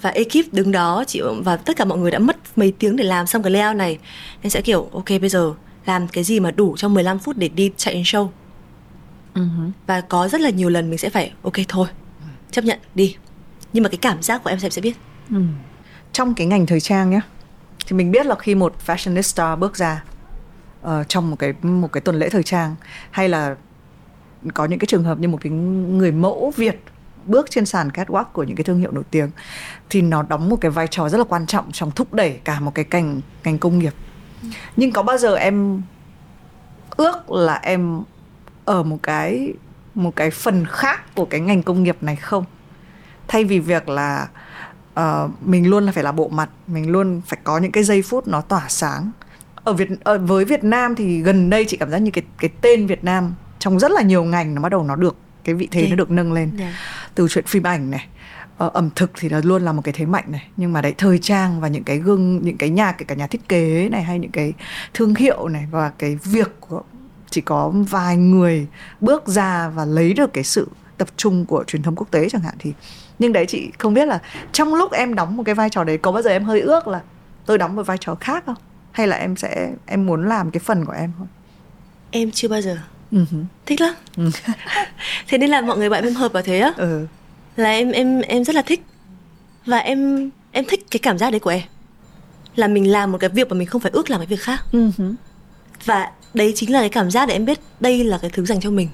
[0.00, 3.04] và ekip đứng đó chị và tất cả mọi người đã mất mấy tiếng để
[3.04, 3.98] làm xong cái layout này
[4.42, 5.54] nên sẽ kiểu ok bây giờ
[5.86, 8.28] làm cái gì mà đủ trong 15 phút để đi chạy show
[9.34, 9.70] uh-huh.
[9.86, 11.86] và có rất là nhiều lần mình sẽ phải ok thôi
[12.50, 13.16] chấp nhận đi
[13.72, 14.96] nhưng mà cái cảm giác của em sẽ sẽ biết
[15.30, 15.42] ừ.
[16.12, 17.20] trong cái ngành thời trang nhé
[17.86, 20.04] thì mình biết là khi một fashionista bước ra
[20.82, 22.74] uh, trong một cái một cái tuần lễ thời trang
[23.10, 23.56] hay là
[24.52, 26.82] có những cái trường hợp như một cái người mẫu Việt
[27.26, 29.30] bước trên sàn catwalk của những cái thương hiệu nổi tiếng
[29.90, 32.60] thì nó đóng một cái vai trò rất là quan trọng trong thúc đẩy cả
[32.60, 33.92] một cái ngành ngành công nghiệp.
[34.76, 35.82] Nhưng có bao giờ em
[36.96, 38.02] ước là em
[38.64, 39.52] ở một cái
[39.94, 42.44] một cái phần khác của cái ngành công nghiệp này không?
[43.28, 44.28] Thay vì việc là
[45.00, 48.02] uh, mình luôn là phải là bộ mặt mình luôn phải có những cái giây
[48.02, 49.10] phút nó tỏa sáng.
[49.54, 52.50] Ở Việt ở, với Việt Nam thì gần đây chị cảm giác như cái cái
[52.60, 53.34] tên Việt Nam
[53.66, 55.90] trong rất là nhiều ngành nó bắt đầu nó được cái vị thế okay.
[55.90, 56.72] nó được nâng lên yeah.
[56.72, 56.78] Dạ.
[57.14, 58.06] từ chuyện phim ảnh này
[58.64, 60.94] uh, ẩm thực thì là luôn là một cái thế mạnh này nhưng mà đấy
[60.98, 64.02] thời trang và những cái gương những cái nhà kể cả nhà thiết kế này
[64.02, 64.52] hay những cái
[64.94, 66.82] thương hiệu này và cái việc của
[67.30, 68.66] chỉ có vài người
[69.00, 70.68] bước ra và lấy được cái sự
[70.98, 72.72] tập trung của truyền thông quốc tế chẳng hạn thì
[73.18, 74.20] nhưng đấy chị không biết là
[74.52, 76.88] trong lúc em đóng một cái vai trò đấy có bao giờ em hơi ước
[76.88, 77.00] là
[77.46, 78.56] tôi đóng một vai trò khác không
[78.92, 81.28] hay là em sẽ em muốn làm cái phần của em không
[82.10, 82.78] em chưa bao giờ
[83.12, 83.44] uh-huh.
[83.66, 83.94] thích lắm.
[84.26, 84.34] Uh
[85.28, 86.68] thế nên là mọi người bạn em hợp vào thế á?
[86.68, 87.08] Uh.
[87.56, 88.82] là em em em rất là thích.
[89.66, 91.62] Và em em thích cái cảm giác đấy của em.
[92.56, 94.64] Là mình làm một cái việc mà mình không phải ước làm cái việc khác.
[94.72, 95.14] Uh-huh.
[95.84, 98.60] và đấy chính là cái cảm giác để em biết đây là cái thứ dành
[98.60, 98.88] cho mình.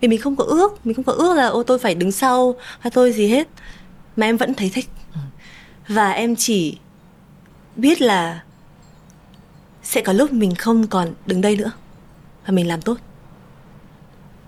[0.00, 2.54] Vì mình không có ước mình không có ước là ô tôi phải đứng sau
[2.80, 3.48] hay tôi gì hết.
[4.16, 4.88] Mà em vẫn thấy thích.
[5.88, 6.78] Và em chỉ
[7.76, 8.42] biết là
[9.82, 11.70] sẽ có lúc mình không còn đứng đây nữa.
[12.46, 12.98] Và mình làm tốt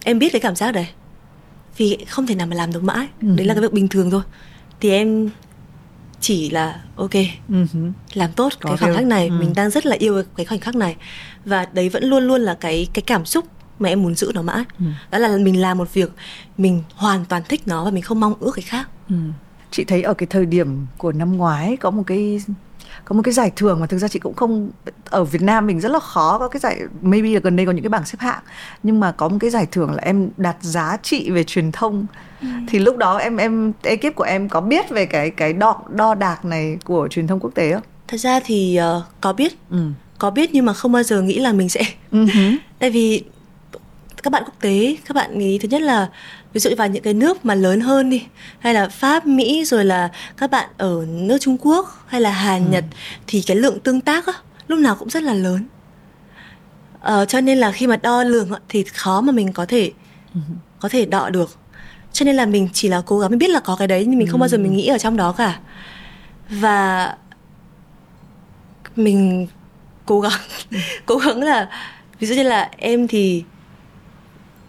[0.07, 0.87] em biết cái cảm giác đấy
[1.77, 3.29] vì không thể nào mà làm được mãi ừ.
[3.37, 4.23] đấy là cái việc bình thường thôi
[4.81, 5.31] thì em
[6.21, 7.11] chỉ là ok
[7.49, 7.65] ừ.
[8.15, 9.39] làm tốt có cái khoảnh khắc này ừ.
[9.41, 10.97] mình đang rất là yêu cái khoảnh khắc này
[11.45, 13.45] và đấy vẫn luôn luôn là cái cái cảm xúc
[13.79, 14.87] mà em muốn giữ nó mãi ừ.
[15.11, 16.11] đó là mình làm một việc
[16.59, 19.17] mình hoàn toàn thích nó và mình không mong ước cái khác ừ.
[19.71, 22.41] chị thấy ở cái thời điểm của năm ngoái có một cái
[23.07, 24.71] có một cái giải thưởng mà thực ra chị cũng không
[25.05, 27.73] ở Việt Nam mình rất là khó có cái giải maybe là gần đây có
[27.73, 28.43] những cái bảng xếp hạng
[28.83, 32.07] nhưng mà có một cái giải thưởng là em đặt giá trị về truyền thông
[32.41, 32.49] ừ.
[32.69, 36.15] thì lúc đó em em ekip của em có biết về cái cái đo đo
[36.15, 37.83] đạc này của truyền thông quốc tế không?
[38.09, 39.79] Thật ra thì uh, có biết ừ.
[40.19, 42.57] có biết nhưng mà không bao giờ nghĩ là mình sẽ uh-huh.
[42.79, 43.25] tại vì
[44.27, 46.09] các bạn quốc tế các bạn nghĩ thứ nhất là
[46.53, 48.27] ví dụ vào những cái nước mà lớn hơn đi
[48.59, 52.65] hay là pháp mỹ rồi là các bạn ở nước trung quốc hay là hàn
[52.65, 52.71] ừ.
[52.71, 52.85] nhật
[53.27, 54.33] thì cái lượng tương tác á,
[54.69, 55.67] lúc nào cũng rất là lớn
[57.01, 59.93] ờ, cho nên là khi mà đo lường thì khó mà mình có thể
[60.35, 60.41] ừ.
[60.81, 61.59] có thể đọ được
[62.13, 64.19] cho nên là mình chỉ là cố gắng mình biết là có cái đấy nhưng
[64.19, 64.77] mình không bao giờ mình ừ.
[64.77, 65.59] nghĩ ở trong đó cả
[66.51, 67.15] và
[68.97, 69.47] mình
[70.07, 70.41] cố gắng
[71.07, 71.69] cố gắng là
[72.19, 73.45] ví dụ như là em thì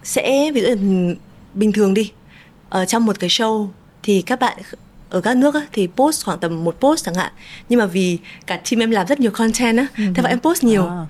[0.08, 0.68] sẽ ví dụ
[1.54, 2.12] bình thường đi
[2.70, 3.68] ở trong một cái show
[4.04, 4.58] thì các bạn
[5.10, 7.32] ở các nước á, thì post khoảng tầm một post chẳng hạn
[7.70, 10.14] nhưng mà vì cả team em làm rất nhiều content á uh-huh.
[10.14, 11.06] thế bọn em post nhiều à.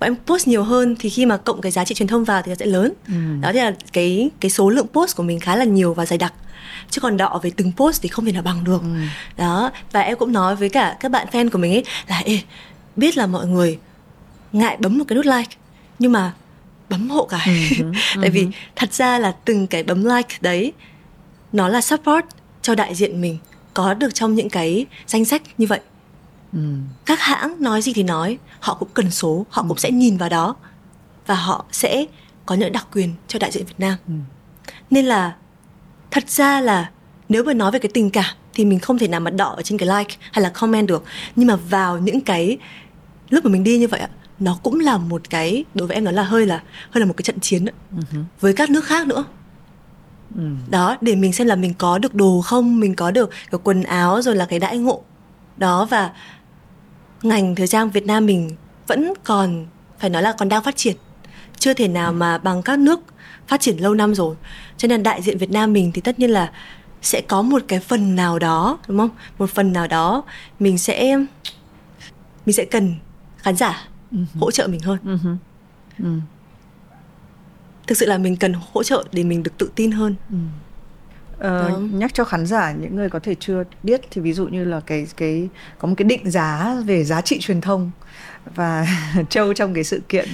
[0.00, 2.42] bọn em post nhiều hơn thì khi mà cộng cái giá trị truyền thông vào
[2.42, 3.40] thì nó sẽ lớn uh-huh.
[3.40, 6.18] đó thì là cái cái số lượng post của mình khá là nhiều và dày
[6.18, 6.32] đặc
[6.90, 9.06] chứ còn đọ về từng post thì không thể nào bằng được uh-huh.
[9.36, 12.38] đó và em cũng nói với cả các bạn fan của mình ấy là ê
[12.96, 13.78] biết là mọi người
[14.52, 15.56] ngại bấm một cái nút like
[15.98, 16.32] nhưng mà
[16.90, 18.20] bấm hộ cái uh-huh, uh-huh.
[18.20, 18.46] tại vì
[18.76, 20.72] thật ra là từng cái bấm like đấy
[21.52, 22.24] nó là support
[22.62, 23.38] cho đại diện mình
[23.74, 25.80] có được trong những cái danh sách như vậy
[26.52, 26.58] ừ.
[27.06, 29.68] các hãng nói gì thì nói họ cũng cần số họ ừ.
[29.68, 30.56] cũng sẽ nhìn vào đó
[31.26, 32.04] và họ sẽ
[32.46, 34.14] có những đặc quyền cho đại diện Việt Nam ừ.
[34.90, 35.34] nên là
[36.10, 36.90] thật ra là
[37.28, 39.62] nếu mà nói về cái tình cảm thì mình không thể nào mà đọ ở
[39.62, 41.04] trên cái like hay là comment được
[41.36, 42.58] nhưng mà vào những cái
[43.30, 44.08] lúc mà mình đi như vậy ạ
[44.38, 47.14] nó cũng là một cái đối với em nó là hơi là hơi là một
[47.16, 48.24] cái trận chiến uh-huh.
[48.40, 49.24] với các nước khác nữa.
[50.34, 50.42] Ừ.
[50.70, 53.82] đó để mình xem là mình có được đồ không mình có được cái quần
[53.82, 55.02] áo rồi là cái đãi ngộ.
[55.56, 56.12] Đó và
[57.22, 58.50] ngành thời trang Việt Nam mình
[58.86, 59.66] vẫn còn
[59.98, 60.96] phải nói là còn đang phát triển.
[61.58, 63.00] Chưa thể nào mà bằng các nước
[63.46, 64.36] phát triển lâu năm rồi.
[64.76, 66.52] Cho nên đại diện Việt Nam mình thì tất nhiên là
[67.02, 69.10] sẽ có một cái phần nào đó đúng không?
[69.38, 70.24] Một phần nào đó
[70.58, 71.16] mình sẽ
[72.46, 72.94] mình sẽ cần
[73.38, 74.24] khán giả uh-huh.
[74.40, 75.36] hỗ trợ mình hơn uh-huh.
[76.16, 76.22] uh.
[77.86, 80.40] thực sự là mình cần hỗ trợ để mình được tự tin hơn uh.
[81.36, 84.64] Uh, nhắc cho khán giả những người có thể chưa biết thì ví dụ như
[84.64, 87.90] là cái cái có một cái định giá về giá trị truyền thông
[88.54, 88.86] và
[89.30, 90.28] châu trong cái sự kiện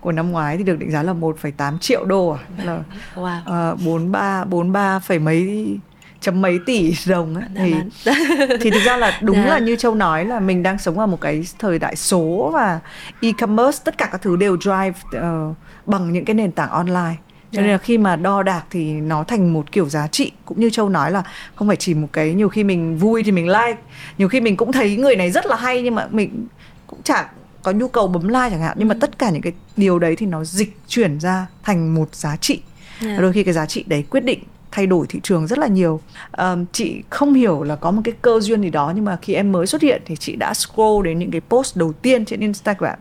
[0.00, 2.82] của năm ngoái thì được định giá là 1,8 triệu đô à là
[3.14, 3.72] wow.
[3.72, 5.78] uh, 43 43 phẩy mấy
[6.24, 7.74] chấm mấy tỷ đồng ấy, thì
[8.60, 9.46] thì thực ra là đúng dạ.
[9.46, 12.80] là như châu nói là mình đang sống ở một cái thời đại số và
[13.20, 15.56] e-commerce tất cả các thứ đều drive uh,
[15.86, 17.16] bằng những cái nền tảng online.
[17.52, 20.32] Cho nên là khi mà đo đạc thì nó thành một kiểu giá trị.
[20.44, 21.22] Cũng như châu nói là
[21.54, 23.76] không phải chỉ một cái nhiều khi mình vui thì mình like.
[24.18, 26.46] Nhiều khi mình cũng thấy người này rất là hay nhưng mà mình
[26.86, 27.26] cũng chẳng
[27.62, 28.76] có nhu cầu bấm like chẳng hạn.
[28.78, 28.98] Nhưng mà ừ.
[29.00, 32.60] tất cả những cái điều đấy thì nó dịch chuyển ra thành một giá trị.
[33.02, 33.20] Yeah.
[33.20, 34.38] đôi khi cái giá trị đấy quyết định
[34.74, 36.00] thay đổi thị trường rất là nhiều
[36.38, 39.34] um, chị không hiểu là có một cái cơ duyên gì đó nhưng mà khi
[39.34, 42.40] em mới xuất hiện thì chị đã scroll đến những cái post đầu tiên trên
[42.40, 42.98] Instagram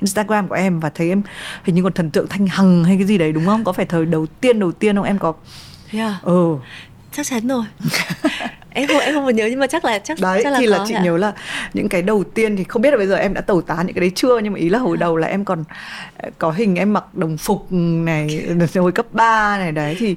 [0.00, 1.22] Instagram của em và thấy em
[1.64, 3.64] hình như còn thần tượng Thanh Hằng hay cái gì đấy đúng không?
[3.64, 5.34] Có phải thời đầu tiên đầu tiên không em có?
[5.92, 6.22] Yeah.
[6.22, 6.56] Ừ.
[7.12, 7.64] Chắc chắn rồi.
[8.70, 10.66] em không em không còn nhớ nhưng mà chắc là chắc đấy chắc là thì
[10.66, 11.02] là chị hả?
[11.02, 11.32] nhớ là
[11.74, 13.94] những cái đầu tiên thì không biết là bây giờ em đã tẩu tán những
[13.94, 15.64] cái đấy chưa nhưng mà ý là hồi đầu là em còn
[16.16, 18.44] ờ, có hình em mặc đồng phục này
[18.74, 20.16] hồi cấp 3 này đấy thì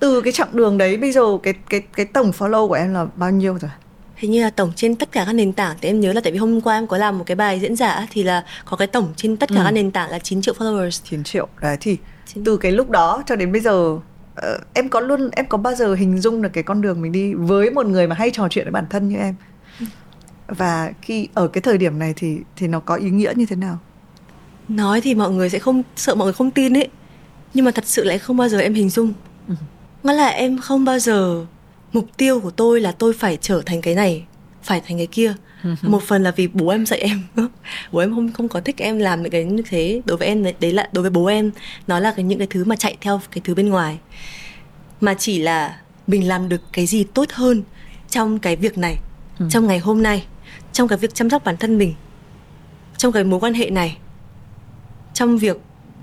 [0.00, 3.06] từ cái chặng đường đấy bây giờ cái cái cái tổng follow của em là
[3.16, 3.70] bao nhiêu rồi?
[4.16, 6.32] Hình như là tổng trên tất cả các nền tảng thì em nhớ là tại
[6.32, 8.86] vì hôm qua em có làm một cái bài diễn giả thì là có cái
[8.86, 9.64] tổng trên tất cả Ừ.
[9.64, 11.00] các nền tảng là 9 triệu followers.
[11.10, 11.96] 9 triệu đấy thì
[12.26, 13.98] Chín- từ cái lúc đó cho đến bây giờ
[14.34, 17.12] ờ, em có luôn em có bao giờ hình dung được cái con đường mình
[17.12, 19.34] đi với một người mà hay trò chuyện với bản thân như em?
[20.48, 23.56] Và khi ở cái thời điểm này thì thì nó có ý nghĩa như thế
[23.56, 23.78] nào?
[24.68, 26.88] Nói thì mọi người sẽ không sợ mọi người không tin ấy
[27.54, 29.12] nhưng mà thật sự lại không bao giờ em hình dung.
[29.48, 29.54] Ừ.
[30.02, 31.46] nghĩa là em không bao giờ.
[31.92, 34.24] Mục tiêu của tôi là tôi phải trở thành cái này
[34.62, 35.34] phải thành cái kia.
[35.82, 37.22] Một phần là vì bố em dạy em.
[37.92, 40.02] Bố em không không có thích em làm những cái như thế.
[40.04, 41.50] Đối với em đấy- đấy là đối với bố em
[41.86, 43.98] nó là cái những cái thứ mà chạy theo cái thứ bên ngoài.
[45.00, 47.62] Mà chỉ là mình làm được cái gì tốt hơn
[48.10, 48.96] trong cái việc này
[49.38, 49.46] Ừ.
[49.50, 50.24] trong ngày hôm nay
[50.72, 51.94] trong cái việc chăm sóc bản thân mình
[52.96, 53.96] trong cái mối quan hệ này
[55.14, 55.56] trong việc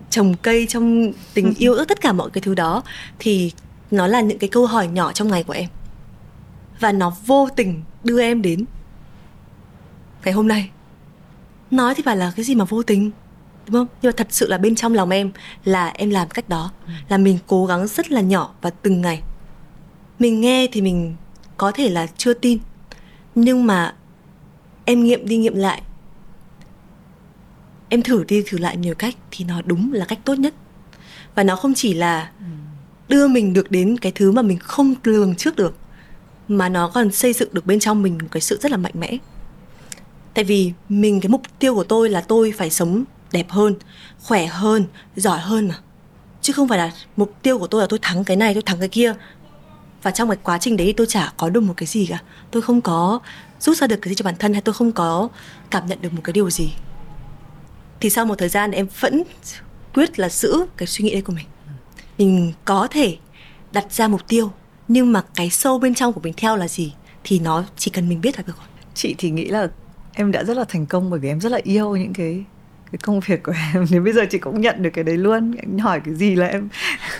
[0.09, 2.83] trồng cây trong tình yêu ước tất cả mọi cái thứ đó
[3.19, 3.51] thì
[3.91, 5.69] nó là những cái câu hỏi nhỏ trong ngày của em.
[6.79, 8.65] Và nó vô tình đưa em đến.
[10.25, 10.69] Ngày hôm nay
[11.71, 13.11] nói thì phải là cái gì mà vô tình
[13.65, 13.87] đúng không?
[14.01, 15.31] Nhưng mà thật sự là bên trong lòng em
[15.63, 16.71] là em làm cách đó
[17.09, 19.21] là mình cố gắng rất là nhỏ và từng ngày.
[20.19, 21.15] Mình nghe thì mình
[21.57, 22.59] có thể là chưa tin
[23.35, 23.95] nhưng mà
[24.85, 25.81] em nghiệm đi nghiệm lại.
[27.89, 30.53] Em thử đi thử lại nhiều cách thì nó đúng là cách tốt nhất.
[31.35, 32.31] Và nó không chỉ là
[33.09, 35.75] đưa mình được đến cái thứ mà mình không lường trước được,
[36.47, 38.93] mà nó còn xây dựng được bên trong mình một cái sự rất là mạnh
[38.99, 39.17] mẽ.
[40.33, 43.75] Tại vì mình, cái mục tiêu của tôi là tôi phải sống đẹp hơn,
[44.23, 44.85] khỏe hơn,
[45.15, 45.75] giỏi hơn mà.
[46.41, 48.79] Chứ không phải là mục tiêu của tôi là tôi thắng cái này, tôi thắng
[48.79, 49.13] cái kia.
[50.03, 52.21] Và trong cái quá trình đấy tôi chả có được một cái gì cả.
[52.51, 53.19] Tôi không có
[53.59, 55.29] rút ra được cái gì cho bản thân hay tôi không có
[55.71, 56.69] cảm nhận được một cái điều gì.
[57.99, 59.23] Thì sau một thời gian em vẫn
[59.93, 61.45] quyết là giữ cái suy nghĩ đấy của mình
[62.17, 63.17] mình có thể
[63.71, 64.51] đặt ra mục tiêu
[64.87, 68.09] nhưng mà cái sâu bên trong của mình theo là gì thì nó chỉ cần
[68.09, 68.67] mình biết là được rồi.
[68.93, 69.67] Chị thì nghĩ là
[70.13, 72.43] em đã rất là thành công bởi vì em rất là yêu những cái
[72.91, 73.85] cái công việc của em.
[73.91, 75.55] Đến bây giờ chị cũng nhận được cái đấy luôn.
[75.57, 76.69] Anh hỏi cái gì là em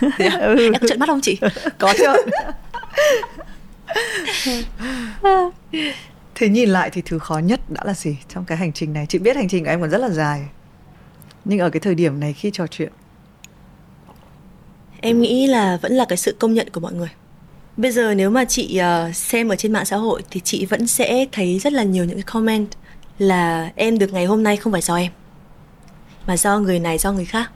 [0.40, 0.72] ừ.
[0.72, 1.38] em trợn mắt không chị?
[1.78, 2.16] Có trợn
[6.34, 9.06] thế nhìn lại thì thứ khó nhất đã là gì trong cái hành trình này?
[9.08, 10.48] Chị biết hành trình của em còn rất là dài.
[11.44, 12.92] Nhưng ở cái thời điểm này khi trò chuyện
[15.00, 17.08] Em nghĩ là vẫn là cái sự công nhận của mọi người.
[17.76, 20.86] Bây giờ nếu mà chị ờ, xem ở trên mạng xã hội thì chị vẫn
[20.86, 22.68] sẽ thấy rất là nhiều những cái comment
[23.18, 25.12] là em được ngày hôm nay không phải do em
[26.26, 27.50] mà do người này do người khác.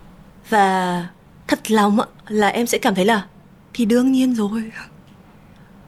[0.48, 1.06] Và
[1.48, 1.98] thật lòng
[2.28, 3.26] là em sẽ cảm thấy là
[3.74, 4.70] thì đương nhiên rồi.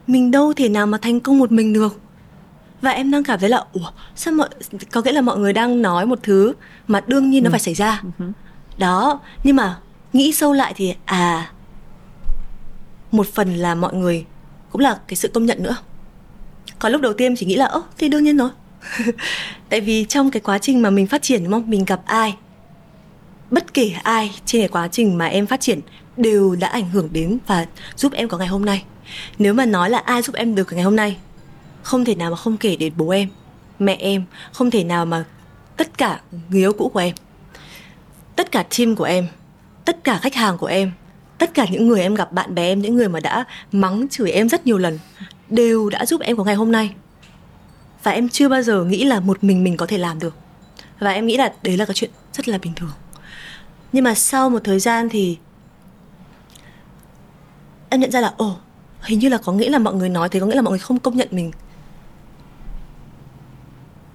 [0.07, 1.99] Mình đâu thể nào mà thành công một mình được.
[2.81, 4.49] Và em đang cảm thấy là ủa sao mọi
[4.91, 6.53] có nghĩa là mọi người đang nói một thứ
[6.87, 8.01] mà đương nhiên nó phải xảy ra.
[8.77, 9.77] Đó, nhưng mà
[10.15, 11.51] nghĩ sâu lại thì à
[13.11, 14.25] một phần là mọi người
[14.71, 15.75] cũng là cái sự công nhận nữa.
[16.79, 18.49] Còn lúc đầu tiên chỉ nghĩ là, ơ thì đương nhiên rồi.
[19.69, 21.69] Tại vì trong cái quá trình mà mình phát triển, đúng không?
[21.69, 22.35] Mình gặp ai,
[23.51, 25.79] bất kể ai trên cái quá trình mà em phát triển
[26.17, 27.65] đều đã ảnh hưởng đến và
[27.95, 28.83] giúp em có ngày hôm nay.
[29.37, 31.17] Nếu mà nói là ai giúp em được ngày hôm nay,
[31.83, 33.29] không thể nào mà không kể đến bố em,
[33.79, 34.23] mẹ em,
[34.53, 35.23] không thể nào mà
[35.77, 37.15] tất cả người yêu cũ của em,
[38.35, 39.27] tất cả team của em
[39.85, 40.91] tất cả khách hàng của em,
[41.37, 44.31] tất cả những người em gặp, bạn bè em, những người mà đã mắng chửi
[44.31, 44.99] em rất nhiều lần,
[45.49, 46.93] đều đã giúp em có ngày hôm nay.
[48.03, 50.35] Và em chưa bao giờ nghĩ là một mình mình có thể làm được.
[50.99, 52.91] Và em nghĩ là đấy là cái chuyện rất là bình thường.
[53.91, 55.37] Nhưng mà sau một thời gian thì
[57.89, 58.57] em nhận ra là, ồ,
[59.01, 60.79] hình như là có nghĩa là mọi người nói thế, có nghĩa là mọi người
[60.79, 61.51] không công nhận mình.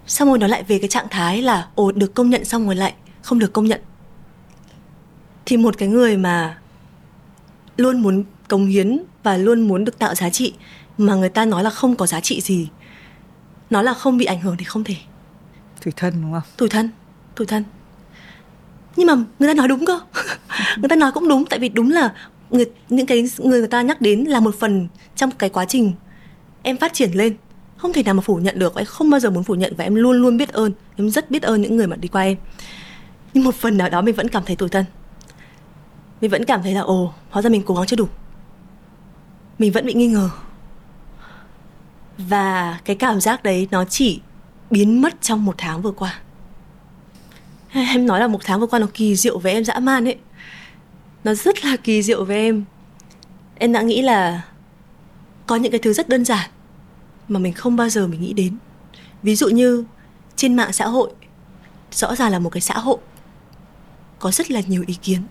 [0.06, 2.76] Xong rồi nó lại về cái trạng thái là, ồ, được công nhận xong rồi
[2.76, 3.80] lại không được công nhận
[5.46, 6.58] thì một cái người mà
[7.76, 10.54] luôn muốn cống hiến và luôn muốn được tạo giá trị
[10.98, 12.68] mà người ta nói là không có giá trị gì
[13.70, 14.94] nó là không bị ảnh hưởng thì không thể.
[15.84, 16.42] Tủi thân đúng không?
[16.56, 16.90] Tủi thân
[17.40, 17.64] tủi thân.
[18.96, 20.00] Nhưng mà người ta nói đúng cơ.
[20.76, 22.14] Người ta nói cũng đúng tại vì đúng là
[22.50, 25.92] người những cái người người ta nhắc đến là một phần trong cái quá trình
[26.62, 27.36] em phát triển lên.
[27.76, 29.84] Không thể nào mà phủ nhận được em không bao giờ muốn phủ nhận và
[29.84, 30.72] em luôn luôn biết ơn.
[30.96, 32.36] Em rất biết ơn những người mà đi qua em.
[33.34, 34.84] Nhưng một phần nào đó mình vẫn cảm thấy tủi thân
[36.20, 38.08] mình vẫn cảm thấy là, ồ, hóa ra mình cố gắng chưa đủ.
[39.58, 40.30] Mình vẫn bị nghi ngờ.
[42.18, 44.20] Và cái cảm giác đấy nó chỉ
[44.70, 46.20] biến mất trong một tháng vừa qua.
[47.72, 50.18] Em nói là một tháng vừa qua nó kỳ diệu với em dã man ấy.
[51.24, 52.64] Nó rất là kỳ diệu với em.
[53.54, 54.42] Em đã nghĩ là
[55.46, 56.50] có những cái thứ rất đơn giản
[57.28, 58.56] mà mình không bao giờ mình nghĩ đến.
[59.22, 59.84] Ví dụ như
[60.36, 61.10] trên mạng xã hội,
[61.92, 62.98] rõ ràng là một cái xã hội
[64.18, 65.22] có rất là nhiều ý kiến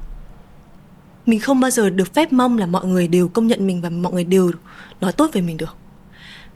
[1.29, 3.89] mình không bao giờ được phép mong là mọi người đều công nhận mình và
[3.89, 4.51] mọi người đều
[5.01, 5.75] nói tốt về mình được.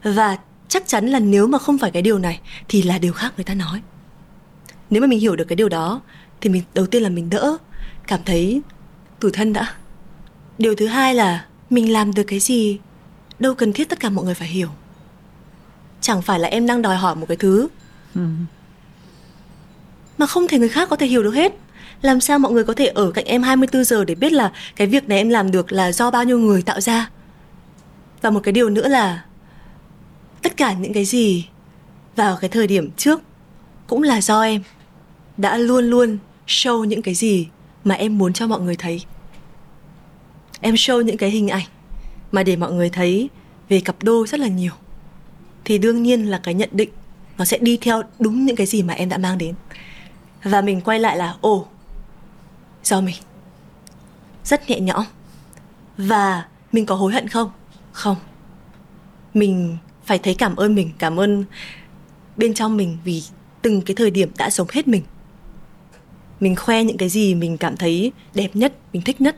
[0.02, 0.38] Và
[0.68, 3.44] chắc chắn là nếu mà không phải cái điều này thì là điều khác người
[3.44, 3.82] ta nói.
[4.90, 6.00] Nếu mà mình hiểu được cái điều đó
[6.40, 7.56] thì mình đầu tiên là mình đỡ
[8.06, 8.62] cảm thấy
[9.20, 9.74] tủi thân đã.
[10.58, 12.78] Điều thứ hai là mình làm được cái gì
[13.38, 14.68] đâu cần thiết tất cả mọi người phải hiểu.
[16.00, 17.68] Chẳng phải là em đang đòi hỏi một cái thứ
[18.14, 18.20] ừ.
[20.18, 21.52] mà không thể người khác có thể hiểu được hết
[22.04, 24.86] làm sao mọi người có thể ở cạnh em 24 giờ để biết là cái
[24.86, 27.10] việc này em làm được là do bao nhiêu người tạo ra?
[28.22, 29.24] Và một cái điều nữa là
[30.42, 31.48] tất cả những cái gì
[32.16, 33.22] vào cái thời điểm trước
[33.86, 34.62] cũng là do em
[35.36, 37.48] đã luôn luôn show những cái gì
[37.84, 39.02] mà em muốn cho mọi người thấy.
[40.60, 41.66] Em show những cái hình ảnh
[42.32, 43.30] mà để mọi người thấy
[43.68, 44.72] về cặp đôi rất là nhiều.
[45.64, 46.90] Thì đương nhiên là cái nhận định
[47.38, 49.54] nó sẽ đi theo đúng những cái gì mà em đã mang đến.
[50.42, 51.66] Và mình quay lại là, ồ
[52.84, 53.16] do mình.
[54.44, 55.04] Rất nhẹ nhõm.
[55.98, 57.50] Và mình có hối hận không?
[57.92, 58.16] Không.
[59.34, 61.44] Mình phải thấy cảm ơn mình cảm ơn
[62.36, 63.22] bên trong mình vì
[63.62, 65.02] từng cái thời điểm đã sống hết mình.
[66.40, 69.36] Mình khoe những cái gì mình cảm thấy đẹp nhất mình thích nhất.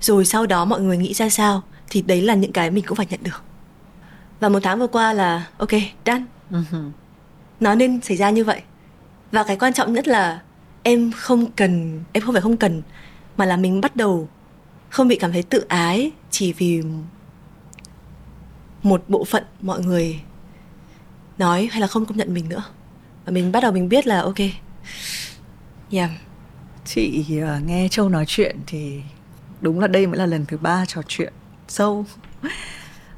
[0.00, 2.96] Rồi sau đó mọi người nghĩ ra sao thì đấy là những cái mình cũng
[2.96, 3.42] phải nhận được.
[4.40, 5.70] Và một tháng vừa qua là ok
[6.06, 6.24] done.
[6.50, 6.90] Uh-huh.
[7.60, 8.62] nó nên xảy ra như vậy.
[9.32, 10.42] Và cái quan trọng nhất là
[10.86, 12.82] em không cần em không phải không cần
[13.36, 14.28] mà là mình bắt đầu
[14.90, 16.82] không bị cảm thấy tự ái chỉ vì
[18.82, 20.20] một bộ phận mọi người
[21.38, 22.62] nói hay là không công nhận mình nữa.
[23.24, 24.38] Và mình bắt đầu mình biết là ok
[25.90, 26.10] yeah.
[26.84, 29.00] Chị uh, nghe châu nói chuyện thì
[29.60, 31.32] đúng là đây mới là lần thứ ba trò chuyện
[31.68, 32.04] sâu.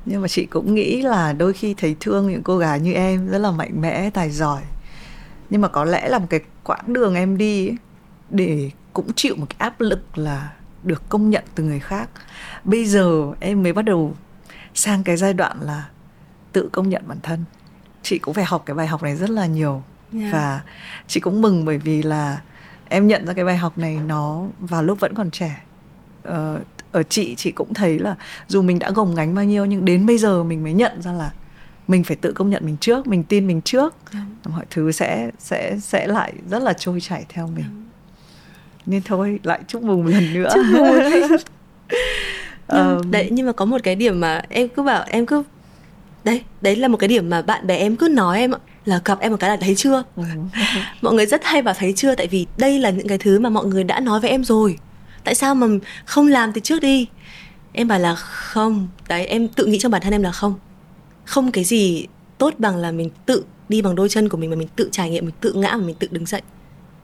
[0.05, 3.29] Nhưng mà chị cũng nghĩ là đôi khi thấy thương những cô gái như em
[3.29, 4.63] rất là mạnh mẽ tài giỏi.
[5.51, 7.77] Nhưng mà có lẽ là một cái quãng đường em đi ấy,
[8.31, 12.11] để cũng chịu một cái áp lực là được công nhận từ người khác.
[12.65, 14.15] Bây giờ em mới bắt đầu
[14.75, 15.89] sang cái giai đoạn là
[16.53, 17.45] tự công nhận bản thân.
[18.03, 19.83] Chị cũng phải học cái bài học này rất là nhiều.
[20.13, 20.33] Yeah.
[20.33, 20.61] và
[21.07, 22.41] chị cũng mừng bởi vì là
[22.89, 25.63] em nhận ra cái bài học này nó vào lúc vẫn còn trẻ.
[26.23, 26.61] Ờ,
[26.93, 28.15] ở chị chị cũng thấy là
[28.49, 31.13] dù mình đã gồng gánh bao nhiêu nhưng đến bây giờ mình mới nhận ra
[31.13, 31.31] là
[31.89, 33.95] mình phải tự công nhận mình trước mình tin mình trước.
[34.13, 34.27] Yeah.
[34.49, 37.65] mọi thứ sẽ sẽ sẽ lại rất là trôi chảy theo mình.
[37.65, 37.73] Yeah.
[38.87, 40.49] nên thôi lại chúc mừng một lần nữa.
[40.55, 41.03] Chúc mừng
[42.69, 45.43] um, đấy nhưng mà có một cái điểm mà em cứ bảo em cứ
[46.25, 48.53] đấy đấy là một cái điểm mà bạn bè em cứ nói em
[48.85, 50.03] là gặp em một cái là thấy chưa?
[50.17, 50.23] Ừ.
[51.03, 52.15] mọi người rất hay bảo thấy chưa?
[52.15, 54.79] Tại vì đây là những cái thứ mà mọi người đã nói với em rồi.
[55.25, 55.67] Tại sao mà
[56.05, 57.07] không làm từ trước đi?
[57.73, 60.55] Em bảo là không đấy em tự nghĩ trong bản thân em là không
[61.29, 62.07] không cái gì
[62.39, 65.11] tốt bằng là mình tự đi bằng đôi chân của mình mà mình tự trải
[65.11, 66.43] nghiệm mình tự ngã mà mình tự đứng dậy.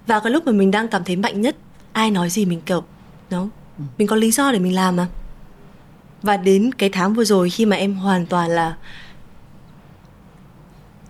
[0.06, 1.56] Vào cái lúc mà mình đang cảm thấy mạnh nhất
[1.92, 2.84] ai nói gì mình kiểu
[3.30, 3.48] nó
[3.78, 3.84] ừ.
[3.98, 5.08] mình có lý do để mình làm mà.
[6.22, 8.76] Và đến cái tháng vừa rồi khi mà em hoàn toàn là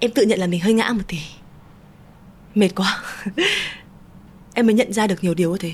[0.01, 1.19] em tự nhận là mình hơi ngã một tí.
[2.55, 3.03] Mệt quá.
[4.55, 5.73] Em mới nhận ra được nhiều điều như thế.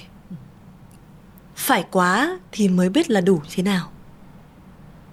[1.56, 3.90] Phải quá thì mới biết là đủ thế nào.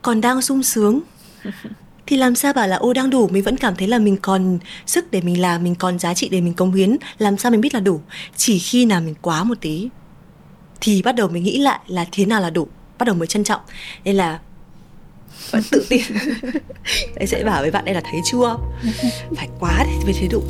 [0.01, 0.99] Còn đang sung sướng
[2.07, 4.59] thì làm sao bảo là ô đang đủ mình vẫn cảm thấy là mình còn
[4.85, 6.97] sức để mình làm mình còn giá trị để mình cống hiến.
[7.17, 8.01] Làm sao mình biết là đủ?
[8.35, 9.89] Chỉ khi nào mình quá một tí
[10.81, 12.67] thì bắt đầu mình nghĩ lại là thế nào là đủ
[12.99, 13.61] bắt đầu mới trân trọng.
[14.03, 14.39] Nên là
[15.51, 16.01] vẫn tự tin.
[17.15, 18.57] Đấy sẽ bảo với bạn đây là thấy chưa?
[19.35, 20.43] Phải quá thì mới thấy đủ.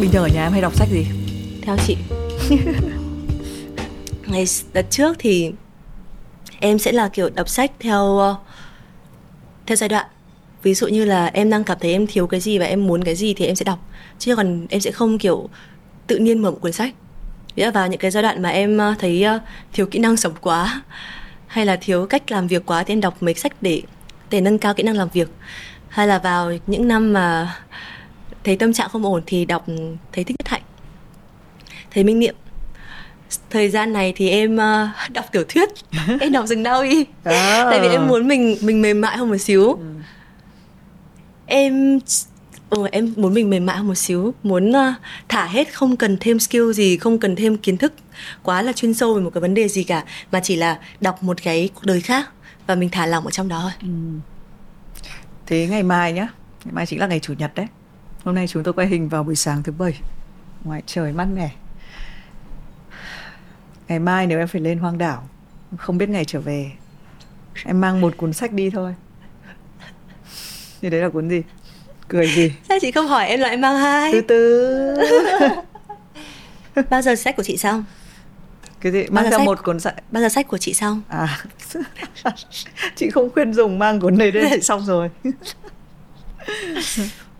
[0.00, 1.06] Bình thường ở nhà em hay đọc sách gì?
[1.62, 1.96] Theo chị
[4.26, 5.52] ngày đợt trước thì
[6.60, 8.36] em sẽ là kiểu đọc sách theo ờ,
[9.66, 10.06] theo giai đoạn.
[10.62, 13.04] Ví dụ như là em đang cảm thấy em thiếu cái gì và em muốn
[13.04, 13.78] cái gì thì em sẽ đọc.
[14.18, 15.48] Chứ còn em sẽ không kiểu
[16.06, 16.94] tự nhiên mở một cuốn sách.
[17.56, 19.40] Nghĩa vào những cái giai đoạn mà em ờ, thấy ờ,
[19.72, 20.82] thiếu kỹ năng sống quá
[21.46, 23.82] hay là thiếu cách làm việc quá thì em đọc mấy sách để
[24.30, 25.28] để nâng cao kỹ năng làm việc.
[25.88, 27.56] Hay là vào những năm mà
[28.44, 29.66] thấy tâm trạng không ổn thì đọc,
[30.12, 30.62] thấy thích nhất hạnh,
[31.90, 32.34] thấy minh niệm
[33.50, 35.68] thời gian này thì em uh, đọc tiểu thuyết.
[36.20, 37.66] Em đọc rừng đau y à.
[37.70, 39.72] tại vì em muốn mình mình mềm mại hơn một xíu.
[39.72, 39.84] Ừ.
[41.46, 41.98] em
[42.70, 44.34] ừ, em muốn mình mềm mại hơn một xíu.
[44.42, 44.94] Muốn uh,
[45.28, 47.92] thả hết không cần thêm skill gì không cần thêm kiến thức
[48.42, 51.22] quá là chuyên sâu về một cái vấn đề gì cả mà chỉ là đọc
[51.22, 52.30] một cái cuộc đời khác
[52.66, 53.72] và mình thả lỏng ở trong đó thôi.
[53.82, 53.88] Ừ.
[55.46, 56.28] thế ngày mai nhá.
[56.64, 57.66] Ngày mai chính là ngày chủ nhật đấy.
[58.24, 59.98] Hôm nay chúng tôi quay hình vào buổi sáng thứ bảy.
[60.64, 61.50] Ngoài trời mát mẻ
[63.88, 65.28] ngày mai nếu em phải lên hoang đảo
[65.78, 66.70] không biết ngày trở về
[67.64, 68.94] em mang một cuốn sách đi thôi.
[70.82, 71.42] Thì đấy là cuốn gì?
[72.08, 72.52] Cười gì?
[72.68, 74.12] Sao chị không hỏi em là em mang hai?
[74.12, 74.94] Từ từ.
[76.90, 77.84] Bao giờ sách của chị xong?
[78.80, 79.04] Cái gì?
[79.10, 79.94] Mang ra một cuốn sách.
[80.10, 81.02] bao giờ sách của chị xong?
[81.08, 81.40] À.
[82.96, 85.10] Chị không khuyên dùng mang cuốn này đây xong rồi.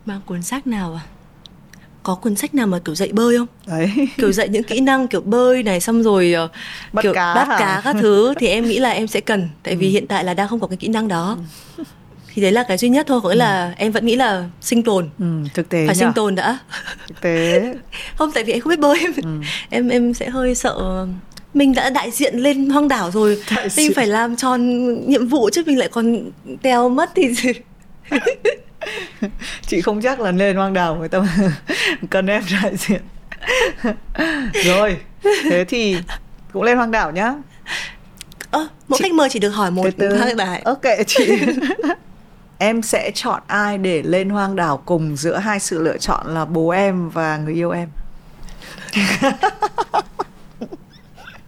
[0.07, 1.16] Mang cuốn sách nào à
[2.07, 5.09] có cuốn sách nào mà kiểu dạy bơi không đấy kiểu dạy những kỹ năng
[5.09, 6.51] kiểu bơi này xong rồi uh,
[6.93, 9.77] bắt kiểu cá bắt cá các thứ thì em nghĩ là em sẽ cần tại
[9.77, 9.91] vì ừ.
[9.91, 11.39] hiện tại là đang không có cái kỹ năng đó
[11.77, 11.85] ừ.
[12.35, 13.39] thì đấy là cái duy nhất thôi có nghĩa ừ.
[13.39, 15.25] là em vẫn nghĩ là sinh tồn ừ,
[15.55, 16.01] thực tế phải nhỉ?
[16.01, 16.59] sinh tồn đã
[17.09, 17.75] thực tế
[18.17, 19.31] không tại vì em không biết bơi em ừ.
[19.71, 21.07] em em sẽ hơi sợ
[21.55, 23.95] mình đã đại diện lên hoang đảo rồi đại mình diện.
[23.95, 24.61] phải làm tròn
[25.11, 26.31] nhiệm vụ chứ mình lại còn
[26.63, 27.35] teo mất thì
[29.67, 31.21] chị không chắc là lên hoang đảo người ta
[32.11, 33.03] cần em đại diện.
[34.65, 34.97] Rồi
[35.51, 35.99] thế thì
[36.53, 37.35] cũng lên hoang đảo nhá.
[38.51, 39.03] Ơ à, mỗi chị...
[39.03, 40.35] khách mời chỉ được hỏi một từ từ.
[40.37, 40.63] bài.
[40.65, 41.39] Ok chị.
[42.59, 46.45] Em sẽ chọn ai để lên hoang đảo cùng giữa hai sự lựa chọn là
[46.45, 47.89] bố em và người yêu em?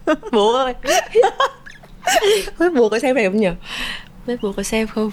[0.31, 0.73] Bố ơi.
[2.75, 3.49] Bố có xem này không nhỉ?
[4.27, 5.11] Biết bố có xem không?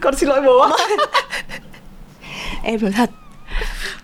[0.00, 0.68] Con xin lỗi bố
[2.62, 3.10] em nói thật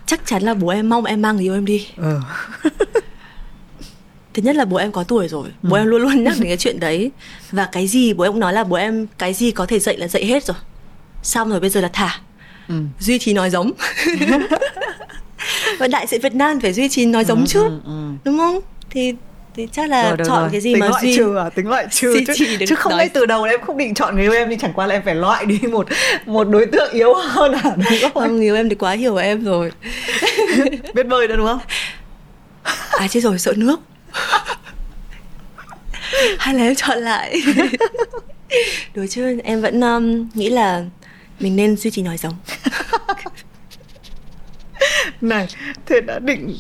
[0.07, 2.21] chắc chắn là bố em mong em mang người yêu em đi ừ.
[4.35, 5.81] thứ nhất là bố em có tuổi rồi bố ừ.
[5.81, 7.11] em luôn luôn nhắc đến cái chuyện đấy
[7.53, 9.97] và cái gì bố em cũng nói là bố em cái gì có thể dạy
[9.97, 10.57] là dạy hết rồi
[11.23, 12.21] xong rồi bây giờ là thả
[12.69, 12.75] ừ.
[12.99, 13.73] duy trì nói giống
[15.79, 18.11] và đại diện Việt Nam phải duy trì nói giống ừ, trước ừ, ừ.
[18.25, 18.61] đúng không
[18.91, 19.15] thì
[19.57, 20.49] thì chắc là rồi, chọn rồi.
[20.53, 21.49] cái gì tính mà loại duy trừ à?
[21.49, 22.21] Tính loại trừ.
[22.27, 24.73] chứ, chứ không ngay từ đầu em không định chọn người yêu em thì chẳng
[24.73, 25.87] qua là em phải loại đi một
[26.27, 28.11] một đối tượng yếu hơn à đúng không?
[28.15, 29.73] không người yêu em thì quá hiểu em rồi.
[30.95, 31.61] Biết bơi nữa đúng không?
[32.91, 33.81] À chết rồi sợ nước.
[36.39, 37.43] Hay là em chọn lại?
[38.95, 40.85] Đối chứ em vẫn um, nghĩ là
[41.41, 42.35] mình nên duy trì nói giống.
[45.21, 45.47] Này
[45.87, 46.57] thế đã định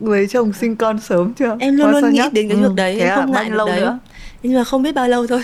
[0.00, 1.56] lấy chồng sinh con sớm chưa?
[1.60, 2.32] Em luôn luôn nghĩ nhắc?
[2.32, 3.80] đến cái việc ừ, đấy em không à, ngại lâu đấy.
[3.80, 3.98] nữa.
[4.42, 5.42] Nhưng mà không biết bao lâu thôi.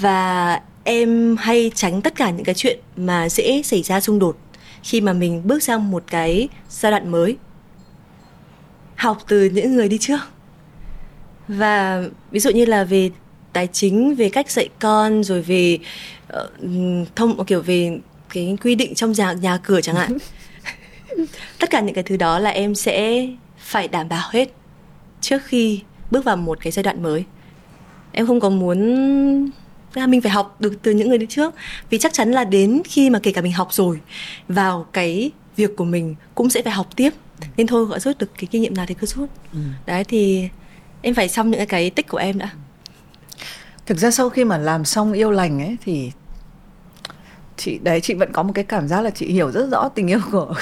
[0.00, 4.36] Và em hay tránh tất cả những cái chuyện mà dễ xảy ra xung đột
[4.82, 7.36] khi mà mình bước sang một cái giai đoạn mới.
[8.96, 10.20] Học từ những người đi trước.
[11.48, 13.10] Và ví dụ như là về
[13.52, 15.78] tài chính về cách dạy con rồi về
[16.36, 16.40] uh,
[17.16, 17.98] thông kiểu về
[18.34, 20.18] cái quy định trong nhà nhà cửa chẳng hạn
[21.58, 23.28] tất cả những cái thứ đó là em sẽ
[23.58, 24.48] phải đảm bảo hết
[25.20, 25.80] trước khi
[26.10, 27.24] bước vào một cái giai đoạn mới.
[28.12, 29.50] Em không có muốn
[29.94, 31.54] ra mình phải học được từ những người đi trước.
[31.90, 34.00] Vì chắc chắn là đến khi mà kể cả mình học rồi
[34.48, 37.10] vào cái việc của mình cũng sẽ phải học tiếp.
[37.56, 39.30] Nên thôi gọi rút được cái kinh nghiệm nào thì cứ rút.
[39.52, 39.58] Ừ.
[39.86, 40.48] đấy thì
[41.02, 42.50] em phải xong những cái tích của em đã.
[43.86, 46.10] Thực ra sau khi mà làm xong yêu lành ấy thì
[47.56, 50.10] chị đấy chị vẫn có một cái cảm giác là chị hiểu rất rõ tình
[50.10, 50.54] yêu của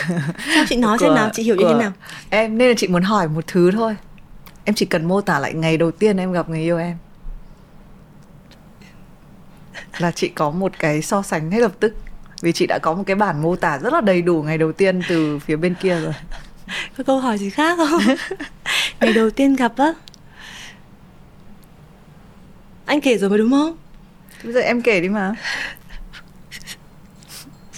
[0.55, 1.93] sao chị nói của, xem nào chị hiểu như thế nào?
[2.31, 3.97] em nên là chị muốn hỏi một thứ thôi.
[4.65, 6.97] Em chỉ cần mô tả lại ngày đầu tiên em gặp người yêu em.
[9.99, 11.95] Là chị có một cái so sánh ngay lập tức.
[12.43, 14.73] Vì chị đã có một cái bản mô tả rất là đầy đủ ngày đầu
[14.73, 16.13] tiên từ phía bên kia rồi.
[16.97, 18.03] Có câu hỏi gì khác không?
[19.01, 19.93] Ngày đầu tiên gặp á?
[22.85, 23.77] Anh kể rồi mà đúng không?
[24.45, 25.35] Bây giờ em kể đi mà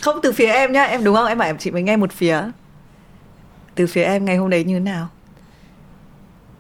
[0.03, 0.83] không, từ phía em nhá.
[0.83, 1.27] Em đúng không?
[1.27, 2.43] Em bảo em chị mới nghe một phía.
[3.75, 5.09] Từ phía em, ngày hôm đấy như thế nào?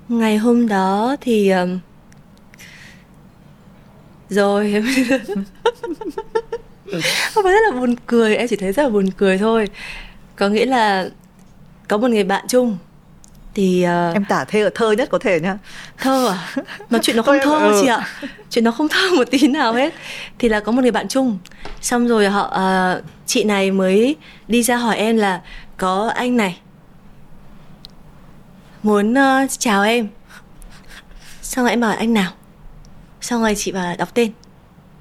[0.08, 1.78] Ngày hôm đó thì um...
[4.28, 4.72] rồi.
[7.32, 8.36] Không phải rất là buồn cười.
[8.36, 9.68] Em chỉ thấy rất là buồn cười thôi.
[10.36, 11.08] Có nghĩa là
[11.88, 12.78] có một người bạn chung
[13.54, 15.58] thì uh, em tả thơ thơ nhất có thể nhá.
[15.98, 16.62] Thơ à?
[16.90, 17.78] Mà chuyện nó không thơ ừ.
[17.82, 18.08] chị ạ.
[18.50, 19.94] Chuyện nó không thơ một tí nào hết.
[20.38, 21.38] Thì là có một người bạn chung.
[21.80, 22.46] Xong rồi họ
[22.98, 24.16] uh, chị này mới
[24.48, 25.40] đi ra hỏi em là
[25.76, 26.58] có anh này.
[28.82, 30.08] Muốn uh, chào em.
[31.42, 32.32] Xong rồi em bảo anh nào?
[33.20, 34.32] Xong rồi chị bảo đọc tên.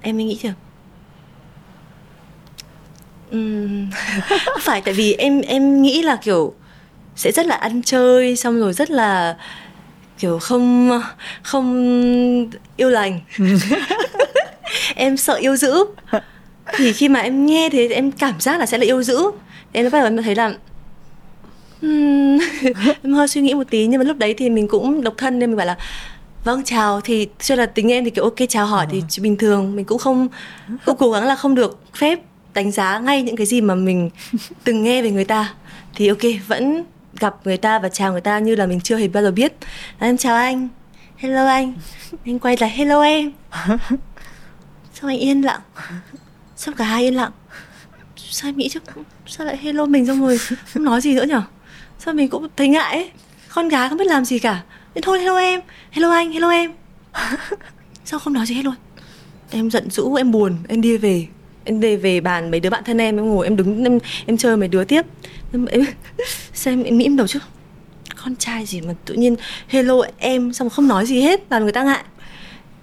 [0.02, 0.54] Em mới nghĩ chưa?
[3.36, 3.90] Uhm,
[4.62, 6.54] phải tại vì em em nghĩ là kiểu
[7.22, 9.38] sẽ rất là ăn chơi xong rồi rất là
[10.20, 11.02] kiểu không
[11.42, 13.20] không yêu lành.
[14.96, 15.86] Em sợ yêu dữ.
[16.78, 19.32] Thì khi mà em nghe thế em cảm giác là sẽ là yêu dữ.
[19.72, 20.54] Em bắt đầu em thấy là
[23.04, 25.40] em hơi suy nghĩ một tí nhưng mà lúc đấy thì mình cũng độc thân
[25.40, 25.78] nên mình bảo là
[26.44, 27.02] vâng chào.
[27.02, 29.22] Thì cho là tính em thì kiểu ok chào hỏi thì ờ.
[29.22, 29.76] bình thường.
[29.76, 30.28] Mình cũng không
[30.86, 32.20] cũng cố gắng là không được phép
[32.54, 34.10] đánh giá ngay những cái gì mà mình
[34.64, 35.54] từng nghe về người ta.
[35.96, 36.84] Thì ok vẫn
[37.22, 39.54] gặp người ta và chào người ta như là mình chưa hề bao giờ biết.
[40.00, 40.68] Em chào anh.
[41.18, 41.74] Hello anh.
[42.26, 43.32] Anh quay lại hello em.
[44.94, 45.62] Sao anh yên lặng?
[46.56, 47.32] Sao cả hai yên lặng?
[48.16, 48.80] Sao em nghĩ chứ
[49.28, 50.38] sao lại hello mình xong rồi
[50.74, 51.42] không nói gì nữa nhở?
[52.00, 53.12] Sao mình cũng thấy ngại ấy.
[53.54, 54.64] Con gái không biết làm gì cả.
[54.96, 55.62] Nên thôi hello em.
[55.92, 56.72] Hello anh hello em.
[58.06, 58.76] Sao không nói gì hết luôn?
[59.52, 61.28] Em giận dữ em buồn em đi về
[61.64, 64.38] em đi về bàn mấy đứa bạn thân em em ngồi em đứng em em
[64.38, 65.06] chơi mấy đứa tiếp.
[65.54, 65.86] Em, em
[66.54, 67.40] xem em nghĩ em đầu chứ.
[68.24, 69.36] Con trai gì mà tự nhiên
[69.68, 72.04] hello em xong không nói gì hết làm người ta ngại.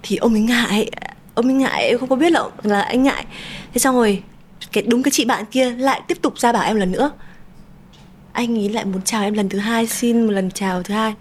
[0.03, 0.89] Thì ông ấy ngại
[1.35, 3.25] ông ấy ngại em không có biết là là anh ngại.
[3.73, 4.23] Thế xong rồi
[4.71, 7.11] cái đúng cái chị bạn kia lại tiếp tục ra bảo em lần nữa.
[8.31, 11.13] Anh ấy lại muốn chào em lần thứ hai xin một lần chào thứ hai.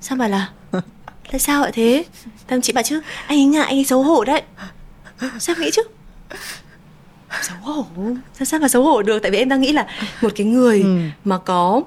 [0.00, 0.50] Sao mà là
[1.30, 2.04] tại sao lại thế?
[2.48, 4.42] Thằng chị bảo chứ anh ấy ngại anh ấy xấu hổ đấy.
[5.38, 5.82] Sao nghĩ chứ
[7.42, 7.86] xấu hổ.
[8.34, 9.18] Sao sao mà xấu hổ được?
[9.18, 9.86] Tại vì em đang nghĩ là
[10.22, 10.98] một cái người ừ.
[11.24, 11.82] mà có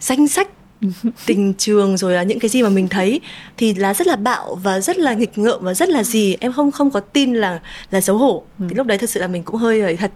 [0.00, 0.48] danh sách
[1.26, 3.20] tình trường rồi là những cái gì mà mình thấy
[3.56, 6.36] thì là rất là bạo và rất là nghịch ngợm và rất là gì.
[6.40, 7.60] Em không không có tin là
[7.90, 8.42] là xấu hổ.
[8.58, 8.66] Ừ.
[8.68, 10.10] thì lúc đấy thật sự là mình cũng hơi hơi thật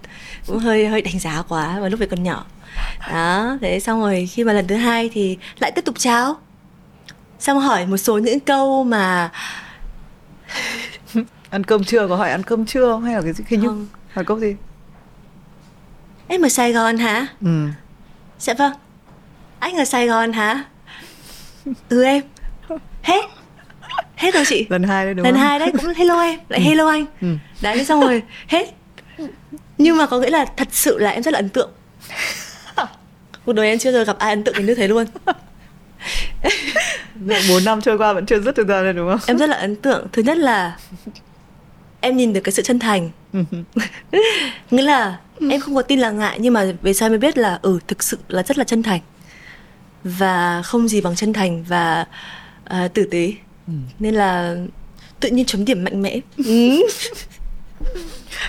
[0.46, 2.46] cũng hơi hơi đánh giá quá và lúc đấy còn nhỏ.
[3.10, 6.36] Đó thế xong rồi khi mà lần thứ hai thì lại tiếp tục cháo
[7.38, 9.30] xong hỏi một số những câu mà
[11.50, 13.04] ăn cơm chưa có hỏi ăn cơm chưa không?
[13.04, 13.44] Hay là cái gì?
[13.48, 14.56] Hình như hỏi câu gì
[16.28, 17.26] em ở sài gòn hả?
[17.40, 17.68] Ừ.
[18.38, 18.72] Dạ vâng.
[19.58, 20.64] Anh ở sài gòn hả?
[21.88, 22.22] Ừ em.
[23.02, 23.24] Hết.
[24.16, 24.66] Hết rồi chị.
[24.68, 25.42] Lần hai đấy đúng lần không?
[25.42, 26.38] hai đấy cũng hello em.
[26.48, 26.64] Lại ừ.
[26.64, 27.06] hello anh.
[27.20, 27.28] Ừ.
[27.62, 28.74] đấy xong rồi hết.
[29.78, 31.70] Nhưng mà có nghĩa là thật sự là em rất là ấn tượng.
[33.44, 35.06] Cuộc đời em chưa giờ gặp ai ấn tượng đến như thế luôn.
[37.48, 39.20] Bốn năm trôi qua vẫn chưa dứt được ra đúng không?
[39.26, 40.06] Em rất là ấn tượng.
[40.12, 40.76] Thứ nhất là
[42.04, 43.10] em nhìn được cái sự chân thành.
[44.70, 45.18] Nghĩa là
[45.50, 48.02] em không có tin là ngại nhưng mà về sau mới biết là ừ thực
[48.02, 49.00] sự là rất là chân thành.
[50.04, 52.06] Và không gì bằng chân thành và
[52.84, 53.32] uh, tử tế.
[53.66, 53.72] Ừ.
[53.98, 54.56] nên là
[55.20, 56.20] tự nhiên chấm điểm mạnh mẽ.
[56.36, 56.82] Ừ.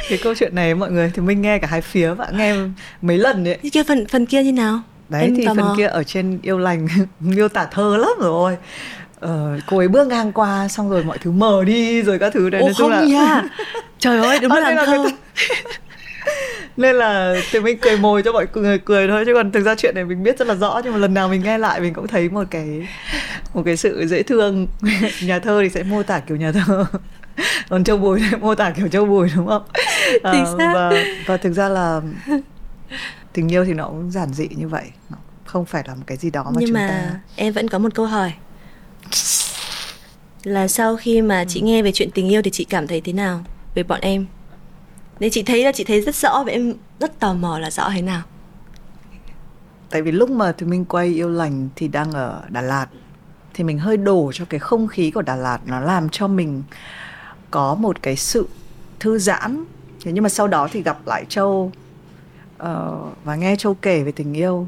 [0.10, 2.56] cái câu chuyện này mọi người thì mình nghe cả hai phía và nghe
[3.02, 4.82] mấy lần đấy kia phần phần kia như nào?
[5.10, 5.74] Đấy em thì phần mò.
[5.78, 6.88] kia ở trên yêu lành
[7.20, 8.58] miêu tả thơ lắm rồi
[9.26, 12.50] ờ, cô ấy bước ngang qua xong rồi mọi thứ mờ đi rồi các thứ.
[12.50, 13.44] Đấy Ô, nói chung là nha.
[14.00, 15.04] trời ơi đúng là làm thơ.
[16.78, 19.76] nên là thì mình cười mồi cho mọi người cười thôi chứ còn thực ra
[19.76, 21.94] chuyện này mình biết rất là rõ nhưng mà lần nào mình nghe lại mình
[21.94, 22.88] cũng thấy một cái
[23.54, 24.68] một cái sự dễ thương.
[25.24, 26.86] Nhà thơ thì sẽ mô tả kiểu nhà thơ.
[27.70, 29.64] Còn châu bùi thì mô tả kiểu châu bùi đúng không?
[30.24, 30.92] À, và
[31.26, 32.02] và thực ra là
[33.34, 34.84] tình yêu thì nó cũng giản dị như vậy.
[35.10, 37.68] Nó không phải là một cái gì đó mà nhưng chúng mà ta em vẫn
[37.68, 38.34] có một câu hỏi
[40.44, 41.46] là sau khi mà ừ.
[41.48, 43.44] chị nghe về chuyện tình yêu thì chị cảm thấy thế nào
[43.76, 44.26] về bọn em?
[45.20, 47.90] Nên chị thấy là chị thấy rất rõ và em rất tò mò là rõ
[47.90, 48.22] thế nào?
[49.90, 52.88] Tại vì lúc mà tụi mình quay yêu lành thì đang ở Đà Lạt
[53.54, 56.64] thì mình hơi đổ cho cái không khí của Đà Lạt nó làm cho mình
[57.52, 58.48] có một cái sự
[59.00, 59.66] thư giãn.
[60.04, 61.72] Thế nhưng mà sau đó thì gặp lại Châu
[62.56, 62.68] uh,
[63.24, 64.68] và nghe Châu kể về tình yêu.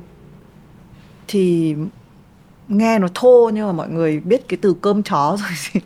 [1.28, 1.76] Thì
[2.68, 5.80] nghe nó thô nhưng mà mọi người biết cái từ cơm chó rồi gì.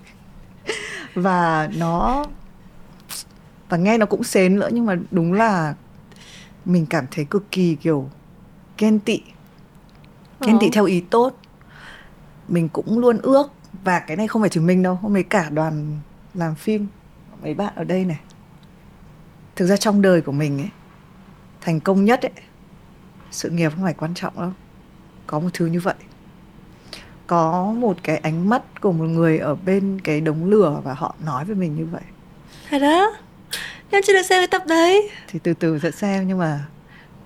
[1.15, 2.25] Và nó
[3.69, 5.75] và nghe nó cũng xến nữa nhưng mà đúng là
[6.65, 8.09] mình cảm thấy cực kỳ kiểu
[8.77, 9.21] ghen tị.
[10.41, 10.71] Ghen tị ờ.
[10.73, 11.37] theo ý tốt.
[12.47, 13.51] Mình cũng luôn ước
[13.83, 15.99] và cái này không phải chỉ mình đâu hôm ấy cả đoàn
[16.33, 16.87] làm phim
[17.41, 18.19] mấy bạn ở đây này.
[19.55, 20.69] Thực ra trong đời của mình ấy
[21.61, 22.31] thành công nhất ấy
[23.31, 24.51] sự nghiệp không phải quan trọng đâu.
[25.27, 25.95] Có một thứ như vậy
[27.31, 31.15] có một cái ánh mắt của một người ở bên cái đống lửa và họ
[31.25, 32.01] nói với mình như vậy?
[32.69, 33.13] Thật đó
[33.89, 35.09] em chưa được xem cái tập đấy.
[35.27, 36.65] Thì từ từ sẽ xem nhưng mà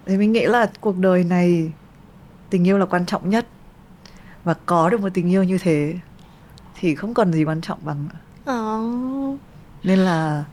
[0.06, 1.72] thì mình nghĩ là cuộc đời này
[2.50, 3.48] tình yêu là quan trọng nhất.
[4.44, 5.94] Và có được một tình yêu như thế
[6.80, 8.08] thì không còn gì quan trọng bằng
[8.52, 9.40] oh.
[9.84, 10.44] nên là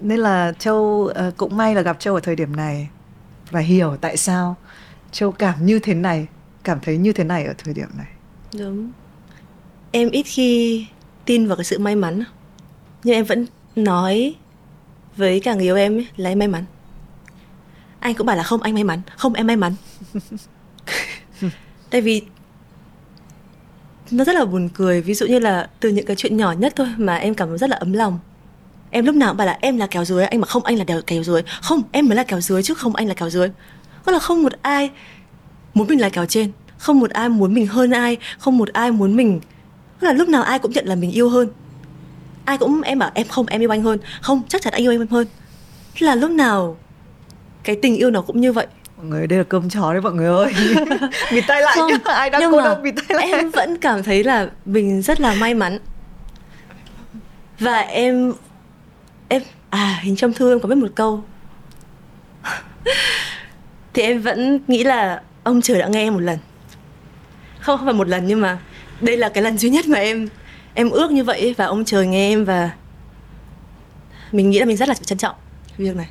[0.00, 2.88] nên là châu uh, cũng may là gặp châu ở thời điểm này
[3.50, 4.56] và hiểu tại sao
[5.12, 6.26] châu cảm như thế này
[6.64, 8.06] cảm thấy như thế này ở thời điểm này?
[8.58, 8.92] Đúng
[9.92, 10.86] em ít khi
[11.24, 12.24] tin vào cái sự may mắn
[13.04, 14.34] nhưng em vẫn nói
[15.16, 16.64] với cả người yêu em ấy, là em may mắn.
[18.00, 19.00] Anh cũng bảo là không anh may mắn.
[19.16, 19.74] Không em may mắn.
[21.90, 22.22] Tại vì
[24.10, 25.02] nó rất là buồn cười.
[25.02, 27.58] Ví dụ như là từ những cái chuyện nhỏ nhất thôi mà em cảm thấy
[27.58, 28.18] rất là ấm lòng.
[28.90, 30.84] Em lúc nào cũng bảo là em là kéo dưới anh mà không anh là
[31.06, 33.48] kéo, dưới không em mới là kéo dưới chứ không anh là kéo dưới
[34.04, 34.90] có là không một ai
[35.78, 38.90] muốn mình là kéo trên không một ai muốn mình hơn ai không một ai
[38.90, 39.40] muốn mình.
[40.00, 41.48] Là lúc nào ai cũng nhận là mình yêu hơn.
[42.44, 43.98] Ai cũng em bảo em không em yêu anh hơn.
[44.20, 45.26] Không chắc chắn anh yêu em hơn.
[45.98, 46.76] Là lúc nào
[47.64, 48.66] cái tình yêu nó cũng như vậy.
[48.96, 50.52] Mọi người đây là cơm chó đấy mọi người ơi.
[51.32, 51.98] Bịt tay lại không, nhá.
[52.04, 53.26] Ai đang nhưng cô đâu bịt tay lại?
[53.26, 55.78] em vẫn cảm thấy là mình rất là may mắn.
[57.58, 58.32] Và em
[59.28, 61.24] em à hình trong thư em có biết một câu.
[63.94, 66.38] Thì em vẫn nghĩ là ông trời đã nghe em một lần.
[67.60, 68.58] Không không phải một lần nhưng mà
[69.00, 70.28] đây là cái lần duy nhất mà em
[70.74, 72.70] em ước như vậy và ông trời nghe em và
[74.32, 75.34] mình nghĩ là mình rất là trân trọng
[75.76, 76.08] việc này.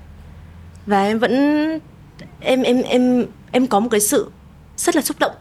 [0.85, 1.31] Và em vẫn,
[2.39, 4.31] em em em em có một cái sự
[4.77, 5.35] rất là xúc động.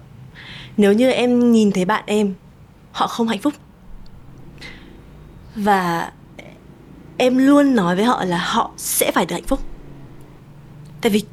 [0.77, 2.35] Nếu như em nhìn thấy bạn em,
[2.93, 3.55] họ không hạnh phúc.
[5.55, 6.13] Và
[7.17, 9.61] em luôn nói với họ là họ sẽ phải được hạnh phúc.
[11.01, 11.25] Tại vì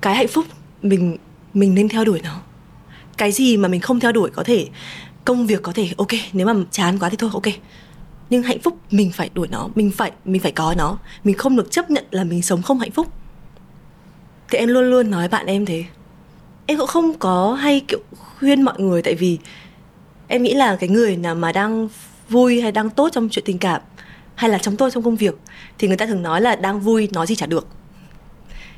[0.00, 0.44] cái hạnh phúc
[0.84, 1.16] mình
[1.54, 2.40] mình nên theo đuổi nó.
[3.16, 4.68] Cái gì mà mình không theo đuổi có thể,
[5.24, 7.46] công việc có thể, ok, nếu mà chán quá thì thôi, ok.
[8.30, 10.98] Nhưng hạnh phúc, mình phải đuổi nó, mình phải mình phải có nó.
[11.24, 13.12] Mình không được chấp nhận là mình sống không hạnh phúc.
[14.50, 15.84] Thì em luôn luôn nói bạn em thế.
[16.66, 18.00] Em cũng không có hay, kiểu,
[18.38, 19.38] khuyên mọi người tại vì
[20.28, 21.88] em nghĩ là cái người nào mà đang
[22.28, 23.80] vui hay đang tốt trong chuyện tình cảm,
[24.34, 25.38] hay là trong tôi trong công việc,
[25.78, 27.66] thì người ta thường nói là đang vui, nói gì chả được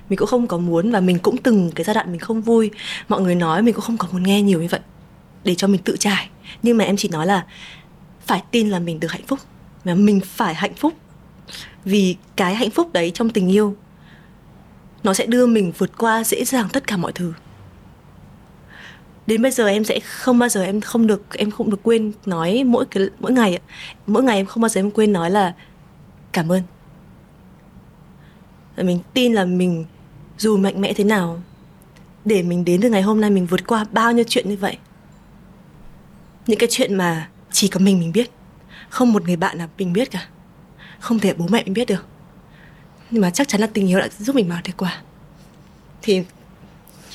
[0.08, 2.70] mình cũng không có muốn và mình cũng từng cái giai đoạn mình không vui.
[3.08, 4.80] Mọi người nói mình cũng không có muốn nghe nhiều như vậy
[5.44, 6.28] để cho mình tự trải.
[6.62, 7.46] Nhưng mà em chỉ nói là
[8.26, 9.38] phải tin là mình được hạnh phúc.
[9.84, 10.92] Mà mình phải hạnh phúc
[11.84, 13.76] vì cái hạnh phúc đấy trong tình yêu,
[15.02, 17.32] nó sẽ đưa mình vượt qua dễ dàng tất cả mọi thứ.
[19.26, 22.12] Đến bây giờ em sẽ không bao giờ em không được, em không được quên
[22.26, 23.58] nói mỗi cái, mỗi ngày
[24.06, 25.54] mỗi ngày em không bao giờ em quên nói là
[26.32, 26.62] cảm ơn.
[28.76, 29.84] Mình tin là mình
[30.38, 31.42] dù mạnh mẽ thế nào
[32.24, 34.78] để mình đến được ngày hôm nay mình vượt qua bao nhiêu chuyện như vậy
[36.46, 38.30] những cái chuyện mà chỉ có mình mình biết
[38.88, 40.26] không một người bạn nào mình biết cả
[41.00, 42.04] không thể bố mẹ mình biết được.
[43.10, 45.02] Nhưng mà chắc chắn là tình yêu đã giúp mình vào được qua
[46.02, 46.22] thì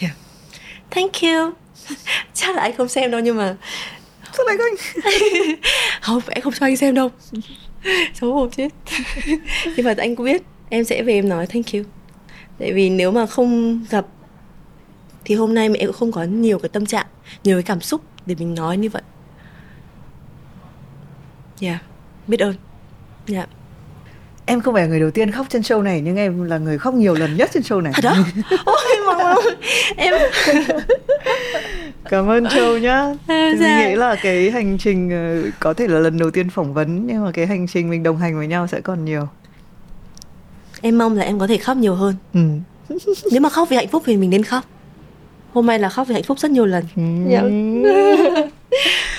[0.02, 0.16] yeah.
[0.90, 1.52] thank you.
[2.34, 3.56] Chắc là anh không xem đâu nhưng mà
[4.38, 4.76] sao lại anh
[6.02, 7.10] không em không cho anh xem đâu.
[8.14, 8.70] Xấu hổ chết.
[9.76, 11.84] Nhưng mà anh cũng biết em sẽ về em nói thank you
[12.62, 14.06] tại vì nếu mà không gặp
[15.26, 17.06] thì hôm nay mẹ cũng không có nhiều cái tâm trạng
[17.44, 19.02] nhiều cái cảm xúc để mình nói như vậy.
[21.60, 21.82] Dạ yeah.
[22.28, 22.54] biết ơn.
[23.28, 23.50] Dạ yeah.
[24.46, 26.94] em không phải người đầu tiên khóc trên show này nhưng em là người khóc
[26.94, 27.94] nhiều lần nhất trên show này.
[27.96, 28.16] Thật đó
[28.66, 29.38] ôi mong
[29.98, 30.14] em
[32.10, 33.14] cảm ơn châu nhá.
[33.28, 36.74] Thì mình nghĩ là cái hành trình ờ, có thể là lần đầu tiên phỏng
[36.74, 39.28] vấn nhưng mà cái hành trình mình đồng hành với nhau sẽ còn nhiều
[40.82, 42.42] em mong là em có thể khóc nhiều hơn ừ.
[43.32, 44.64] nếu mà khóc vì hạnh phúc thì mình nên khóc
[45.54, 47.02] hôm nay là khóc vì hạnh phúc rất nhiều lần ừ.
[47.28, 47.42] dạ.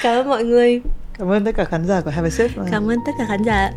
[0.03, 0.81] cảm ơn mọi người
[1.19, 3.45] cảm ơn tất cả khán giả của Have a Sip cảm ơn tất cả khán
[3.45, 3.73] giả